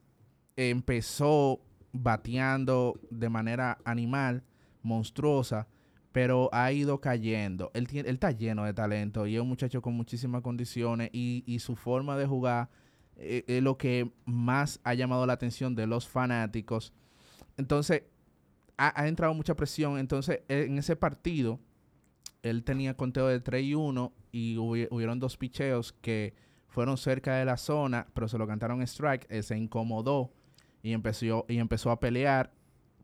empezó 0.56 1.60
bateando 1.92 3.00
de 3.10 3.28
manera 3.28 3.78
animal, 3.84 4.44
monstruosa, 4.82 5.66
pero 6.12 6.48
ha 6.52 6.70
ido 6.70 7.00
cayendo. 7.00 7.72
Él, 7.74 7.88
tiene, 7.88 8.10
él 8.10 8.14
está 8.14 8.30
lleno 8.30 8.64
de 8.64 8.74
talento 8.74 9.26
y 9.26 9.34
es 9.34 9.42
un 9.42 9.48
muchacho 9.48 9.82
con 9.82 9.94
muchísimas 9.94 10.42
condiciones 10.42 11.10
y, 11.12 11.42
y 11.46 11.58
su 11.58 11.74
forma 11.74 12.16
de 12.16 12.26
jugar 12.26 12.70
eh, 13.16 13.44
es 13.48 13.60
lo 13.60 13.76
que 13.76 14.12
más 14.24 14.78
ha 14.84 14.94
llamado 14.94 15.26
la 15.26 15.32
atención 15.32 15.74
de 15.74 15.88
los 15.88 16.06
fanáticos. 16.06 16.92
Entonces, 17.58 18.04
ha, 18.78 19.06
entrado 19.06 19.34
mucha 19.34 19.54
presión. 19.54 19.98
Entonces, 19.98 20.40
en 20.48 20.78
ese 20.78 20.96
partido, 20.96 21.58
él 22.42 22.64
tenía 22.64 22.96
conteo 22.96 23.26
de 23.26 23.40
3 23.40 23.64
y 23.64 23.74
1 23.74 24.12
y 24.32 24.56
hubi- 24.56 24.88
hubieron 24.90 25.18
dos 25.18 25.36
picheos 25.36 25.92
que 26.00 26.34
fueron 26.68 26.96
cerca 26.96 27.34
de 27.36 27.44
la 27.44 27.56
zona, 27.56 28.06
pero 28.14 28.28
se 28.28 28.38
lo 28.38 28.46
cantaron 28.46 28.80
strike. 28.82 29.26
Él 29.28 29.42
se 29.42 29.56
incomodó 29.58 30.32
y 30.82 30.92
empezó, 30.92 31.44
y 31.48 31.58
empezó 31.58 31.90
a 31.90 31.98
pelear. 32.00 32.52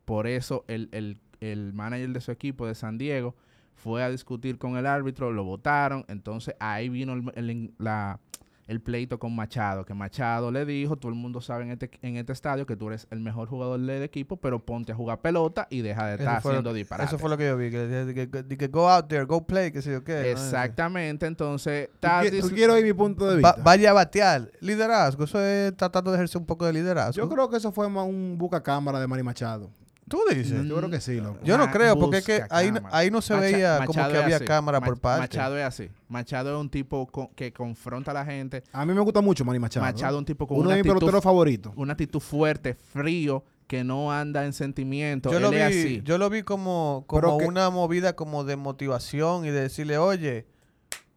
Por 0.05 0.27
eso 0.27 0.63
el, 0.67 0.89
el- 0.91 1.19
el 1.41 1.73
manager 1.73 2.09
de 2.11 2.21
su 2.21 2.31
equipo 2.31 2.65
de 2.65 2.75
San 2.75 2.97
Diego 2.97 3.35
fue 3.75 4.01
a 4.03 4.09
discutir 4.09 4.57
con 4.57 4.77
el 4.77 4.85
árbitro, 4.85 5.33
lo 5.33 5.43
votaron, 5.43 6.05
entonces 6.07 6.55
ahí 6.61 6.87
vino 6.87 7.11
el- 7.35 7.73
la- 7.77 8.21
el 8.67 8.81
pleito 8.81 9.19
con 9.19 9.35
Machado, 9.35 9.85
que 9.85 9.93
Machado 9.93 10.51
le 10.51 10.65
dijo, 10.65 10.95
todo 10.95 11.09
el 11.09 11.17
mundo 11.17 11.39
sabe 11.39 11.65
en 11.65 11.71
este, 11.71 11.91
en 12.01 12.17
este 12.17 12.33
estadio 12.33 12.65
que 12.65 12.75
tú 12.75 12.87
eres 12.87 13.05
el 13.11 13.19
mejor 13.19 13.47
jugador 13.47 13.79
del 13.79 14.01
equipo, 14.01 14.37
pero 14.37 14.57
ponte 14.65 14.91
a 14.91 14.95
jugar 14.95 15.21
pelota 15.21 15.67
y 15.69 15.81
deja 15.81 16.07
de 16.07 16.15
estar 16.15 16.37
haciendo 16.37 16.73
disparates. 16.73 17.11
Eso 17.11 17.19
fue 17.19 17.29
lo 17.29 17.37
que 17.37 17.45
yo 17.45 17.57
vi. 17.57 17.69
Que, 17.69 18.13
que, 18.15 18.29
que- 18.29 18.45
que- 18.47 18.57
que 18.57 18.67
go 18.67 18.89
out 18.89 19.07
there, 19.07 19.25
go 19.25 19.45
play, 19.45 19.71
que 19.71 19.81
sé 19.83 19.91
yo 19.91 20.03
qué. 20.03 20.31
Exactamente, 20.31 21.25
entonces 21.27 21.89
Tú 21.99 22.07
qui- 22.07 22.29
Tatis- 22.31 22.41
tú 22.41 22.49
quiero 22.49 22.73
oír 22.73 22.83
mi 22.85 22.93
punto 22.93 23.25
de 23.29 23.41
Va- 23.41 23.51
vista. 23.51 23.61
vaya 23.63 23.89
a 23.91 23.93
batear. 23.93 24.51
Liderazgo. 24.61 25.23
Eso 25.25 25.39
es 25.43 25.75
tratando 25.77 26.11
de 26.11 26.17
ejercer 26.17 26.39
un 26.41 26.47
poco 26.47 26.65
de 26.65 26.73
liderazgo. 26.73 27.21
Yo 27.21 27.29
creo 27.29 27.49
que 27.49 27.57
eso 27.57 27.71
fue 27.71 27.87
más 27.89 28.05
un 28.07 28.35
buca 28.37 28.63
cámara 28.63 28.99
de 28.99 29.07
Manny 29.07 29.23
Machado. 29.23 29.69
Tú 30.07 30.19
dices. 30.29 30.63
Yo 30.67 30.75
creo 30.77 30.89
que 30.89 31.01
sí, 31.01 31.19
loco. 31.19 31.39
Yo 31.43 31.57
no 31.57 31.65
Ma- 31.65 31.71
creo, 31.71 31.97
porque 31.97 32.17
es 32.17 32.25
que 32.25 32.43
ahí, 32.51 32.71
ahí 32.91 33.09
no 33.09 33.21
se 33.21 33.33
Macha- 33.33 33.41
veía 33.45 33.77
como 33.79 33.87
Machado 33.93 34.11
que 34.13 34.17
había 34.19 34.35
así. 34.35 34.45
cámara 34.45 34.79
por 34.79 34.99
parte. 34.99 35.21
Machado 35.21 35.57
es 35.57 35.63
así. 35.65 35.89
Machado 36.07 36.53
es 36.55 36.61
un 36.61 36.69
tipo 36.69 37.09
que 37.35 37.51
confronta 37.51 38.11
a 38.11 38.13
la 38.13 38.23
gente. 38.25 38.63
A 38.71 38.85
mí 38.85 38.93
me 38.93 39.01
gusta 39.01 39.21
mucho 39.21 39.43
Manny 39.43 39.57
Machado. 39.57 39.83
Machado 39.83 40.17
es 40.17 40.19
un 40.19 40.25
tipo 40.25 40.45
con 40.45 40.57
Uno 40.57 40.67
una 40.67 40.75
de 40.75 40.83
mis 40.83 40.89
actitud, 40.91 40.99
peloteros 40.99 41.23
favoritos. 41.23 41.73
una 41.75 41.93
actitud 41.93 42.19
fuerte, 42.19 42.75
frío, 42.75 43.43
que 43.65 43.83
no 43.83 44.11
anda 44.11 44.45
en 44.45 44.53
sentimientos. 44.53 45.31
yo, 45.31 45.39
lo 45.39 45.49
vi, 45.49 45.57
es 45.57 45.63
así. 45.63 46.01
yo 46.03 46.19
lo 46.19 46.29
vi 46.29 46.43
como, 46.43 47.03
como 47.07 47.39
que- 47.39 47.45
una 47.47 47.71
movida 47.71 48.15
como 48.15 48.43
de 48.43 48.57
motivación 48.57 49.43
y 49.45 49.49
de 49.49 49.61
decirle, 49.61 49.97
oye, 49.97 50.45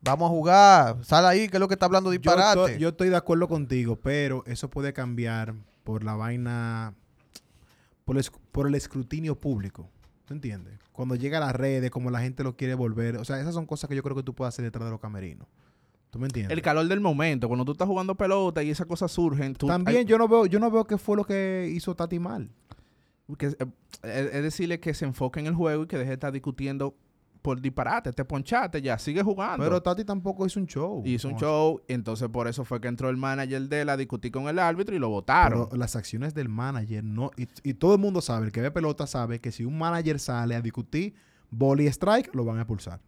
vamos 0.00 0.28
a 0.28 0.30
jugar, 0.30 0.96
sal 1.04 1.26
ahí, 1.26 1.48
que 1.50 1.58
es 1.58 1.60
lo 1.60 1.68
que 1.68 1.74
está 1.74 1.84
hablando 1.84 2.10
Yo 2.10 2.18
disparate. 2.18 2.78
yo 2.78 2.88
estoy 2.88 3.10
de 3.10 3.16
acuerdo 3.16 3.48
contigo, 3.48 3.96
pero 3.96 4.44
eso 4.46 4.70
puede 4.70 4.94
cambiar 4.94 5.52
por 5.84 6.04
la 6.04 6.14
vaina, 6.16 6.94
por 8.08 8.16
el, 8.16 8.22
esc- 8.24 8.38
por 8.52 8.66
el 8.66 8.74
escrutinio 8.74 9.34
público. 9.38 9.90
¿Tú 10.24 10.32
entiendes? 10.32 10.78
Cuando 10.92 11.14
llega 11.14 11.36
a 11.36 11.40
las 11.42 11.54
redes, 11.54 11.90
como 11.90 12.10
la 12.10 12.20
gente 12.20 12.42
lo 12.42 12.56
quiere 12.56 12.74
volver. 12.74 13.18
O 13.18 13.24
sea, 13.26 13.38
esas 13.38 13.52
son 13.52 13.66
cosas 13.66 13.88
que 13.90 13.94
yo 13.96 14.02
creo 14.02 14.16
que 14.16 14.22
tú 14.22 14.34
puedes 14.34 14.54
hacer 14.54 14.64
detrás 14.64 14.86
de 14.86 14.90
los 14.92 15.00
camerinos. 15.00 15.46
¿Tú 16.10 16.18
me 16.18 16.24
entiendes? 16.26 16.56
el 16.56 16.62
calor 16.62 16.88
del 16.88 17.00
momento, 17.00 17.48
cuando 17.48 17.66
tú 17.66 17.72
estás 17.72 17.86
jugando 17.86 18.14
pelota 18.14 18.62
y 18.62 18.70
esas 18.70 18.86
cosas 18.86 19.12
surgen. 19.12 19.54
tú- 19.54 19.66
También 19.66 19.98
hay- 19.98 20.04
yo 20.06 20.16
no 20.16 20.26
veo, 20.26 20.46
yo 20.46 20.58
no 20.58 20.70
veo 20.70 20.86
qué 20.86 20.96
fue 20.96 21.16
lo 21.18 21.24
que 21.24 21.70
hizo 21.70 21.94
Tati 21.94 22.18
mal. 22.18 22.50
que, 23.36 23.46
eh, 23.48 24.30
es 24.32 24.42
decirle 24.42 24.80
que 24.80 24.94
se 24.94 25.04
enfoque 25.04 25.38
en 25.40 25.46
el 25.46 25.54
juego 25.54 25.82
y 25.82 25.86
que 25.86 25.98
deje 25.98 26.08
de 26.08 26.14
estar 26.14 26.32
discutiendo 26.32 26.94
por 27.42 27.60
disparate. 27.60 28.12
Te 28.12 28.24
ponchaste 28.24 28.80
ya, 28.82 28.98
sigue 28.98 29.22
jugando. 29.22 29.62
Pero 29.64 29.80
Tati 29.82 30.04
tampoco 30.04 30.44
hizo 30.46 30.58
un 30.60 30.66
show. 30.66 31.02
Hizo 31.04 31.28
un 31.28 31.34
Como- 31.34 31.40
show, 31.46 31.80
entonces 31.88 32.28
por 32.28 32.48
eso 32.48 32.64
fue 32.64 32.80
que 32.80 32.88
entró 32.88 33.08
el 33.10 33.16
manager 33.16 33.62
de 33.68 33.80
él 33.82 33.88
a 33.88 33.96
discutir 33.96 34.32
con 34.32 34.48
el 34.48 34.58
árbitro 34.58 34.94
y 34.94 34.98
lo 34.98 35.08
votaron. 35.08 35.66
Pero 35.66 35.76
las 35.78 35.96
acciones 35.96 36.34
del 36.34 36.48
manager 36.48 37.04
no. 37.04 37.30
Y, 37.36 37.48
y 37.62 37.74
todo 37.74 37.94
el 37.94 38.00
mundo 38.00 38.20
sabe, 38.20 38.46
el 38.46 38.52
que 38.52 38.60
ve 38.60 38.70
pelota 38.70 39.06
sabe 39.06 39.40
que 39.40 39.52
si 39.52 39.64
un 39.64 39.78
manager 39.78 40.18
sale 40.18 40.54
a 40.54 40.60
discutir 40.60 41.14
bola 41.50 41.82
y 41.82 41.86
strike, 41.86 42.34
lo 42.34 42.44
van 42.44 42.58
a 42.58 42.62
expulsar. 42.62 43.00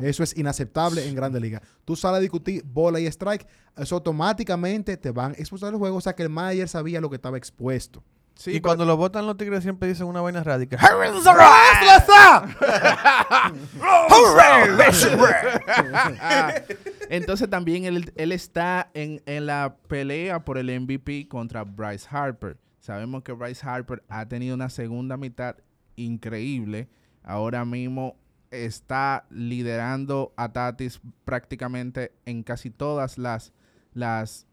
Eso 0.00 0.22
es 0.22 0.34
inaceptable 0.38 1.06
en 1.06 1.14
Grandes 1.14 1.42
Ligas. 1.42 1.60
Tú 1.84 1.94
sales 1.94 2.16
a 2.18 2.20
discutir 2.20 2.64
bola 2.64 2.98
y 3.00 3.06
strike, 3.06 3.46
eso 3.76 3.96
automáticamente 3.96 4.96
te 4.96 5.10
van 5.10 5.32
a 5.32 5.34
expulsar 5.34 5.70
del 5.70 5.78
juego. 5.78 5.96
O 5.96 6.00
sea 6.00 6.14
que 6.14 6.22
el 6.22 6.30
manager 6.30 6.68
sabía 6.68 7.00
lo 7.02 7.10
que 7.10 7.16
estaba 7.16 7.36
expuesto. 7.36 8.02
Sí, 8.34 8.50
y 8.50 8.54
pero- 8.54 8.62
cuando 8.62 8.84
lo 8.84 8.96
votan 8.96 9.26
los 9.26 9.36
tigres 9.36 9.62
siempre 9.62 9.88
dicen 9.88 10.06
una 10.06 10.20
vaina 10.20 10.42
radical. 10.42 10.80
Entonces 17.10 17.48
también 17.50 17.84
él, 17.84 18.12
él 18.16 18.32
está 18.32 18.90
en, 18.94 19.22
en 19.26 19.46
la 19.46 19.76
pelea 19.88 20.44
por 20.44 20.58
el 20.58 20.80
MVP 20.80 21.28
contra 21.28 21.64
Bryce 21.64 22.06
Harper. 22.10 22.58
Sabemos 22.80 23.22
que 23.22 23.32
Bryce 23.32 23.66
Harper 23.66 24.02
ha 24.08 24.26
tenido 24.26 24.54
una 24.54 24.68
segunda 24.68 25.16
mitad 25.16 25.56
increíble. 25.96 26.88
Ahora 27.22 27.64
mismo 27.64 28.16
está 28.50 29.24
liderando 29.30 30.32
a 30.36 30.52
Tatis 30.52 31.00
prácticamente 31.24 32.12
en 32.26 32.42
casi 32.42 32.70
todas 32.70 33.18
las, 33.18 33.52
las 33.92 34.46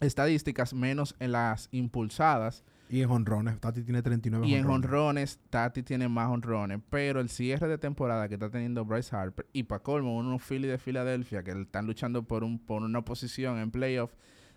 estadísticas, 0.00 0.74
menos 0.74 1.14
en 1.18 1.32
las 1.32 1.68
impulsadas. 1.72 2.64
Y 2.90 3.02
en 3.02 3.10
honrones, 3.10 3.60
Tati 3.60 3.82
tiene 3.84 4.02
39 4.02 4.48
Y 4.48 4.54
en 4.54 4.66
honrones, 4.66 5.38
Tati 5.48 5.84
tiene 5.84 6.08
más 6.08 6.28
honrones. 6.28 6.80
Pero 6.90 7.20
el 7.20 7.28
cierre 7.28 7.68
de 7.68 7.78
temporada 7.78 8.28
que 8.28 8.34
está 8.34 8.50
teniendo 8.50 8.84
Bryce 8.84 9.14
Harper 9.14 9.46
y 9.52 9.62
para 9.62 9.80
colmo, 9.80 10.16
unos 10.16 10.42
Phillies 10.42 10.72
de 10.72 10.78
Filadelfia 10.78 11.44
que 11.44 11.52
están 11.52 11.86
luchando 11.86 12.24
por, 12.24 12.42
un, 12.42 12.58
por 12.58 12.82
una 12.82 13.02
posición 13.02 13.58
en 13.58 13.70
playoff, 13.70 14.12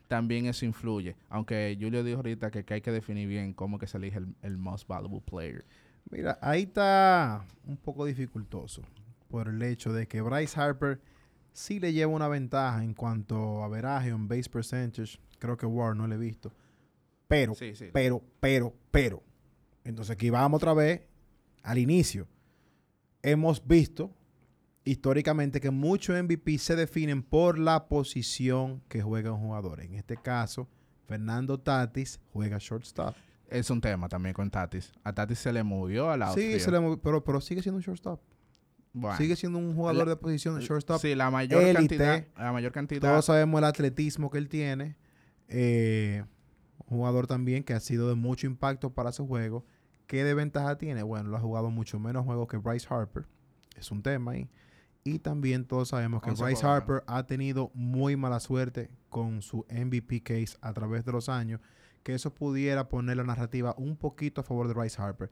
también 0.07 0.47
eso 0.47 0.65
influye. 0.65 1.15
Aunque 1.29 1.77
Julio 1.79 2.03
dijo 2.03 2.17
ahorita 2.17 2.49
que, 2.49 2.65
que 2.65 2.73
hay 2.73 2.81
que 2.81 2.91
definir 2.91 3.27
bien 3.27 3.53
cómo 3.53 3.77
que 3.77 3.85
se 3.85 3.97
elige 3.97 4.17
el, 4.17 4.35
el 4.41 4.57
most 4.57 4.87
valuable 4.87 5.21
player. 5.21 5.63
Mira, 6.09 6.39
ahí 6.41 6.63
está 6.63 7.45
un 7.67 7.77
poco 7.77 8.03
dificultoso 8.03 8.81
por 9.29 9.47
el 9.47 9.61
hecho 9.61 9.93
de 9.93 10.07
que 10.07 10.21
Bryce 10.21 10.59
Harper 10.59 10.99
sí 11.53 11.79
le 11.79 11.93
lleva 11.93 12.11
una 12.11 12.27
ventaja 12.27 12.83
en 12.83 12.95
cuanto 12.95 13.63
a 13.63 13.67
veraje 13.67 14.09
en 14.09 14.27
base 14.27 14.49
percentage. 14.49 15.19
Creo 15.37 15.55
que 15.55 15.67
War 15.67 15.95
no 15.95 16.07
le 16.07 16.15
he 16.15 16.17
visto. 16.17 16.51
Pero, 17.33 17.55
Sí, 17.55 17.75
sí. 17.75 17.85
pero, 17.91 18.21
pero, 18.39 18.73
pero. 18.91 19.23
Entonces 19.83 20.13
aquí 20.13 20.29
vamos 20.29 20.57
otra 20.57 20.73
vez 20.73 21.01
al 21.63 21.77
inicio. 21.77 22.27
Hemos 23.21 23.65
visto 23.65 24.13
históricamente 24.83 25.59
que 25.61 25.71
muchos 25.71 26.15
MVP 26.21 26.57
se 26.57 26.75
definen 26.75 27.23
por 27.23 27.57
la 27.57 27.87
posición 27.87 28.81
que 28.87 29.01
juega 29.01 29.31
un 29.31 29.39
jugador. 29.41 29.81
En 29.81 29.95
este 29.95 30.17
caso, 30.17 30.67
Fernando 31.07 31.59
Tatis 31.59 32.19
juega 32.31 32.57
shortstop. 32.59 33.15
Es 33.49 33.69
un 33.69 33.79
tema 33.81 34.09
también 34.09 34.33
con 34.33 34.49
Tatis. 34.49 34.91
A 35.03 35.13
Tatis 35.13 35.39
se 35.39 35.53
le 35.53 35.63
movió 35.63 36.09
al 36.11 36.19
Sí, 36.21 36.25
outfield. 36.27 36.59
se 36.59 36.71
le 36.71 36.79
movió, 36.79 37.01
pero, 37.01 37.23
pero 37.23 37.39
sigue 37.41 37.61
siendo 37.61 37.77
un 37.77 37.83
shortstop. 37.83 38.21
Bueno, 38.95 39.17
Sigue 39.17 39.35
siendo 39.35 39.57
un 39.57 39.73
jugador 39.75 40.05
La- 40.05 40.11
de 40.13 40.17
posición 40.17 40.59
de 40.59 40.65
shortstop. 40.65 41.01
Sí, 41.01 41.15
la 41.15 41.31
mayor 41.31 41.63
élite. 41.63 41.97
cantidad. 41.97 42.25
La 42.37 42.51
mayor 42.51 42.71
cantidad. 42.71 43.09
Todos 43.09 43.25
sabemos 43.25 43.57
el 43.57 43.63
atletismo 43.65 44.29
que 44.29 44.37
él 44.37 44.49
tiene. 44.49 44.97
Eh, 45.47 46.23
un 46.87 46.97
jugador 46.97 47.27
también 47.27 47.63
que 47.63 47.73
ha 47.73 47.79
sido 47.79 48.09
de 48.09 48.15
mucho 48.15 48.47
impacto 48.47 48.91
para 48.91 49.11
su 49.11 49.27
juego. 49.27 49.65
¿Qué 50.07 50.23
de 50.23 50.33
ventaja 50.33 50.77
tiene? 50.77 51.03
Bueno, 51.03 51.29
lo 51.29 51.37
ha 51.37 51.39
jugado 51.39 51.69
mucho 51.71 51.99
menos 51.99 52.25
juegos 52.25 52.47
que 52.47 52.57
Bryce 52.57 52.87
Harper. 52.89 53.25
Es 53.77 53.91
un 53.91 54.01
tema 54.01 54.33
ahí. 54.33 54.49
Y 55.03 55.19
también 55.19 55.65
todos 55.65 55.89
sabemos 55.89 56.21
que 56.21 56.29
11 56.29 56.43
Bryce 56.43 56.65
Harper 56.65 57.03
ha 57.07 57.23
tenido 57.25 57.71
muy 57.73 58.15
mala 58.15 58.39
suerte 58.39 58.89
con 59.09 59.41
su 59.41 59.65
MVP 59.69 60.21
case 60.23 60.57
a 60.61 60.73
través 60.73 61.03
de 61.03 61.11
los 61.11 61.29
años. 61.29 61.59
Que 62.03 62.13
eso 62.13 62.33
pudiera 62.33 62.89
poner 62.89 63.17
la 63.17 63.23
narrativa 63.23 63.75
un 63.77 63.97
poquito 63.97 64.41
a 64.41 64.43
favor 64.43 64.67
de 64.67 64.73
Bryce 64.73 65.01
Harper. 65.01 65.29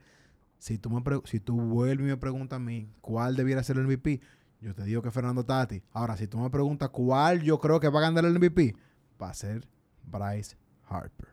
Si 0.58 0.78
tú, 0.78 0.90
me 0.90 1.02
si 1.24 1.40
tú 1.40 1.60
vuelves 1.60 2.06
y 2.06 2.10
me 2.10 2.16
preguntas 2.16 2.56
a 2.56 2.60
mí 2.60 2.88
cuál 3.00 3.34
debiera 3.34 3.62
ser 3.62 3.78
el 3.78 3.86
MVP, 3.86 4.20
yo 4.60 4.74
te 4.74 4.84
digo 4.84 5.02
que 5.02 5.10
Fernando 5.10 5.44
Tati. 5.44 5.82
Ahora, 5.92 6.16
si 6.16 6.28
tú 6.28 6.38
me 6.38 6.50
preguntas 6.50 6.90
cuál 6.90 7.42
yo 7.42 7.58
creo 7.58 7.80
que 7.80 7.88
va 7.88 7.98
a 7.98 8.02
ganar 8.02 8.24
el 8.24 8.38
MVP, 8.38 8.76
va 9.20 9.30
a 9.30 9.34
ser 9.34 9.66
Bryce 10.04 10.56
Harper. 10.86 11.31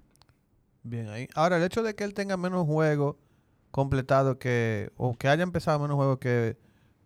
Bien 0.84 1.10
ahí. 1.10 1.28
Ahora, 1.36 1.58
el 1.58 1.64
hecho 1.64 1.84
de 1.84 1.96
que 1.96 2.04
él 2.04 2.14
tenga 2.14 2.38
menos 2.38 2.66
juegos 2.66 3.16
completados 3.72 4.38
que, 4.38 4.92
o 4.98 5.16
que 5.18 5.28
haya 5.28 5.44
empezado 5.44 5.80
menos 5.80 5.96
juegos 5.96 6.20
que 6.20 6.58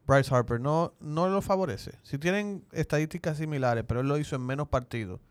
Bryce 0.05 0.33
Harper, 0.33 0.59
no, 0.59 0.93
no 0.99 1.29
lo 1.29 1.41
favorece. 1.41 1.97
Si 2.03 2.17
tienen 2.17 2.65
estadísticas 2.71 3.38
similares, 3.38 3.83
pero 3.88 4.01
él 4.01 4.07
lo 4.07 4.17
hizo 4.17 4.36
en 4.36 4.45
menos 4.45 4.67
partidos, 4.67 5.21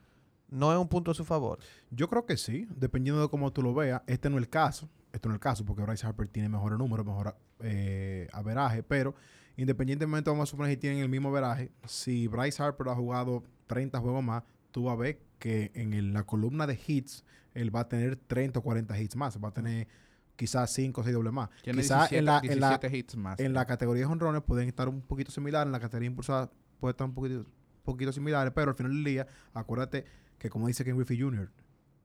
no 0.48 0.72
es 0.72 0.78
un 0.78 0.88
punto 0.88 1.10
a 1.10 1.14
su 1.14 1.24
favor. 1.24 1.58
Yo 1.90 2.08
creo 2.08 2.26
que 2.26 2.36
sí, 2.36 2.66
dependiendo 2.76 3.22
de 3.22 3.28
cómo 3.28 3.52
tú 3.52 3.62
lo 3.62 3.74
veas. 3.74 4.02
Este 4.06 4.28
no 4.28 4.36
es 4.36 4.42
el 4.42 4.48
caso. 4.50 4.88
Este 5.12 5.28
no 5.28 5.34
es 5.34 5.36
el 5.36 5.40
caso 5.40 5.64
porque 5.64 5.82
Bryce 5.82 6.06
Harper 6.06 6.28
tiene 6.28 6.48
mejores 6.48 6.78
números, 6.78 7.06
mejor 7.06 7.34
eh, 7.60 8.28
averaje. 8.32 8.82
Pero 8.82 9.14
independientemente, 9.56 10.30
vamos 10.30 10.48
a 10.48 10.50
suponer 10.50 10.72
que 10.72 10.76
tienen 10.76 11.00
el 11.00 11.08
mismo 11.08 11.30
averaje. 11.30 11.70
Si 11.86 12.28
Bryce 12.28 12.62
Harper 12.62 12.88
ha 12.88 12.94
jugado 12.94 13.42
30 13.66 13.98
juegos 14.00 14.22
más, 14.22 14.42
tú 14.70 14.84
vas 14.84 14.94
a 14.94 14.96
ver 14.96 15.20
que 15.42 15.72
en 15.74 15.92
el- 15.92 16.12
la 16.12 16.22
columna 16.22 16.68
de 16.68 16.78
hits, 16.86 17.24
él 17.52 17.74
va 17.74 17.80
a 17.80 17.88
tener 17.88 18.14
30 18.14 18.60
o 18.60 18.62
40 18.62 18.96
hits 19.00 19.16
más. 19.16 19.36
Va 19.42 19.48
a 19.48 19.52
tener 19.52 19.88
quizás 20.36 20.70
5 20.72 21.00
o 21.00 21.04
6 21.04 21.12
dobles 21.14 21.32
más. 21.32 21.48
Quizás 21.62 21.74
17, 22.10 22.18
en 22.18 22.24
la, 22.26 22.38
en 22.44 22.60
la, 22.60 22.68
17 22.78 22.96
hits 22.96 23.16
más. 23.16 23.40
en 23.40 23.52
la 23.52 23.64
categoría 23.66 24.06
de 24.06 24.12
honrones 24.12 24.42
pueden 24.42 24.68
estar 24.68 24.88
un 24.88 25.02
poquito 25.02 25.32
similares, 25.32 25.66
en 25.66 25.72
la 25.72 25.80
categoría 25.80 26.06
impulsada 26.06 26.48
puede 26.78 26.92
estar 26.92 27.08
un 27.08 27.14
poquito, 27.14 27.44
poquito 27.82 28.12
similares, 28.12 28.52
pero 28.54 28.70
al 28.70 28.76
final 28.76 28.92
del 28.92 29.02
día, 29.02 29.26
acuérdate 29.52 30.04
que 30.38 30.48
como 30.48 30.68
dice 30.68 30.84
Ken 30.84 30.96
Griffey 30.96 31.20
Jr., 31.20 31.50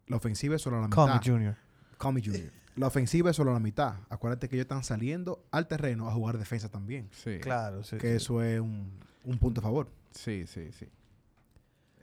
la 0.08 0.17
ofensiva 0.17 0.56
es 0.56 0.62
solo 0.63 0.82
la 0.82 0.89
Call 0.89 1.08
me 1.10 1.13
mitad. 1.13 1.32
Junior. 1.32 1.56
Call 2.00 2.13
me 2.13 2.21
Jr. 2.23 2.52
La 2.76 2.88
ofensiva 2.88 3.30
es 3.30 3.36
solo 3.36 3.54
la 3.54 3.60
mitad. 3.60 3.95
Acuérdate 4.10 4.50
que 4.50 4.56
ellos 4.56 4.65
están 4.65 4.84
saliendo 4.84 5.45
al 5.52 5.67
terreno 5.67 6.08
a 6.10 6.13
jugar 6.13 6.38
defensa 6.39 6.69
también. 6.69 7.10
Sí. 7.12 7.38
Claro, 7.39 7.84
sí. 7.84 7.97
Que 7.97 8.10
sí. 8.12 8.15
eso 8.17 8.41
es 8.41 8.60
un, 8.60 8.91
un 9.26 9.38
punto 9.38 9.62
a 9.62 9.63
favor. 9.63 9.89
Sí, 10.12 10.45
sí, 10.47 10.71
sí. 10.71 10.88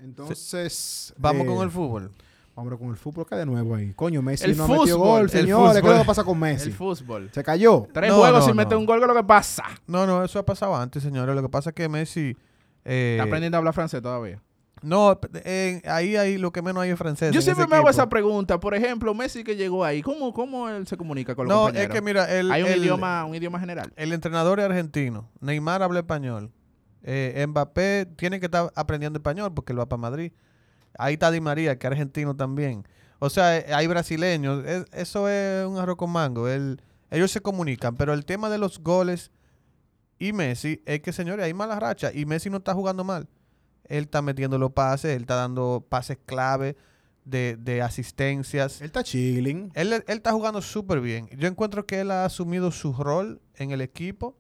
Entonces... 0.05 1.15
Vamos 1.19 1.43
eh, 1.45 1.47
con 1.47 1.63
el 1.65 1.71
fútbol. 1.71 2.11
Vámonos 2.55 2.79
con 2.79 2.91
el 2.91 2.97
fútbol. 2.97 3.27
¿Qué 3.29 3.35
de 3.35 3.47
nuevo 3.47 3.75
ahí? 3.75 3.93
Coño, 3.95 4.23
Messi 4.23 4.45
El 4.45 4.57
no 4.57 4.69
metió 4.69 4.95
fútbol, 4.97 4.99
gol, 5.09 5.23
el 5.23 5.31
señores. 5.31 5.83
¿Qué 5.83 5.89
es 5.89 5.93
lo 5.95 6.01
que 6.03 6.07
pasa 6.07 6.23
con 6.25 6.39
Messi? 6.39 6.69
El 6.69 6.75
fútbol. 6.75 7.31
Se 7.33 7.43
cayó. 7.43 7.89
Tres 7.93 8.11
No, 8.11 8.19
juegos 8.19 8.41
no, 8.41 8.47
sin 8.47 8.57
no. 8.57 8.63
meter 8.63 8.77
un 8.79 8.87
gol, 8.87 8.99
¿qué 8.99 9.05
es 9.05 9.09
lo 9.09 9.15
que 9.17 9.25
pasa? 9.27 9.65
No, 9.89 10.07
no, 10.07 10.23
eso 10.25 10.39
ha 10.39 10.45
pasado 10.45 10.77
antes, 10.77 11.03
señores. 11.03 11.35
Lo 11.35 11.43
que 11.43 11.49
pasa 11.49 11.71
es 11.71 11.75
que 11.75 11.89
Messi... 11.89 12.37
eh, 12.85 13.17
Está 13.19 13.25
aprendiendo 13.25 13.57
a 13.57 13.59
hablar 13.59 13.75
francés 13.75 14.01
todavía. 14.03 14.41
No, 14.83 15.19
eh, 15.45 15.81
ahí, 15.87 16.15
ahí 16.15 16.37
lo 16.37 16.53
que 16.53 16.61
menos 16.61 16.83
hay 16.83 16.91
es 16.91 16.99
francés. 16.99 17.33
Yo 17.33 17.41
siempre 17.41 17.67
me 17.67 17.75
hago 17.77 17.89
esa 17.89 18.07
pregunta. 18.09 18.61
Por 18.61 18.75
ejemplo, 18.75 19.15
Messi 19.15 19.43
que 19.43 19.57
llegó 19.57 19.83
ahí, 19.83 20.03
¿cómo, 20.03 20.33
cómo 20.35 20.69
él 20.69 20.87
se 20.87 20.97
comunica 20.99 21.35
con 21.35 21.47
los 21.49 21.57
No, 21.57 21.63
compañeros? 21.65 21.89
es 21.89 21.95
que 21.95 22.03
mira, 22.05 22.31
el, 22.39 22.53
Hay 22.53 22.63
un 22.63 22.69
el- 22.69 22.81
idioma, 22.83 23.25
un 23.25 23.35
idioma 23.35 23.59
general. 23.59 23.91
el 23.97 24.13
entrenador 24.13 24.61
es 24.61 24.67
argentino. 24.67 25.29
Neymar 25.41 25.83
habla 25.83 26.01
español. 26.01 26.51
Eh, 27.05 27.45
Mbappé 27.47 28.07
tiene 28.17 28.41
que 28.41 28.47
estar 28.47 28.73
aprendiendo 28.75 29.19
español 29.19 29.53
porque 29.55 29.73
él 29.73 29.79
va 29.79 29.87
para 29.87 30.01
Madrid. 30.01 30.33
Ahí 30.99 31.15
está 31.15 31.31
Di 31.31 31.41
María, 31.41 31.79
que 31.79 31.87
es 31.87 31.91
argentino 31.91 32.35
también. 32.35 32.87
O 33.19 33.29
sea, 33.31 33.59
eh, 33.59 33.67
hay 33.75 33.87
brasileños. 33.87 34.65
Es- 34.65 34.87
eso 34.93 35.29
es 35.29 35.67
un 35.67 35.77
arroz 35.79 35.97
con 35.97 36.11
mango. 36.11 36.49
El- 36.49 36.81
ellos 37.11 37.31
se 37.31 37.41
comunican. 37.41 37.95
Pero 37.97 38.13
el 38.15 38.25
tema 38.25 38.49
de 38.51 38.59
los 38.59 38.79
goles 38.81 39.31
y 40.19 40.33
Messi 40.33 40.83
es 40.87 41.01
que, 41.01 41.13
señores, 41.13 41.45
hay 41.45 41.53
mala 41.55 41.79
racha. 41.79 42.11
Y 42.13 42.25
Messi 42.27 42.49
no 42.51 42.59
está 42.59 42.75
jugando 42.75 43.05
mal. 43.05 43.29
Él 43.87 44.05
está 44.05 44.23
metiendo 44.23 44.59
los 44.59 44.73
pases, 44.73 45.15
él 45.15 45.23
está 45.23 45.35
dando 45.35 45.85
pases 45.89 46.17
clave 46.25 46.77
de, 47.27 47.57
de 47.61 47.83
asistencias. 47.83 48.81
Él 48.81 48.87
está 48.87 49.03
chilling. 49.05 49.71
Él, 49.75 49.93
él 49.93 50.03
está 50.07 50.33
jugando 50.33 50.63
súper 50.63 51.01
bien. 51.01 51.29
Yo 51.37 51.49
encuentro 51.49 51.85
que 51.87 52.01
él 52.01 52.11
ha 52.11 52.25
asumido 52.25 52.71
su 52.73 52.93
rol 52.95 53.43
en 53.57 53.73
el 53.73 53.81
equipo. 53.83 54.39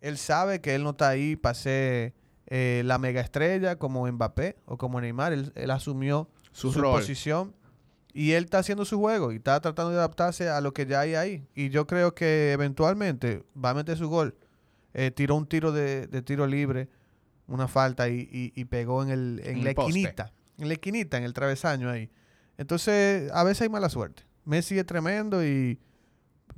Él 0.00 0.16
sabe 0.18 0.60
que 0.60 0.74
él 0.74 0.82
no 0.82 0.90
está 0.90 1.08
ahí 1.08 1.36
para 1.36 1.54
ser 1.54 2.14
eh, 2.46 2.82
la 2.84 2.98
mega 2.98 3.20
estrella 3.20 3.76
como 3.76 4.06
Mbappé 4.10 4.56
o 4.66 4.76
como 4.78 5.00
Neymar. 5.00 5.32
Él, 5.32 5.52
él 5.54 5.70
asumió 5.70 6.28
Su 6.52 6.72
posición 7.00 7.54
y 8.12 8.32
él 8.32 8.44
está 8.44 8.58
haciendo 8.58 8.84
su 8.84 8.98
juego 8.98 9.30
y 9.32 9.36
está 9.36 9.60
tratando 9.60 9.90
de 9.92 9.98
adaptarse 9.98 10.48
a 10.48 10.60
lo 10.60 10.72
que 10.72 10.86
ya 10.86 11.00
hay 11.00 11.14
ahí. 11.14 11.46
Y 11.54 11.68
yo 11.70 11.86
creo 11.86 12.14
que 12.14 12.52
eventualmente 12.52 13.44
va 13.62 13.70
a 13.70 13.74
meter 13.74 13.96
su 13.96 14.08
gol. 14.08 14.34
Eh, 14.94 15.10
tiró 15.12 15.36
un 15.36 15.46
tiro 15.46 15.70
de, 15.70 16.06
de 16.08 16.22
tiro 16.22 16.46
libre, 16.46 16.88
una 17.46 17.68
falta 17.68 18.08
y, 18.08 18.28
y- 18.32 18.52
y 18.60 18.64
pegó 18.64 19.02
en, 19.02 19.10
el, 19.10 19.40
en, 19.44 19.58
En 19.58 19.64
la 19.64 19.74
poste. 19.74 19.90
esquinita. 19.90 20.32
En 20.58 20.66
la 20.68 20.74
esquinita, 20.74 21.16
en 21.18 21.24
el 21.24 21.32
travesaño 21.32 21.88
ahí. 21.90 22.10
Entonces, 22.58 23.30
a 23.32 23.44
veces 23.44 23.62
hay 23.62 23.68
mala 23.68 23.88
suerte. 23.88 24.24
Messi 24.44 24.78
es 24.78 24.86
tremendo 24.86 25.44
y 25.44 25.78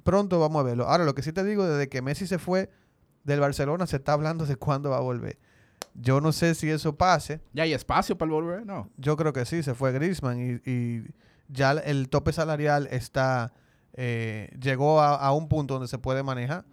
pronto 0.03 0.41
vamos 0.41 0.61
a 0.61 0.63
verlo. 0.63 0.89
Ahora, 0.89 1.05
lo 1.05 1.15
que 1.15 1.23
sí 1.23 1.33
te 1.33 1.45
digo, 1.45 1.65
desde 1.67 1.89
que 1.89 2.03
Messi 2.03 2.27
se 2.27 2.39
fue 2.39 2.71
del 3.25 3.41
Barcelona, 3.41 3.87
se 3.87 3.97
está 3.97 4.13
hablando 4.13 4.47
de 4.47 4.57
cuándo 4.57 4.91
va 4.91 4.99
a 4.99 5.01
volver. 5.01 5.39
Yo 5.95 6.21
no 6.21 6.33
sé 6.33 6.55
si 6.55 6.71
eso 6.71 6.97
pase. 6.97 7.41
¿Ya 7.53 7.65
hay 7.65 7.73
espacio 7.73 8.17
para 8.17 8.29
el 8.29 8.33
volver? 8.33 8.67
No. 8.67 8.89
Yo 8.97 9.17
creo 9.17 9.33
que 9.33 9.45
sí, 9.45 9.63
se 9.63 9.75
fue 9.75 9.93
Griezmann 9.93 10.61
y, 10.65 10.71
y 10.71 11.05
ya 11.49 11.73
el 11.73 12.09
tope 12.09 12.33
salarial 12.33 12.89
está 12.91 13.53
eh, 13.95 14.51
llegó 14.61 15.01
a, 15.01 15.17
a 15.17 15.33
un 15.33 15.49
punto 15.49 15.75
donde 15.75 15.89
se 15.89 15.99
puede 15.99 16.23
manejar. 16.23 16.65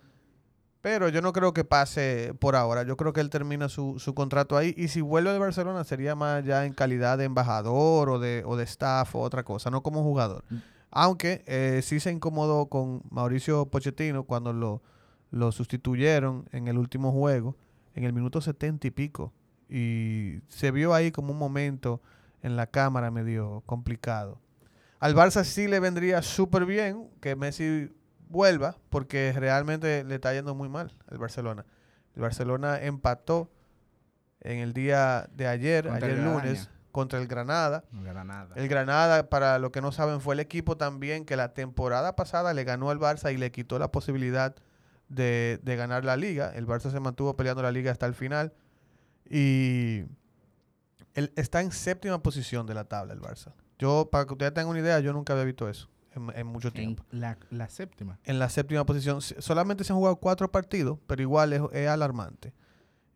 Pero 0.81 1.09
yo 1.09 1.21
no 1.21 1.33
creo 1.33 1.53
que 1.53 1.65
pase 1.65 2.33
por 2.39 2.55
ahora. 2.55 2.83
Yo 2.83 2.95
creo 2.95 3.11
que 3.11 3.19
él 3.19 3.29
termina 3.29 3.67
su, 3.67 3.99
su 3.99 4.13
contrato 4.13 4.55
ahí. 4.55 4.73
Y 4.77 4.87
si 4.87 5.01
vuelve 5.01 5.33
de 5.33 5.39
Barcelona 5.39 5.83
sería 5.83 6.15
más 6.15 6.45
ya 6.45 6.65
en 6.65 6.73
calidad 6.73 7.17
de 7.17 7.25
embajador 7.25 8.09
o 8.09 8.19
de, 8.19 8.43
o 8.45 8.55
de 8.55 8.63
staff 8.63 9.13
o 9.15 9.19
otra 9.19 9.43
cosa, 9.43 9.69
no 9.69 9.83
como 9.83 10.03
jugador. 10.03 10.45
Aunque 10.89 11.43
eh, 11.47 11.81
sí 11.83 11.99
se 11.99 12.11
incomodó 12.11 12.67
con 12.67 13.03
Mauricio 13.09 13.65
Pochettino 13.65 14.23
cuando 14.23 14.53
lo, 14.53 14.81
lo 15.31 15.51
sustituyeron 15.51 16.47
en 16.51 16.67
el 16.67 16.77
último 16.77 17.11
juego, 17.11 17.55
en 17.95 18.03
el 18.03 18.13
minuto 18.13 18.41
setenta 18.41 18.87
y 18.87 18.91
pico. 18.91 19.33
Y 19.69 20.39
se 20.47 20.71
vio 20.71 20.93
ahí 20.93 21.11
como 21.11 21.31
un 21.31 21.37
momento 21.37 22.01
en 22.41 22.55
la 22.55 22.67
cámara 22.67 23.11
medio 23.11 23.61
complicado. 23.65 24.39
Al 24.99 25.15
Barça 25.15 25.43
sí 25.43 25.67
le 25.67 25.79
vendría 25.79 26.21
súper 26.21 26.65
bien 26.65 27.09
que 27.21 27.35
Messi 27.35 27.91
vuelva, 28.27 28.75
porque 28.89 29.33
realmente 29.35 30.03
le 30.03 30.15
está 30.15 30.33
yendo 30.33 30.55
muy 30.55 30.69
mal 30.69 30.93
al 31.07 31.17
Barcelona. 31.17 31.65
El 32.15 32.21
Barcelona 32.23 32.81
empató 32.81 33.49
en 34.41 34.59
el 34.59 34.73
día 34.73 35.29
de 35.35 35.47
ayer, 35.47 35.87
Contra 35.87 36.07
ayer 36.07 36.19
lunes, 36.19 36.41
Granada. 36.43 36.71
contra 36.91 37.19
el 37.19 37.27
Granada. 37.27 37.83
No 37.91 38.03
gana 38.03 38.23
nada. 38.23 38.55
El 38.55 38.67
Granada, 38.67 39.29
para 39.29 39.59
los 39.59 39.71
que 39.71 39.81
no 39.81 39.91
saben, 39.91 40.21
fue 40.21 40.33
el 40.33 40.39
equipo 40.39 40.77
también 40.77 41.25
que 41.25 41.35
la 41.35 41.53
temporada 41.53 42.15
pasada 42.15 42.53
le 42.53 42.63
ganó 42.63 42.89
al 42.89 42.99
Barça 42.99 43.33
y 43.33 43.37
le 43.37 43.51
quitó 43.51 43.79
la 43.79 43.91
posibilidad 43.91 44.55
de, 45.09 45.59
de 45.63 45.75
ganar 45.75 46.05
la 46.05 46.15
liga. 46.15 46.51
El 46.55 46.65
Barça 46.65 46.91
se 46.91 46.99
mantuvo 46.99 47.35
peleando 47.35 47.61
la 47.61 47.71
liga 47.71 47.91
hasta 47.91 48.05
el 48.05 48.13
final. 48.13 48.53
Y 49.29 50.03
él 51.13 51.31
está 51.35 51.61
en 51.61 51.71
séptima 51.71 52.21
posición 52.23 52.65
de 52.65 52.73
la 52.73 52.85
tabla 52.85 53.13
el 53.13 53.21
Barça. 53.21 53.53
Yo, 53.77 54.09
para 54.11 54.25
que 54.25 54.33
ustedes 54.33 54.53
tengan 54.53 54.69
una 54.69 54.79
idea, 54.79 54.99
yo 54.99 55.13
nunca 55.13 55.33
había 55.33 55.45
visto 55.45 55.69
eso 55.69 55.89
en, 56.15 56.31
en 56.35 56.47
mucho 56.47 56.67
En 56.69 56.73
tiempo. 56.73 57.03
la, 57.11 57.37
la 57.49 57.69
séptima. 57.69 58.19
En 58.25 58.39
la 58.39 58.49
séptima 58.49 58.85
posición. 58.85 59.21
Solamente 59.21 59.83
se 59.83 59.93
han 59.93 59.97
jugado 59.99 60.17
cuatro 60.17 60.51
partidos, 60.51 60.99
pero 61.07 61.21
igual 61.21 61.53
es, 61.53 61.61
es 61.71 61.87
alarmante. 61.87 62.53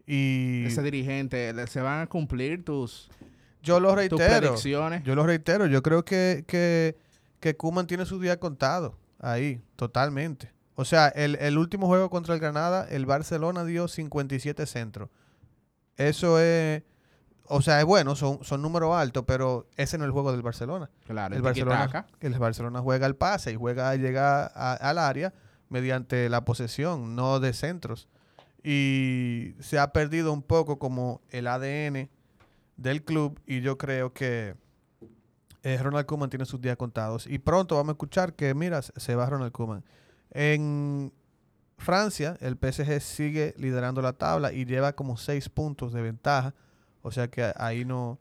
Y 0.05 0.65
Ese 0.65 0.81
dirigente, 0.81 1.51
le- 1.53 1.67
se 1.67 1.81
van 1.81 2.01
a 2.01 2.07
cumplir 2.07 2.63
tus, 2.63 3.09
yo 3.61 3.79
lo 3.79 3.89
tus 3.89 3.97
reitero. 3.97 4.39
predicciones. 4.39 5.03
Yo 5.03 5.15
lo 5.15 5.25
reitero, 5.25 5.65
yo 5.65 5.81
creo 5.83 6.05
que, 6.05 6.45
que, 6.47 6.97
que 7.39 7.55
Koeman 7.57 7.87
tiene 7.87 8.05
su 8.05 8.19
día 8.19 8.39
contado 8.39 8.97
ahí, 9.19 9.61
totalmente. 9.75 10.52
O 10.75 10.85
sea, 10.85 11.07
el, 11.09 11.35
el 11.35 11.57
último 11.57 11.87
juego 11.87 12.09
contra 12.09 12.33
el 12.33 12.39
Granada, 12.39 12.87
el 12.89 13.05
Barcelona 13.05 13.63
dio 13.63 13.87
57 13.87 14.65
centros. 14.65 15.09
Eso 15.97 16.39
es, 16.39 16.81
o 17.45 17.61
sea, 17.61 17.79
es 17.79 17.85
bueno, 17.85 18.15
son, 18.15 18.43
son 18.43 18.61
números 18.63 18.95
altos, 18.95 19.23
pero 19.27 19.67
ese 19.77 19.97
no 19.99 20.03
es 20.05 20.07
el 20.07 20.11
juego 20.11 20.31
del 20.31 20.41
Barcelona. 20.41 20.89
Claro, 21.05 21.33
El 21.35 21.37
el 21.37 21.43
Barcelona, 21.43 22.07
el 22.21 22.39
Barcelona 22.39 22.79
juega 22.81 23.05
el 23.05 23.15
pase 23.15 23.51
y 23.51 23.55
juega 23.55 23.89
a 23.91 23.95
llegar 23.95 24.51
a- 24.55 24.73
al 24.73 24.97
área 24.97 25.33
mediante 25.69 26.27
la 26.29 26.43
posesión, 26.45 27.15
no 27.15 27.39
de 27.39 27.53
centros. 27.53 28.07
Y 28.63 29.55
se 29.59 29.77
ha 29.77 29.91
perdido 29.91 30.31
un 30.33 30.41
poco 30.41 30.79
como 30.79 31.21
el 31.29 31.47
ADN 31.47 32.09
del 32.77 33.03
club 33.03 33.39
y 33.45 33.61
yo 33.61 33.77
creo 33.77 34.13
que 34.13 34.55
eh, 35.63 35.77
Ronald 35.81 36.05
Koeman 36.05 36.29
tiene 36.29 36.45
sus 36.45 36.59
días 36.61 36.77
contados. 36.77 37.27
Y 37.27 37.39
pronto 37.39 37.75
vamos 37.75 37.89
a 37.89 37.93
escuchar 37.93 38.33
que, 38.33 38.53
mira, 38.55 38.81
se- 38.81 38.99
se 38.99 39.15
va 39.15 39.25
Ronald 39.29 39.51
Koeman. 39.51 39.83
En 40.35 41.13
Francia, 41.77 42.37
el 42.41 42.57
PSG 42.57 42.99
sigue 43.01 43.53
liderando 43.57 44.01
la 44.01 44.13
tabla 44.13 44.51
y 44.51 44.65
lleva 44.65 44.93
como 44.93 45.15
seis 45.17 45.47
puntos 45.49 45.93
de 45.93 46.01
ventaja. 46.01 46.53
O 47.01 47.11
sea 47.11 47.27
que 47.29 47.51
ahí 47.55 47.85
no, 47.85 48.19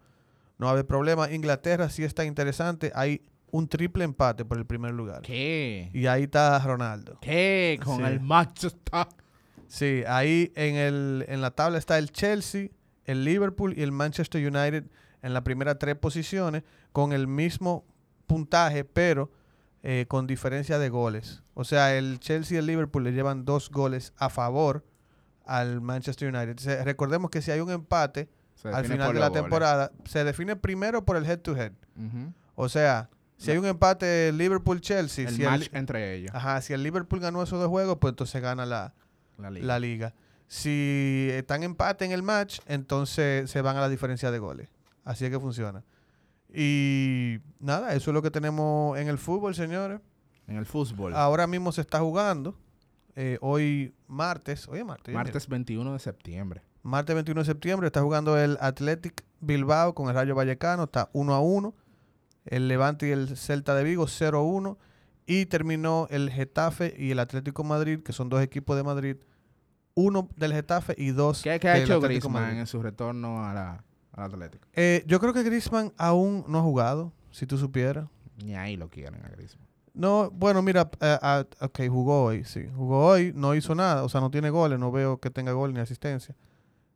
no 0.59 0.67
va 0.67 0.71
a 0.71 0.73
haber 0.75 0.87
problema. 0.87 1.31
Inglaterra 1.33 1.89
sí 1.89 2.05
está 2.05 2.25
interesante. 2.25 2.93
Hay 2.95 3.23
un 3.51 3.69
triple 3.69 4.05
empate 4.05 4.45
por 4.45 4.59
el 4.59 4.67
primer 4.67 4.93
lugar. 4.95 5.23
¿Qué? 5.23 5.91
Y 5.93 6.07
ahí 6.07 6.25
está 6.25 6.59
Ronaldo. 6.59 7.19
¿Qué? 7.21 7.79
Con 7.85 7.99
Sí. 7.99 8.03
el 8.05 8.21
Manchester. 8.21 8.81
Sí, 9.69 10.03
ahí 10.07 10.53
en, 10.55 10.75
el, 10.77 11.25
en 11.29 11.41
la 11.41 11.51
tabla 11.53 11.79
está 11.79 11.97
el 11.99 12.11
Chelsea, 12.13 12.69
el 13.07 13.25
Liverpool 13.25 13.73
y 13.77 13.83
el 13.83 13.91
Manchester 13.93 14.41
United 14.47 14.85
en 15.23 15.33
las 15.33 15.43
primeras 15.43 15.79
tres 15.79 15.97
posiciones 15.97 16.63
con 16.93 17.13
el 17.13 17.27
mismo 17.27 17.87
puntaje, 18.27 18.85
pero 18.85 19.31
eh, 19.83 20.07
con 20.09 20.27
diferencia 20.27 20.79
de 20.79 20.89
goles. 20.89 21.43
O 21.55 21.65
sea, 21.65 21.97
el 21.97 22.19
Chelsea 22.21 22.57
y 22.57 22.59
el 22.59 22.67
Liverpool 22.67 23.05
le 23.05 23.13
llevan 23.13 23.45
dos 23.45 23.71
goles 23.71 24.13
a 24.17 24.29
favor 24.31 24.85
al 25.45 25.81
Manchester 25.81 26.33
United. 26.35 26.59
Se- 26.59 26.85
recordemos 26.85 27.31
que 27.31 27.43
si 27.43 27.51
hay 27.51 27.61
un 27.61 27.71
empate 27.71 28.29
al 28.65 28.85
final 28.85 29.13
de 29.13 29.19
la 29.21 29.29
goles. 29.29 29.43
temporada, 29.43 29.93
se 30.05 30.23
define 30.23 30.55
primero 30.57 31.05
por 31.05 31.17
el 31.17 31.27
head-to-head. 31.27 31.73
O 32.55 32.69
sea, 32.69 33.11
si 33.39 33.51
hay 33.51 33.59
un 33.59 33.67
empate 33.67 34.31
Liverpool-Chelsea, 34.33 35.29
el 35.29 35.35
si 35.35 35.43
match 35.43 35.69
el, 35.73 35.77
entre 35.79 36.15
ellos. 36.15 36.31
ajá, 36.33 36.61
si 36.61 36.73
el 36.73 36.83
Liverpool 36.85 37.19
ganó 37.19 37.43
esos 37.43 37.59
dos 37.59 37.69
juegos, 37.69 37.99
pues 38.01 38.13
entonces 38.13 38.41
gana 38.41 38.65
la, 38.67 38.95
La 39.39 39.51
liga. 39.51 39.67
la 39.67 39.79
liga. 39.81 40.15
Si 40.47 41.29
están 41.33 41.63
empate 41.65 42.05
en 42.05 42.13
el 42.13 42.23
match, 42.23 42.61
entonces 42.67 43.51
se 43.51 43.63
van 43.63 43.77
a 43.77 43.81
la 43.81 43.89
diferencia 43.89 44.31
de 44.31 44.39
goles. 44.39 44.69
Así 45.05 45.25
es 45.25 45.31
que 45.33 45.41
funciona. 45.41 45.83
Y 46.55 47.39
nada, 47.61 47.95
eso 47.95 48.11
es 48.11 48.15
lo 48.15 48.23
que 48.23 48.31
tenemos 48.31 48.99
en 48.99 49.09
el 49.09 49.19
fútbol, 49.19 49.55
señores. 49.55 50.01
En 50.47 50.57
el 50.57 50.67
fútbol. 50.67 51.15
Ahora 51.15 51.47
mismo 51.47 51.73
se 51.73 51.81
está 51.81 52.01
jugando. 52.01 52.57
eh, 53.15 53.39
hoy 53.41 53.95
martes, 54.09 54.69
hoy 54.69 54.81
es 54.81 54.85
martes. 54.85 55.15
Martes 55.15 55.47
21 55.49 55.93
de 55.93 55.99
septiembre. 55.99 56.61
mira. 56.61 56.73
Martes 56.83 57.15
21 57.15 57.41
de 57.43 57.45
septiembre 57.45 57.87
está 57.87 58.03
jugando 58.03 58.37
el 58.39 58.59
Athletic 58.61 59.25
Bilbao 59.41 59.95
con 59.95 60.09
el 60.09 60.15
Rayo 60.15 60.35
Vallecano. 60.35 60.85
Está 60.85 61.11
1 61.13 61.35
a 61.35 61.41
1. 61.41 61.75
El 62.47 62.69
Levante 62.69 63.07
y 63.09 63.11
el 63.13 63.37
Celta 63.37 63.75
de 63.75 63.85
Vigo 63.85 64.07
0 64.09 64.39
a 64.39 64.43
1. 64.43 64.79
Y 65.27 65.47
terminó 65.47 66.09
el 66.11 66.31
Getafe 66.31 66.95
y 66.99 67.13
el 67.13 67.21
Atlético 67.21 67.63
Madrid, 67.63 68.01
que 68.03 68.13
son 68.13 68.29
dos 68.29 68.43
equipos 68.43 68.77
de 68.77 68.83
Madrid. 68.83 69.17
Uno 69.95 70.29
del 70.37 70.53
Getafe 70.53 70.95
y 70.99 71.11
dos 71.13 71.43
¿Qué, 71.43 71.61
qué 71.61 71.69
ha 71.69 71.75
del 71.75 71.83
hecho 71.85 71.95
Atlético 71.95 72.09
Griezmann 72.29 72.43
Madrid. 72.45 72.59
en 72.61 72.67
su 72.67 72.83
retorno 72.83 73.45
a 73.45 73.53
la, 73.55 73.85
al 74.13 74.25
Atlético? 74.33 74.67
Eh, 74.75 75.05
yo 75.07 75.21
creo 75.21 75.33
que 75.33 75.43
Griezmann 75.43 75.93
aún 75.97 76.45
no 76.49 76.59
ha 76.59 76.63
jugado, 76.63 77.13
si 77.31 77.47
tú 77.47 77.59
supieras. 77.59 78.07
Ni 78.45 78.55
ahí 78.55 78.77
lo 78.77 78.89
quieren 78.89 79.25
a 79.25 79.29
Griezmann. 79.29 79.67
No, 79.95 80.31
bueno, 80.31 80.63
mira, 80.63 80.91
ah, 81.01 81.45
ok, 81.61 81.81
jugó 81.89 82.25
hoy, 82.25 82.45
sí. 82.45 82.67
Jugó 82.75 83.07
hoy, 83.07 83.33
no 83.35 83.55
hizo 83.55 83.75
nada, 83.75 84.05
o 84.05 84.09
sea, 84.09 84.21
no 84.21 84.31
tiene 84.31 84.49
goles, 84.51 84.79
no 84.79 84.91
veo 84.91 85.19
que 85.19 85.31
tenga 85.31 85.53
gol 85.53 85.75
ni 85.75 85.81
asistencia. 85.81 86.35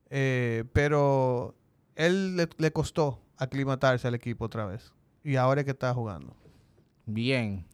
Eh, 0.08 0.64
pero 0.72 1.54
él 1.94 2.36
le, 2.36 2.48
le 2.56 2.72
costó 2.72 3.20
aclimatarse 3.36 4.08
al 4.08 4.14
equipo 4.14 4.46
otra 4.46 4.64
vez. 4.64 4.92
Y 5.22 5.36
ahora 5.36 5.60
es 5.60 5.64
que 5.66 5.72
está 5.72 5.92
jugando. 5.92 6.34
Bien. 7.04 7.64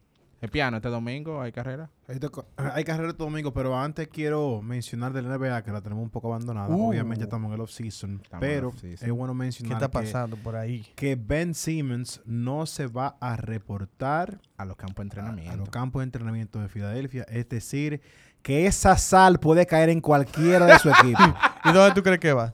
El 0.43 0.49
piano, 0.49 0.75
este 0.75 0.89
domingo 0.89 1.41
hay 1.41 1.53
carrera. 1.53 1.89
Esto 2.05 2.29
co- 2.29 2.45
Hay 2.73 2.83
carrera 2.83 3.11
este 3.11 3.23
domingo, 3.23 3.53
pero 3.53 3.79
antes 3.79 4.09
quiero 4.09 4.61
mencionar 4.61 5.13
del 5.13 5.29
NBA 5.29 5.63
que 5.63 5.71
la 5.71 5.79
tenemos 5.79 6.03
un 6.03 6.09
poco 6.09 6.27
abandonada. 6.33 6.67
Uh. 6.67 6.89
Obviamente 6.89 7.19
ya 7.21 7.23
estamos 7.27 7.47
en 7.47 7.53
el 7.53 7.61
off-season, 7.61 8.21
pero 8.41 8.73
es 8.81 9.09
bueno 9.11 9.31
¿Qué 9.31 9.37
mencionar 9.39 9.73
está 9.81 9.87
que, 9.87 10.05
pasando 10.05 10.35
por 10.35 10.57
ahí? 10.57 10.85
que 10.97 11.15
Ben 11.15 11.53
Simmons 11.55 12.19
no 12.25 12.65
se 12.65 12.87
va 12.87 13.15
a 13.21 13.37
reportar 13.37 14.41
A 14.57 14.65
los 14.65 14.75
campos 14.75 14.97
de 14.97 15.01
a, 15.01 15.03
entrenamiento. 15.03 15.51
a 15.53 15.55
los 15.55 15.69
campos 15.69 16.01
de 16.01 16.03
entrenamiento 16.03 16.59
de 16.59 16.67
Filadelfia. 16.67 17.23
Es 17.29 17.47
decir, 17.47 18.01
que 18.41 18.67
esa 18.67 18.97
sal 18.97 19.39
puede 19.39 19.65
caer 19.65 19.87
en 19.87 20.01
cualquiera 20.01 20.65
de 20.65 20.77
su 20.77 20.89
equipo. 20.99 21.23
¿Y 21.63 21.71
dónde 21.71 21.93
tú 21.95 22.03
crees 22.03 22.19
que 22.19 22.33
va? 22.33 22.53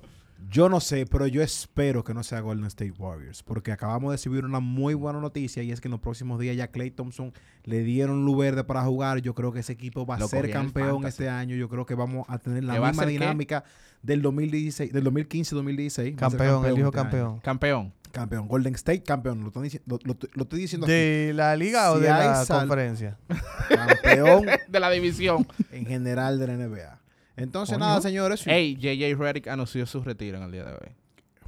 Yo 0.50 0.68
no 0.68 0.80
sé, 0.80 1.06
pero 1.06 1.28
yo 1.28 1.44
espero 1.44 2.04
que 2.04 2.14
no 2.14 2.24
sea 2.24 2.40
Golden 2.40 2.66
State 2.66 2.94
Warriors, 2.98 3.44
porque 3.44 3.72
acabamos 3.72 4.10
de 4.12 4.16
recibir 4.18 4.46
una 4.46 4.60
muy 4.60 4.94
buena 4.96 5.20
noticia 5.20 5.62
y 5.62 5.72
es 5.72 5.80
que 5.80 5.88
en 5.88 5.92
los 5.92 6.00
próximos 6.00 6.40
días 6.40 6.56
ya 6.58 6.70
Clay 6.70 6.90
Thompson 6.92 7.32
le 7.66 7.84
dieron 7.84 8.26
luz 8.26 8.38
verde 8.40 8.64
para 8.64 8.82
jugar. 8.84 9.20
Yo 9.20 9.36
creo 9.36 9.52
que 9.52 9.60
ese 9.60 9.74
equipo 9.74 10.06
va 10.06 10.16
a 10.16 10.20
Lo 10.20 10.28
ser 10.28 10.46
el 10.46 10.52
campeón 10.52 11.06
este 11.06 11.30
año. 11.30 11.56
Yo 11.56 11.70
creo 11.70 11.86
que 11.86 11.94
vamos 11.94 12.26
a 12.30 12.40
tener 12.40 12.64
la 12.64 12.74
¿Que 12.74 12.80
va 12.80 12.88
a 12.88 12.92
misma 12.92 13.04
qué? 13.06 13.12
dinámica 13.12 13.64
del 14.02 14.22
2016, 14.24 14.92
del 14.92 15.04
2015-2016. 15.04 15.98
Va 16.22 16.28
a 16.28 16.30
ser 16.32 16.40
Campeón, 16.40 16.66
él 16.66 16.76
dijo 16.76 16.88
este 16.88 17.00
año. 17.00 17.10
campeón. 17.10 17.40
Campeón. 17.42 17.94
Campeón, 18.12 18.48
Golden 18.48 18.74
State 18.74 19.04
campeón. 19.04 19.42
Lo, 19.42 19.48
estoy 19.50 19.70
dici- 19.70 19.82
lo- 19.86 20.00
lo- 20.04 20.18
lo 20.34 20.44
estoy 20.44 20.60
diciendo 20.62 20.88
aquí. 20.88 20.94
¿De 20.94 21.32
la 21.36 21.56
liga 21.56 21.92
o 21.92 21.98
Si 21.98 22.02
de 22.02 22.10
la 22.10 22.44
conferencia? 22.48 23.20
Campeón 23.68 24.46
de 24.68 24.80
la 24.80 24.90
división. 24.90 25.46
en 25.72 25.86
general 25.86 26.40
de 26.40 26.48
la 26.48 26.54
NBA. 26.58 27.00
Entonces, 27.40 27.76
Coño. 27.78 27.86
nada, 27.88 28.02
señores. 28.02 28.46
Ey, 28.48 28.76
JJ 28.76 29.16
Redick 29.18 29.48
anunció 29.48 29.86
su 29.86 30.02
retiro 30.04 30.38
en 30.38 30.44
el 30.44 30.52
día 30.52 30.66
de 30.66 30.74
hoy. 30.74 30.92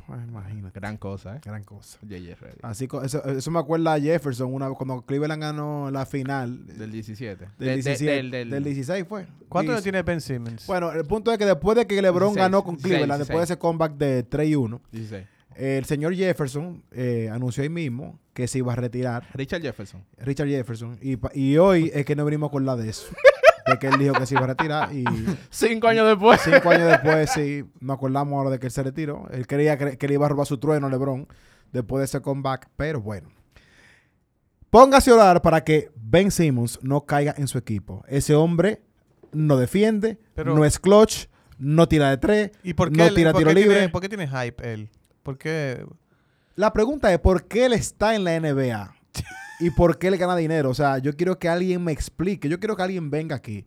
Ay, 0.08 0.28
imagínate. 0.28 0.78
Gran 0.80 0.98
cosa, 0.98 1.38
¿eh? 1.38 1.42
Gran 1.46 1.64
cosa. 1.64 1.98
JJ 2.02 2.36
Redick. 2.42 2.60
Así 2.64 2.88
eso, 3.04 3.24
eso 3.24 3.52
me 3.52 3.60
acuerda 3.60 3.94
a 3.94 4.00
Jefferson 4.00 4.54
una, 4.54 4.70
cuando 4.72 5.02
Cleveland 5.04 5.42
ganó 5.42 5.90
la 5.92 6.06
final 6.06 6.66
Del 6.68 6.92
17. 6.92 7.46
del, 7.46 7.50
De- 7.58 7.66
de- 7.66 7.76
17, 7.76 8.12
del- 8.12 8.32
del- 8.32 8.50
del 8.50 8.64
16 8.64 9.06
fue. 9.08 9.26
¿Cuánto 9.48 9.74
le 9.74 9.82
tiene 9.82 10.02
Ben 10.02 10.20
Simmons? 10.20 10.66
Bueno, 10.68 10.92
el 10.92 11.06
punto 11.06 11.32
es 11.32 11.38
que 11.38 11.46
después 11.46 11.78
de 11.78 11.86
que 11.88 12.02
LeBron 12.02 12.30
16, 12.34 12.36
ganó 12.36 12.64
con 12.64 12.76
16, 12.76 12.94
Cleveland, 12.98 13.20
después 13.22 13.36
de 13.38 13.42
16. 13.42 13.52
ese 13.52 13.60
comeback 13.60 13.94
de 13.94 14.24
3 14.24 14.50
y 14.50 14.56
1, 14.56 14.82
16. 14.92 15.26
el 15.56 15.86
señor 15.86 16.14
Jefferson 16.16 16.84
eh, 16.92 17.30
anunció 17.32 17.64
ahí 17.64 17.70
mismo 17.70 18.20
que 18.34 18.48
se 18.48 18.58
iba 18.58 18.74
a 18.74 18.76
retirar, 18.76 19.28
Richard 19.34 19.62
Jefferson. 19.62 20.04
Richard 20.18 20.48
Jefferson, 20.48 20.98
y, 21.02 21.16
pa- 21.18 21.32
y 21.34 21.58
hoy 21.58 21.90
es 21.94 22.06
que 22.06 22.16
no 22.16 22.26
venimos 22.26 22.50
con 22.52 22.66
la 22.66 22.76
de 22.76 22.90
eso, 22.90 23.08
de 23.66 23.80
que 23.80 23.88
él 23.88 23.98
dijo 24.00 24.14
que 24.16 24.26
se 24.26 24.36
iba 24.36 24.44
a 24.44 24.48
retirar 24.48 24.94
y 24.94 25.04
Cinco 25.50 25.88
años 25.88 26.08
después. 26.08 26.42
cinco 26.44 26.70
años 26.70 26.90
después 26.90 27.30
sí 27.32 27.64
nos 27.80 27.96
acordamos 27.98 28.34
ahora 28.38 28.50
de 28.52 28.60
que 28.60 28.68
él 28.68 28.72
se 28.72 28.84
retiró. 28.84 29.28
Él 29.32 29.48
creía 29.48 29.78
que, 29.78 29.98
que 29.98 30.08
le 30.08 30.14
iba 30.16 30.26
a 30.26 30.30
robar 30.30 30.48
su 30.48 30.58
trueno 30.58 30.90
LeBron 30.90 31.28
después 31.72 32.00
de 32.00 32.06
ese 32.06 32.22
comeback, 32.22 32.70
pero 32.76 33.02
bueno. 33.02 33.30
Póngase 34.70 35.12
a 35.12 35.16
orar 35.16 35.42
para 35.42 35.64
que 35.64 35.92
Ben 35.96 36.32
Simmons 36.32 36.80
no 36.82 37.06
caiga 37.06 37.34
en 37.38 37.48
su 37.48 37.58
equipo. 37.58 38.04
Ese 38.08 38.36
hombre 38.36 38.82
no 39.34 39.58
defiende, 39.58 40.18
Pero- 40.34 40.56
no 40.56 40.64
es 40.66 40.80
clutch, 40.80 41.28
no 41.58 41.88
tira 41.88 42.10
de 42.10 42.18
tres, 42.18 42.52
¿Y 42.64 42.74
por 42.74 42.90
qué, 42.92 42.98
no 42.98 43.14
tira 43.14 43.34
tiro 43.34 43.50
qué 43.50 43.56
tiene- 43.56 43.62
libre. 43.70 43.90
¿Por 43.90 44.02
qué 44.02 44.10
tiene 44.10 44.28
hype 44.28 44.74
él? 44.74 44.90
¿Por 45.24 45.38
qué? 45.38 45.86
La 46.56 46.74
pregunta 46.74 47.12
es 47.14 47.20
por 47.20 47.46
qué 47.48 47.66
él 47.66 47.74
está 47.74 48.16
en 48.16 48.24
la 48.24 48.36
NBA 48.40 48.94
y 49.62 49.70
por 49.72 49.98
qué 49.98 50.08
él 50.08 50.18
gana 50.18 50.36
dinero. 50.36 50.70
O 50.70 50.74
sea, 50.74 50.98
yo 50.98 51.16
quiero 51.16 51.38
que 51.40 51.48
alguien 51.50 51.84
me 51.84 51.92
explique. 51.92 52.50
Yo 52.50 52.60
quiero 52.60 52.76
que 52.76 52.84
alguien 52.84 53.10
venga 53.10 53.36
aquí 53.36 53.66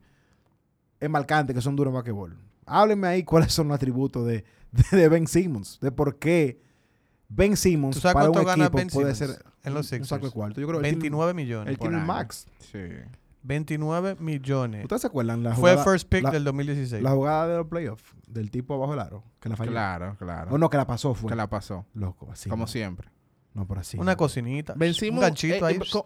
en 1.00 1.10
Marcante, 1.10 1.54
que 1.54 1.60
son 1.60 1.76
duros 1.76 1.90
en 1.90 1.94
basquetbol. 1.96 2.36
Háblenme 2.66 3.06
ahí 3.08 3.22
cuáles 3.24 3.52
son 3.52 3.68
los 3.68 3.74
atributos 3.76 4.26
de, 4.26 4.44
de, 4.72 4.96
de 4.96 5.08
Ben 5.08 5.26
Simmons, 5.26 5.78
de 5.80 5.92
por 5.92 6.18
qué 6.18 6.60
Ben 7.28 7.56
Simmons 7.56 7.96
¿Tú 7.96 8.00
sabes 8.00 8.14
para 8.14 8.26
un 8.28 8.32
cuánto 8.32 8.48
gana 8.50 8.64
equipo 8.64 8.76
Ben 8.78 8.88
puede 8.88 9.14
Simmons 9.14 9.36
ser 9.38 9.46
en 9.64 9.74
los 9.74 9.92
un- 9.92 9.98
un 10.00 10.04
saco 10.06 10.20
de 10.20 10.26
Sixers? 10.28 10.32
cuarto. 10.34 10.60
Yo 10.60 10.66
creo 10.68 10.80
que 10.80 10.88
él 10.88 10.94
tiene- 10.94 11.02
29 11.16 11.34
millones. 11.34 11.68
Él 11.68 11.78
por 11.78 11.88
tiene 11.88 12.04
max. 12.04 12.46
Sí. 12.72 12.78
29 13.42 14.16
millones. 14.20 14.84
¿Ustedes 14.84 15.02
se 15.02 15.06
acuerdan 15.08 15.42
la 15.42 15.50
Fue 15.54 15.72
jugada, 15.72 15.84
first 15.84 16.08
pick 16.08 16.22
la, 16.22 16.30
del 16.30 16.44
2016. 16.44 17.02
la 17.02 17.10
jugada 17.10 17.46
de 17.48 17.56
los 17.58 17.66
playoffs 17.66 18.04
del 18.26 18.50
tipo 18.50 18.74
abajo 18.74 18.92
del 18.92 19.00
aro? 19.00 19.22
Que 19.40 19.50
la 19.50 19.56
falló. 19.56 19.70
Claro, 19.70 20.16
claro. 20.18 20.54
O 20.54 20.56
no, 20.58 20.70
que 20.70 20.78
la 20.78 20.86
pasó 20.86 21.12
fue. 21.14 21.28
Que 21.28 21.36
la 21.36 21.48
pasó. 21.50 21.84
Loco, 21.92 22.30
así. 22.32 22.48
como 22.48 22.62
no. 22.62 22.66
siempre. 22.66 23.10
No, 23.54 23.66
por 23.66 23.78
así. 23.78 23.96
Una 23.98 24.16
cocinita. 24.16 24.74
Vencimos. 24.76 25.18
Un 25.18 25.22
ganchito 25.22 25.66
eh, 25.66 25.70
ahí. 25.70 25.76
eh, 25.76 25.80
con, 25.90 26.02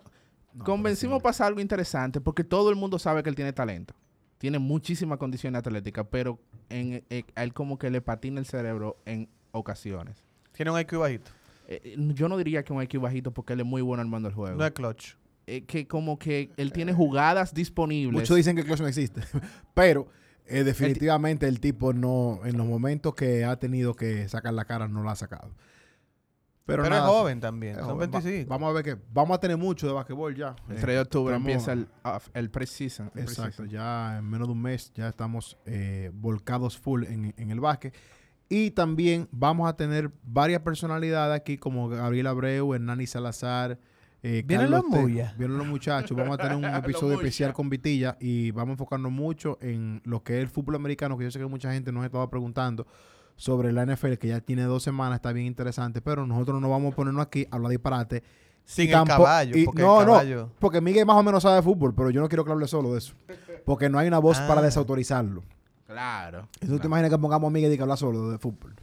No, 0.55 0.65
con 0.65 0.83
por 0.83 0.91
así 0.91 0.95
Vencimos 0.95 1.17
no. 1.19 1.23
pasa 1.23 1.47
algo 1.47 1.61
interesante 1.61 2.21
porque 2.21 2.45
todo 2.45 2.71
el 2.71 2.77
mundo 2.77 2.99
sabe 2.99 3.23
que 3.23 3.31
él 3.31 3.35
tiene 3.35 3.53
talento. 3.53 3.95
Tiene 4.39 4.59
muchísimas 4.59 5.19
condiciones 5.19 5.59
atléticas, 5.59 6.07
pero 6.11 6.39
en, 6.69 7.05
eh, 7.11 7.25
a 7.35 7.43
él 7.43 7.53
como 7.53 7.79
que 7.79 7.91
le 7.91 8.01
patina 8.01 8.39
el 8.39 8.47
cerebro 8.47 8.99
en 9.05 9.29
ocasiones. 9.51 10.25
Tiene 10.53 10.71
un 10.71 10.79
IQ 10.79 10.99
bajito. 10.99 11.31
Eh, 11.67 11.97
yo 12.15 12.29
no 12.29 12.37
diría 12.37 12.63
que 12.63 12.73
un 12.73 12.83
IQ 12.83 13.01
bajito 13.01 13.33
porque 13.33 13.55
él 13.55 13.61
es 13.61 13.67
muy 13.67 13.83
bueno 13.83 14.01
armando 14.01 14.29
el 14.29 14.35
juego. 14.35 14.57
No 14.57 14.65
es 14.65 14.73
clutch. 14.73 15.17
Eh, 15.49 15.65
que 15.65 15.87
como 15.89 16.19
que 16.19 16.51
él 16.59 16.73
tiene 16.73 16.93
jugadas 16.93 17.55
disponibles. 17.55 18.13
Muchos 18.13 18.37
dicen 18.37 18.55
que 18.55 18.65
Clutch 18.65 18.81
no 18.81 18.87
existe, 18.87 19.23
pero 19.75 20.07
eh, 20.47 20.63
definitivamente 20.63 21.49
el 21.49 21.59
tipo 21.59 21.95
no, 21.95 22.41
en 22.45 22.59
los 22.59 22.67
momentos 22.67 23.15
que 23.15 23.47
ha 23.47 23.57
tenido 23.59 23.95
que 23.95 24.29
sacar 24.29 24.53
la 24.53 24.67
cara, 24.67 24.89
no 24.89 25.03
la 25.03 25.13
ha 25.13 25.17
sacado. 25.17 25.51
Pero, 26.69 26.83
Pero, 26.83 26.95
nada, 26.95 27.07
es 27.09 27.11
joven 27.15 27.41
también. 27.41 27.73
es 27.73 27.79
Son 27.79 27.95
joven. 27.95 28.11
Va- 28.13 28.21
25. 28.21 28.49
vamos 28.51 28.69
a 28.69 28.73
ver 28.75 28.85
que 28.85 28.97
vamos 29.13 29.35
a 29.37 29.41
tener 29.41 29.57
mucho 29.57 29.87
de 29.87 29.95
basquetbol 29.95 30.35
ya. 30.37 30.55
El 30.69 30.77
Eh, 30.77 30.81
3 30.81 30.95
de 30.97 31.01
octubre 31.01 31.35
estamos- 31.35 31.49
empieza 31.49 31.73
el, 31.73 31.89
el 32.35 32.51
preseason. 32.51 33.11
Exacto, 33.17 33.65
ya 33.65 34.19
en 34.19 34.29
menos 34.29 34.47
de 34.49 34.53
un 34.53 34.61
mes 34.61 34.93
ya 34.95 35.09
estamos 35.09 35.57
eh, 35.65 36.11
volcados 36.13 36.77
full 36.79 37.05
en, 37.05 37.33
en 37.39 37.51
el 37.51 37.59
básquet. 37.59 37.95
Y 38.51 38.71
también 38.73 39.29
vamos 39.33 39.67
a 39.67 39.77
tener 39.77 40.11
varias 40.23 40.61
personalidades 40.61 41.35
aquí 41.41 41.57
como 41.57 41.89
Gabriel 41.89 42.27
Abreu, 42.27 42.75
Hernani 42.75 43.07
Salazar. 43.07 43.79
Eh, 44.23 44.43
Vienen 44.47 44.71
Carlos 44.71 44.85
los. 44.91 45.37
Vienen 45.39 45.57
los 45.59 45.67
muchachos. 45.67 46.15
Vamos 46.17 46.39
a 46.39 46.43
tener 46.43 46.57
un 46.57 46.65
episodio 47.07 47.15
especial 47.15 47.53
con 47.55 47.71
Vitilla 47.71 48.17
y 48.21 48.51
vamos 48.51 48.71
a 48.71 48.73
enfocarnos 48.73 49.11
mucho 49.13 49.57
en 49.63 50.03
lo 50.05 50.23
que 50.23 50.37
es 50.37 50.41
el 50.43 50.49
fútbol 50.49 50.75
americano, 50.77 51.17
que 51.17 51.25
yo 51.25 51.31
sé 51.31 51.39
que 51.39 51.47
mucha 51.47 51.73
gente 51.73 51.93
nos 51.93 52.05
estaba 52.05 52.29
preguntando 52.29 52.87
sobre 53.39 53.73
la 53.73 53.87
NFL, 53.87 54.15
que 54.15 54.27
ya 54.29 54.41
tiene 54.41 54.65
dos 54.65 54.83
semanas, 54.83 55.17
está 55.17 55.33
bien 55.33 55.47
interesante, 55.47 56.01
pero 56.03 56.27
nosotros 56.27 56.61
no 56.61 56.69
vamos 56.69 56.93
a 56.93 56.97
ponernos 56.97 57.25
aquí 57.25 57.47
a 57.51 57.55
hablar 57.57 57.71
disparate. 57.71 58.23
Sin 58.65 58.91
Y 58.91 58.93
el 58.93 59.05
caballo. 59.05 59.57
y- 59.57 59.65
porque 59.65 59.81
no, 59.81 60.01
el 60.01 60.07
no. 60.07 60.13
caballo... 60.13 60.51
Porque 60.59 60.81
Miguel 60.83 61.07
más 61.07 61.17
o 61.17 61.23
menos 61.23 61.43
sabe 61.45 61.57
de 61.57 61.63
fútbol, 61.63 61.95
pero 61.95 62.11
yo 62.11 62.21
no 62.21 62.29
quiero 62.29 62.45
que 62.45 62.51
hable 62.53 62.67
solo 62.69 62.93
de 62.93 62.99
eso. 62.99 63.15
Porque 63.65 63.89
no 63.89 63.99
hay 63.99 64.09
una 64.09 64.19
voz 64.19 64.39
para 64.41 64.61
Ah. 64.61 64.65
desautorizarlo. 64.65 65.43
Claro. 65.87 66.41
Entonces, 66.41 66.59
¿tú 66.61 66.67
claro. 66.67 66.81
te 66.83 66.87
imaginas 66.89 67.11
que 67.13 67.19
pongamos 67.19 67.49
a 67.49 67.51
Miguel 67.53 67.73
y 67.73 67.77
que 67.77 67.83
habla 67.83 67.97
solo 67.97 68.29
de 68.31 68.37
fútbol? 68.39 68.75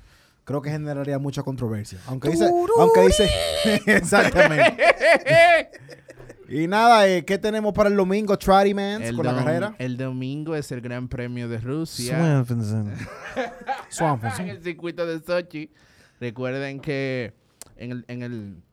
Creo 0.45 0.62
que 0.62 0.72
generaría 0.72 1.20
mucha 1.20 1.43
controversia. 1.43 1.99
Aunque 2.08 2.30
dice... 2.30 2.49
Aunque 2.80 3.01
dice... 3.01 3.30
Exactamente. 3.86 4.78
y 6.48 6.68
nada, 6.68 7.08
eh, 7.08 7.26
¿qué 7.26 7.38
tenemos 7.38 7.74
para 7.74 7.89
el 7.89 7.96
domingo? 7.96 8.38
Trotty 8.38 8.74
Mans 8.74 9.06
El, 9.06 9.16
con 9.16 9.26
la 9.26 9.36
carrera. 9.36 9.76
el 9.80 9.98
domingo 9.98 10.56
es 10.56 10.72
el 10.72 10.82
Gran 10.82 11.08
Premio 11.08 11.50
de 11.50 11.60
Rusia. 11.60 12.18
En 12.18 12.26
el 14.50 14.64
circuito 14.64 15.06
de 15.06 15.20
Sochi. 15.22 15.72
Recuerden 16.20 16.80
que 16.80 17.34
en 17.78 17.91
el, 17.91 18.06
en 18.08 18.24
el, 18.24 18.64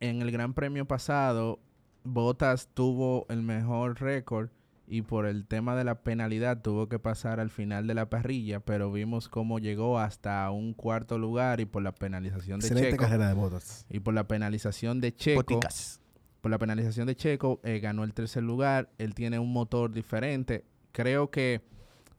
en 0.00 0.22
el 0.22 0.30
Gran 0.30 0.54
Premio 0.54 0.86
pasado, 0.86 1.60
Bottas 2.04 2.68
tuvo 2.74 3.26
el 3.28 3.42
mejor 3.42 4.00
récord 4.00 4.48
y 4.86 5.02
por 5.02 5.26
el 5.26 5.46
tema 5.46 5.76
de 5.76 5.84
la 5.84 6.02
penalidad 6.02 6.60
tuvo 6.60 6.88
que 6.88 6.98
pasar 6.98 7.40
al 7.40 7.48
final 7.48 7.86
de 7.86 7.94
la 7.94 8.10
parrilla, 8.10 8.60
pero 8.60 8.92
vimos 8.92 9.28
cómo 9.28 9.58
llegó 9.58 9.98
hasta 9.98 10.50
un 10.50 10.74
cuarto 10.74 11.18
lugar 11.18 11.60
y 11.60 11.64
por 11.64 11.82
la 11.82 11.94
penalización 11.94 12.60
de 12.60 12.66
Excelente 12.66 12.90
Checo 12.90 13.04
carrera 13.04 13.28
de 13.28 13.34
botas. 13.34 13.86
y 13.88 14.00
por 14.00 14.12
la 14.12 14.28
penalización 14.28 15.00
de 15.00 15.14
Checo 15.14 15.38
Boticas. 15.38 16.01
Por 16.42 16.50
la 16.50 16.58
penalización 16.58 17.06
de 17.06 17.14
Checo, 17.14 17.60
eh, 17.62 17.78
ganó 17.78 18.02
el 18.04 18.12
tercer 18.12 18.42
lugar. 18.42 18.90
Él 18.98 19.14
tiene 19.14 19.38
un 19.38 19.52
motor 19.52 19.92
diferente. 19.92 20.64
Creo 20.90 21.30
que 21.30 21.62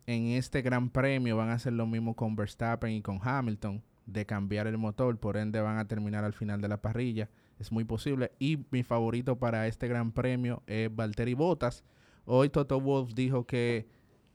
en 0.07 0.27
este 0.27 0.61
gran 0.61 0.89
premio 0.89 1.35
van 1.35 1.49
a 1.49 1.55
hacer 1.55 1.73
lo 1.73 1.85
mismo 1.85 2.15
con 2.15 2.35
Verstappen 2.35 2.91
y 2.91 3.01
con 3.01 3.19
Hamilton, 3.21 3.83
de 4.05 4.25
cambiar 4.25 4.67
el 4.67 4.77
motor, 4.77 5.17
por 5.17 5.37
ende 5.37 5.61
van 5.61 5.77
a 5.77 5.87
terminar 5.87 6.23
al 6.23 6.33
final 6.33 6.61
de 6.61 6.69
la 6.69 6.81
parrilla. 6.81 7.29
Es 7.59 7.71
muy 7.71 7.83
posible. 7.83 8.31
Y 8.39 8.59
mi 8.71 8.83
favorito 8.83 9.37
para 9.37 9.67
este 9.67 9.89
gran 9.89 10.13
premio 10.13 10.63
es 10.67 10.93
Valtteri 10.93 11.33
Bottas. 11.33 11.83
Hoy 12.25 12.49
Toto 12.49 12.79
Wolff 12.79 13.13
dijo 13.13 13.45
que 13.45 13.87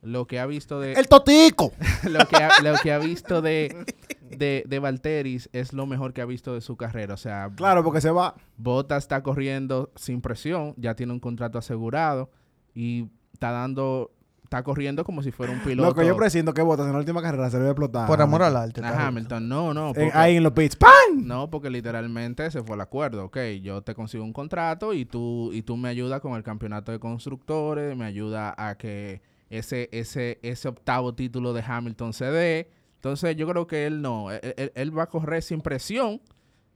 lo 0.03 0.27
que 0.27 0.39
ha 0.39 0.45
visto 0.45 0.79
de 0.79 0.93
¡El 0.93 1.07
Totico! 1.07 1.73
lo, 2.07 2.27
que 2.27 2.35
ha, 2.37 2.61
lo 2.61 2.75
que 2.77 2.93
ha 2.93 2.99
visto 2.99 3.41
de, 3.41 3.85
de, 4.37 4.63
de 4.67 4.79
Valtteris 4.79 5.49
es 5.53 5.73
lo 5.73 5.85
mejor 5.85 6.13
que 6.13 6.21
ha 6.21 6.25
visto 6.25 6.53
de 6.53 6.61
su 6.61 6.77
carrera. 6.77 7.13
O 7.13 7.17
sea, 7.17 7.49
Claro, 7.55 7.83
porque 7.83 8.01
se 8.01 8.11
va. 8.11 8.35
Bota 8.57 8.97
está 8.97 9.23
corriendo 9.23 9.91
sin 9.95 10.21
presión, 10.21 10.73
ya 10.77 10.95
tiene 10.95 11.13
un 11.13 11.19
contrato 11.19 11.57
asegurado 11.57 12.29
y 12.73 13.07
está 13.33 13.51
dando, 13.51 14.11
está 14.43 14.63
corriendo 14.63 15.03
como 15.03 15.23
si 15.23 15.31
fuera 15.31 15.53
un 15.53 15.59
piloto. 15.59 15.89
Lo 15.89 15.95
que 15.95 16.05
yo 16.05 16.15
presiento 16.17 16.53
que 16.53 16.61
Botas 16.61 16.87
en 16.87 16.93
la 16.93 16.99
última 16.99 17.21
carrera 17.21 17.49
se 17.49 17.57
le 17.57 17.63
va 17.63 17.69
a 17.69 17.71
explotar. 17.71 18.07
Por 18.07 18.21
amor 18.21 18.43
al 18.43 18.55
Hamilton. 18.55 18.85
arte. 18.85 18.97
a 19.01 19.07
Hamilton, 19.07 19.49
no, 19.49 19.73
no. 19.73 19.87
Porque- 19.93 20.11
ahí 20.13 20.37
en 20.37 20.43
los 20.43 20.53
pits. 20.53 20.75
¡Pam! 20.75 20.91
no, 21.25 21.49
porque 21.49 21.69
literalmente 21.69 22.49
se 22.51 22.61
fue 22.63 22.75
el 22.75 22.81
acuerdo. 22.81 23.25
Ok, 23.25 23.37
yo 23.61 23.81
te 23.81 23.93
consigo 23.95 24.23
un 24.23 24.33
contrato 24.33 24.93
y 24.93 25.05
tú, 25.05 25.51
y 25.53 25.61
tú 25.61 25.77
me 25.77 25.89
ayudas 25.89 26.19
con 26.21 26.33
el 26.33 26.43
campeonato 26.43 26.91
de 26.91 26.99
constructores, 26.99 27.95
me 27.95 28.05
ayuda 28.05 28.53
a 28.57 28.75
que 28.77 29.21
ese, 29.49 29.89
ese, 29.91 30.39
ese 30.43 30.67
octavo 30.67 31.13
título 31.15 31.53
de 31.53 31.63
Hamilton 31.65 32.13
se 32.13 32.25
dé. 32.25 32.69
Entonces 32.99 33.35
yo 33.35 33.47
creo 33.47 33.65
que 33.65 33.85
él 33.87 34.01
no, 34.01 34.29
él, 34.31 34.39
él- 34.57 34.71
él 34.75 34.97
va 34.97 35.03
a 35.03 35.07
correr 35.09 35.41
sin 35.41 35.61
presión, 35.61 36.21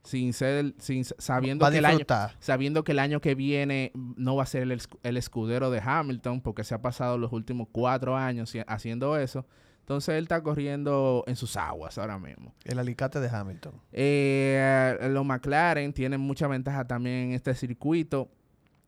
sin 0.02 0.32
ser, 0.32 0.74
sin 0.78 1.04
sabiendo 1.04 1.64
que 1.72 1.78
el 1.78 1.84
año, 1.84 1.98
sabiendo 2.40 2.84
que 2.84 2.92
el 2.92 2.98
año 2.98 3.20
que 3.20 3.34
viene 3.34 3.92
no 3.94 4.36
va 4.36 4.42
a 4.42 4.46
ser 4.46 4.62
el, 4.62 4.80
el 5.02 5.16
escudero 5.16 5.70
de 5.70 5.80
Hamilton, 5.84 6.40
porque 6.40 6.64
se 6.64 6.74
ha 6.74 6.82
pasado 6.82 7.16
los 7.18 7.32
últimos 7.32 7.68
cuatro 7.72 8.16
años 8.16 8.52
haciendo 8.66 9.16
eso. 9.18 9.46
Entonces 9.80 10.14
él 10.14 10.22
está 10.24 10.42
corriendo 10.42 11.24
en 11.26 11.36
sus 11.36 11.56
aguas 11.58 11.98
ahora 11.98 12.18
mismo. 12.18 12.54
El 12.64 12.78
alicate 12.78 13.20
de 13.20 13.28
Hamilton. 13.28 13.74
Eh, 13.92 14.96
los 15.10 15.24
McLaren 15.26 15.92
tienen 15.92 16.20
mucha 16.20 16.46
ventaja 16.48 16.86
también 16.86 17.16
en 17.28 17.32
este 17.32 17.54
circuito. 17.54 18.30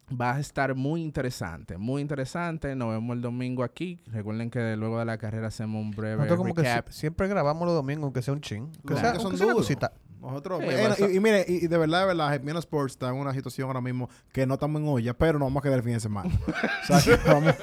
Va 0.08 0.36
a 0.36 0.40
estar 0.40 0.74
muy 0.76 1.02
interesante, 1.02 1.76
muy 1.78 2.00
interesante. 2.00 2.76
Nos 2.76 2.90
vemos 2.90 3.16
el 3.16 3.22
domingo 3.22 3.64
aquí. 3.64 3.98
Recuerden 4.06 4.50
que 4.50 4.76
luego 4.76 4.98
de 5.00 5.04
la 5.04 5.18
carrera 5.18 5.48
hacemos 5.48 5.82
un 5.82 5.90
breve 5.90 6.16
Nosotros 6.16 6.38
como 6.38 6.54
que 6.54 6.62
recap. 6.62 6.88
si- 6.90 7.00
siempre 7.00 7.26
grabamos 7.26 7.66
los 7.66 7.74
domingos, 7.74 8.04
aunque 8.04 8.22
sea 8.22 8.32
un 8.34 8.40
chin. 8.40 8.62
Aunque 8.76 8.90
Los 8.94 9.00
sea, 9.00 9.12
que 9.14 9.18
son 9.20 9.36
sea 9.36 9.52
cosita. 9.52 9.92
Nosotros, 10.20 10.60
Sí, 10.62 10.68
eh, 10.70 10.88
vas 10.88 11.00
a- 11.00 11.10
y, 11.10 11.16
y 11.16 11.20
mire, 11.20 11.44
y, 11.48 11.64
y 11.64 11.66
de 11.66 11.76
verdad, 11.78 12.00
de 12.02 12.06
verdad, 12.06 12.30
Gemino 12.32 12.58
Sports 12.60 12.92
está 12.94 13.08
en 13.08 13.16
una 13.16 13.32
situación 13.34 13.66
ahora 13.68 13.80
mismo 13.80 14.08
que 14.32 14.46
no 14.46 14.54
estamos 14.54 14.80
en 14.80 14.88
olla, 14.88 15.12
pero 15.14 15.38
nos 15.38 15.46
vamos 15.46 15.60
a 15.60 15.62
quedar 15.64 15.78
el 15.78 15.84
fin 15.84 15.94
de 15.94 16.00
semana. 16.00 16.30
o 16.84 16.86
sea, 16.86 17.00
que 17.18 17.28
vamos, 17.28 17.54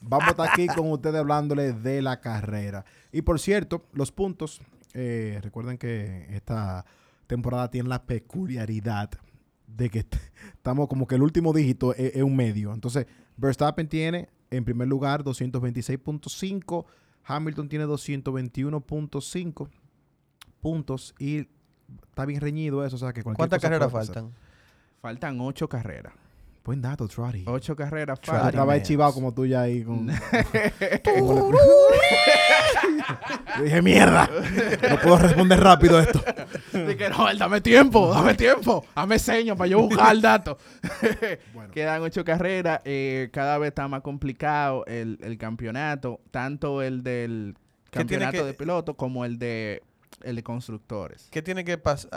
vamos 0.00 0.28
a 0.28 0.30
estar 0.30 0.48
aquí 0.50 0.66
con 0.68 0.90
ustedes 0.90 1.16
hablándole 1.16 1.72
de 1.74 2.00
la 2.02 2.20
carrera. 2.20 2.84
Y 3.12 3.20
por 3.22 3.38
cierto, 3.38 3.84
los 3.92 4.12
puntos, 4.12 4.60
eh, 4.94 5.40
recuerden 5.42 5.76
que 5.78 6.26
esta 6.34 6.84
temporada 7.26 7.70
tiene 7.70 7.88
la 7.90 8.02
peculiaridad 8.02 9.10
de 9.66 9.90
que 9.90 9.98
est- 10.00 10.16
estamos 10.54 10.88
como 10.88 11.06
que 11.06 11.14
el 11.16 11.22
último 11.22 11.52
dígito 11.52 11.94
es, 11.94 12.14
es 12.16 12.22
un 12.22 12.36
medio. 12.36 12.72
Entonces, 12.72 13.06
Verstappen 13.36 13.88
tiene 13.88 14.28
en 14.50 14.64
primer 14.64 14.88
lugar 14.88 15.22
226.5, 15.24 16.84
Hamilton 17.24 17.68
tiene 17.68 17.84
221.5 17.86 19.68
puntos 20.60 21.14
y 21.18 21.48
está 22.08 22.24
bien 22.26 22.40
reñido 22.40 22.84
eso, 22.84 22.96
o 22.96 22.98
sea 22.98 23.12
que 23.12 23.22
¿Cuántas 23.22 23.60
carreras 23.60 23.92
pasar. 23.92 24.14
faltan? 24.14 24.32
Faltan 25.00 25.40
ocho 25.40 25.68
carreras. 25.68 26.12
Buen 26.66 26.82
dato, 26.82 27.06
Trotty. 27.08 27.44
Ocho 27.46 27.74
carreras 27.76 28.18
faltan. 28.22 28.48
estaba 28.48 28.82
chivado 28.82 29.14
como 29.14 29.32
tú 29.32 29.46
ya 29.46 29.62
ahí 29.62 29.82
con... 29.84 30.08
Yo 33.58 33.62
dije, 33.64 33.80
mierda, 33.82 34.28
no 34.90 34.98
puedo 35.00 35.18
responder 35.18 35.60
rápido 35.60 35.98
esto. 36.00 36.20
Dije, 36.72 37.08
no, 37.08 37.28
él, 37.30 37.38
dame 37.38 37.60
tiempo, 37.60 38.10
dame 38.12 38.34
tiempo. 38.34 38.84
Dame 38.94 39.18
señas 39.18 39.56
para 39.56 39.68
yo 39.68 39.80
buscar 39.80 40.14
el 40.14 40.20
dato. 40.20 40.58
Bueno. 41.54 41.70
Quedan 41.72 42.02
ocho 42.02 42.24
carreras. 42.24 42.80
eh, 42.84 43.30
cada 43.32 43.58
vez 43.58 43.68
está 43.68 43.88
más 43.88 44.02
complicado 44.02 44.84
el, 44.86 45.18
el 45.22 45.38
campeonato. 45.38 46.20
Tanto 46.30 46.82
el 46.82 47.02
del 47.02 47.56
¿Qué 47.90 48.04
tiene 48.04 48.24
campeonato 48.24 48.38
que- 48.38 48.44
de 48.44 48.54
piloto 48.54 48.94
como 48.96 49.24
el 49.24 49.38
de 49.38 49.82
el 50.22 50.36
de 50.36 50.42
constructores. 50.42 51.28
¿Qué 51.30 51.42
tiene 51.42 51.64
que, 51.64 51.82
pas- 51.82 52.08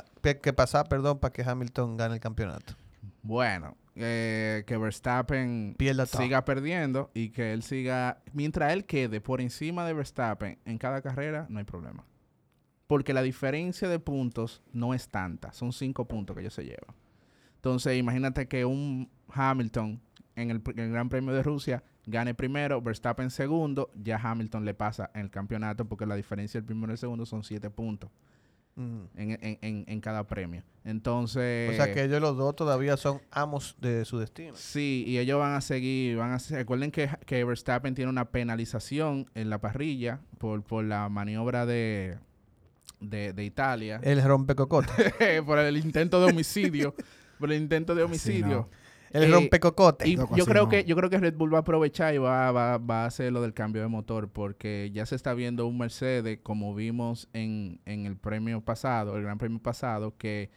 que 0.41 0.53
pasar 0.53 0.87
perdón, 0.89 1.19
para 1.19 1.31
que 1.33 1.43
Hamilton 1.43 1.95
gane 1.97 2.15
el 2.15 2.19
campeonato? 2.19 2.73
Bueno, 3.21 3.75
eh, 3.95 4.63
que 4.65 4.77
Verstappen 4.77 5.75
Pierda 5.77 6.05
siga 6.05 6.45
perdiendo 6.45 7.11
y 7.13 7.29
que 7.29 7.53
él 7.53 7.63
siga, 7.63 8.21
mientras 8.33 8.71
él 8.73 8.85
quede 8.85 9.19
por 9.19 9.41
encima 9.41 9.85
de 9.85 9.93
Verstappen 9.93 10.57
en 10.65 10.77
cada 10.77 11.01
carrera, 11.01 11.45
no 11.49 11.59
hay 11.59 11.65
problema. 11.65 12.05
Porque 12.87 13.13
la 13.13 13.21
diferencia 13.21 13.87
de 13.87 13.99
puntos 13.99 14.61
no 14.71 14.93
es 14.93 15.09
tanta, 15.09 15.51
son 15.51 15.73
cinco 15.73 16.07
puntos 16.07 16.35
que 16.35 16.41
ellos 16.41 16.53
se 16.53 16.63
llevan. 16.63 16.95
Entonces, 17.55 17.97
imagínate 17.97 18.47
que 18.47 18.63
un 18.63 19.09
Hamilton 19.27 20.01
en 20.35 20.49
el, 20.49 20.61
en 20.65 20.79
el 20.79 20.91
Gran 20.91 21.09
Premio 21.09 21.33
de 21.33 21.43
Rusia 21.43 21.83
gane 22.05 22.33
primero, 22.33 22.81
Verstappen 22.81 23.29
segundo, 23.29 23.91
ya 23.95 24.17
Hamilton 24.17 24.63
le 24.63 24.73
pasa 24.73 25.11
en 25.13 25.21
el 25.21 25.29
campeonato 25.29 25.85
porque 25.85 26.05
la 26.05 26.15
diferencia 26.15 26.59
del 26.59 26.65
primero 26.65 26.91
y 26.91 26.93
el 26.93 26.97
segundo 26.97 27.25
son 27.25 27.43
siete 27.43 27.69
puntos 27.69 28.09
En, 28.79 29.07
en- 29.41 29.57
en- 29.61 29.83
en 29.87 30.01
cada 30.01 30.25
premio. 30.25 30.63
Entonces... 30.85 31.69
O 31.69 31.73
sea 31.73 31.93
que 31.93 32.03
ellos 32.05 32.21
los 32.21 32.37
dos 32.37 32.55
todavía 32.55 32.95
son 32.97 33.21
amos 33.29 33.75
de 33.81 34.05
su 34.05 34.17
destino. 34.17 34.53
Sí, 34.55 35.03
y 35.05 35.17
ellos 35.17 35.37
van 35.37 35.53
a 35.53 35.61
seguir, 35.61 36.15
van 36.17 36.31
a 36.31 36.37
recuerden 36.37 36.89
que, 36.91 37.09
que 37.25 37.43
Verstappen 37.43 37.93
tiene 37.93 38.09
una 38.09 38.29
penalización 38.31 39.29
en 39.35 39.49
la 39.49 39.59
parrilla 39.59 40.21
por, 40.37 40.63
por 40.63 40.85
la 40.85 41.09
maniobra 41.09 41.65
de, 41.65 42.17
de, 43.01 43.33
de 43.33 43.43
Italia, 43.43 43.99
El 44.03 44.23
rompecocote. 44.23 45.41
por 45.45 45.59
el 45.59 45.77
intento 45.77 46.19
de 46.25 46.31
homicidio, 46.31 46.95
por 47.39 47.51
el 47.51 47.61
intento 47.61 47.95
de 47.95 48.03
homicidio. 48.03 48.69
El 49.11 49.23
Eh, 49.23 49.31
rompecocote. 49.31 50.07
Y 50.07 50.15
Loco, 50.15 50.35
yo 50.35 50.45
creo 50.45 50.63
no. 50.63 50.69
que 50.69 50.83
yo 50.85 50.95
creo 50.95 51.09
que 51.09 51.17
Red 51.17 51.35
Bull 51.35 51.53
va 51.53 51.59
a 51.59 51.61
aprovechar 51.61 52.13
y 52.13 52.17
va, 52.17 52.51
va, 52.51 52.77
va 52.77 53.03
a 53.03 53.05
hacer 53.07 53.31
lo 53.33 53.41
del 53.41 53.53
cambio 53.53 53.81
de 53.81 53.87
motor 53.87 54.29
porque 54.29 54.91
ya 54.93 55.05
se 55.05 55.15
está 55.15 55.33
viendo 55.33 55.65
un 55.67 55.77
Mercedes 55.77 56.39
como 56.43 56.75
vimos 56.75 57.27
en, 57.33 57.79
en 57.85 58.05
el 58.05 58.17
premio 58.17 58.61
pasado, 58.61 59.15
el 59.17 59.23
Gran 59.23 59.37
Premio 59.37 59.59
pasado, 59.59 60.15
que 60.17 60.51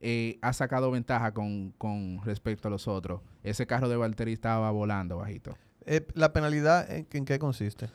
eh, 0.00 0.38
ha 0.40 0.52
sacado 0.54 0.90
ventaja 0.90 1.34
con, 1.34 1.72
con 1.78 2.22
respecto 2.24 2.68
a 2.68 2.70
los 2.70 2.88
otros. 2.88 3.20
Ese 3.42 3.66
carro 3.66 3.88
de 3.88 3.96
Valtteri 3.96 4.32
estaba 4.32 4.70
volando 4.70 5.18
bajito. 5.18 5.56
Eh, 5.84 6.06
¿La 6.14 6.32
penalidad 6.32 6.90
en, 6.90 7.06
en 7.12 7.24
qué 7.26 7.38
consiste? 7.38 7.88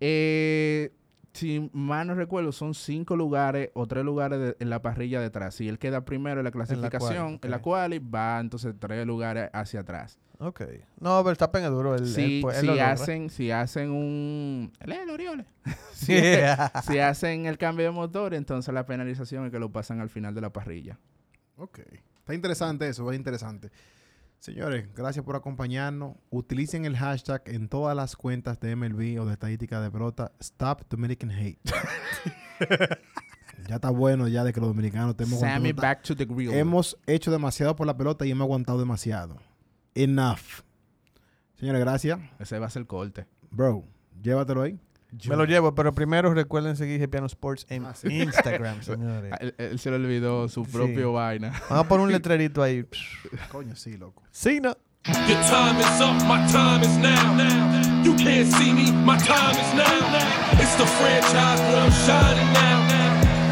Eh, 0.00 0.92
si 1.32 1.70
mal 1.72 2.06
no 2.08 2.14
recuerdo, 2.14 2.52
son 2.52 2.74
cinco 2.74 3.16
lugares 3.16 3.70
o 3.74 3.86
tres 3.86 4.04
lugares 4.04 4.38
de- 4.40 4.56
en 4.58 4.68
la 4.70 4.82
parrilla 4.82 5.20
detrás. 5.20 5.54
Si 5.54 5.68
él 5.68 5.78
queda 5.78 6.04
primero 6.04 6.40
en 6.40 6.44
la 6.44 6.50
clasificación, 6.50 7.38
en 7.42 7.50
la 7.50 7.58
ok. 7.58 7.62
quali, 7.62 7.98
va 7.98 8.40
entonces 8.40 8.74
tres 8.78 9.06
lugares 9.06 9.48
hacia 9.52 9.80
atrás. 9.80 10.18
Ok. 10.38 10.62
No, 10.98 11.22
Verstappen 11.22 11.62
es 11.64 11.70
duro. 11.70 11.94
Él, 11.94 12.06
si, 12.06 12.40
pues, 12.40 12.56
él 12.56 12.62
si 12.62 12.66
logra. 12.68 12.92
hacen, 12.92 13.28
si 13.30 13.50
hacen 13.50 13.90
un... 13.90 14.72
Él 14.80 14.92
es 14.92 14.98
el 15.00 15.10
Orioles. 15.10 15.46
si, 15.92 16.14
Yeah. 16.14 16.72
si 16.82 16.98
hacen 16.98 17.46
el 17.46 17.58
cambio 17.58 17.84
de 17.84 17.90
motor, 17.92 18.32
entonces 18.34 18.72
la 18.72 18.86
penalización 18.86 19.44
es 19.46 19.52
que 19.52 19.58
lo 19.58 19.70
pasan 19.70 20.00
al 20.00 20.08
final 20.08 20.34
de 20.34 20.40
la 20.40 20.50
parrilla. 20.50 20.98
Ok. 21.56 21.80
Está 22.18 22.34
interesante 22.34 22.88
eso, 22.88 23.10
es 23.12 23.18
interesante. 23.18 23.70
Señores, 24.40 24.88
gracias 24.94 25.22
por 25.22 25.36
acompañarnos. 25.36 26.16
Utilicen 26.30 26.86
el 26.86 26.96
hashtag 26.96 27.42
en 27.44 27.68
todas 27.68 27.94
las 27.94 28.16
cuentas 28.16 28.58
de 28.58 28.74
MLB 28.74 29.20
o 29.20 29.26
de 29.26 29.34
estadística 29.34 29.82
de 29.82 29.90
pelota. 29.90 30.32
Stop 30.40 30.88
Dominican 30.88 31.30
Hate. 31.30 31.60
ya 33.68 33.74
está 33.74 33.90
bueno 33.90 34.28
ya 34.28 34.42
de 34.42 34.54
que 34.54 34.60
los 34.60 34.70
dominicanos 34.70 35.10
estemos 35.10 35.40
Sammy 35.40 35.72
back 35.72 36.02
to 36.04 36.16
the 36.16 36.24
grill. 36.24 36.54
Hemos 36.54 36.96
hecho 37.06 37.30
demasiado 37.30 37.76
por 37.76 37.86
la 37.86 37.94
pelota 37.94 38.24
y 38.24 38.30
hemos 38.30 38.46
aguantado 38.46 38.78
demasiado. 38.78 39.36
Enough. 39.94 40.62
Señores, 41.56 41.82
gracias. 41.82 42.18
Ese 42.38 42.58
va 42.58 42.66
a 42.66 42.70
ser 42.70 42.80
el 42.80 42.86
corte. 42.86 43.26
Bro, 43.50 43.84
llévatelo 44.22 44.62
ahí. 44.62 44.80
Me 45.28 45.36
lo 45.36 45.44
llevo, 45.44 45.74
pero 45.74 45.92
primero 45.94 46.32
recuerden 46.34 46.76
seguir 46.76 47.08
Piano 47.10 47.26
Sports 47.26 47.66
en 47.68 47.84
Ah, 47.86 47.94
sí. 47.94 48.08
Instagram, 48.22 48.82
señores. 48.82 49.32
Ah, 49.32 49.38
Él, 49.40 49.54
él 49.58 49.78
se 49.78 49.90
le 49.90 49.96
olvidó 49.96 50.48
su 50.48 50.64
Sí. 50.64 50.72
propio 50.72 51.12
vaina. 51.14 51.52
Vamos 51.68 51.84
a 51.84 51.88
poner 51.88 52.06
un 52.06 52.12
letrerito 52.12 52.62
ahí. 52.62 52.84
Coño, 53.50 53.74
sí, 53.76 53.96
loco. 53.96 54.22
Sí, 54.30 54.60
no. 54.60 54.76
Your 55.06 55.40
time 55.48 55.80
is 55.80 56.00
up, 56.00 56.14
my 56.28 56.46
time 56.52 56.82
is 56.82 56.96
now. 56.98 58.04
You 58.04 58.14
can't 58.16 58.46
see 58.52 58.72
me, 58.72 58.92
my 58.92 59.16
time 59.18 59.56
is 59.56 59.74
now. 59.74 60.60
It's 60.60 60.76
the 60.76 60.84
franchise 60.86 61.60
where 61.60 61.80
I'm 61.80 61.90
shining 61.90 62.52
now. 62.52 62.80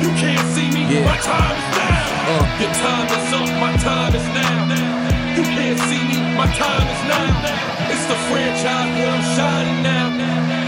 You 0.03 0.11
can't 0.21 0.47
see 0.55 0.69
me, 0.71 0.85
my 1.03 1.17
time 1.19 1.57
is 1.57 1.69
now. 1.73 2.61
Your 2.61 2.73
time 2.77 3.09
is 3.09 3.33
up, 3.33 3.49
my 3.61 3.73
time 3.81 4.15
is 4.15 4.29
now. 4.37 5.37
You 5.37 5.43
can't 5.43 5.79
see 5.89 6.03
me, 6.05 6.37
my 6.37 6.47
time 6.53 6.87
is 6.87 7.03
now. 7.09 7.91
It's 7.91 8.05
the 8.07 8.19
franchise 8.29 8.91
where 9.01 9.11
I'm 9.11 9.25
shining 9.37 9.83
now. 9.83 10.48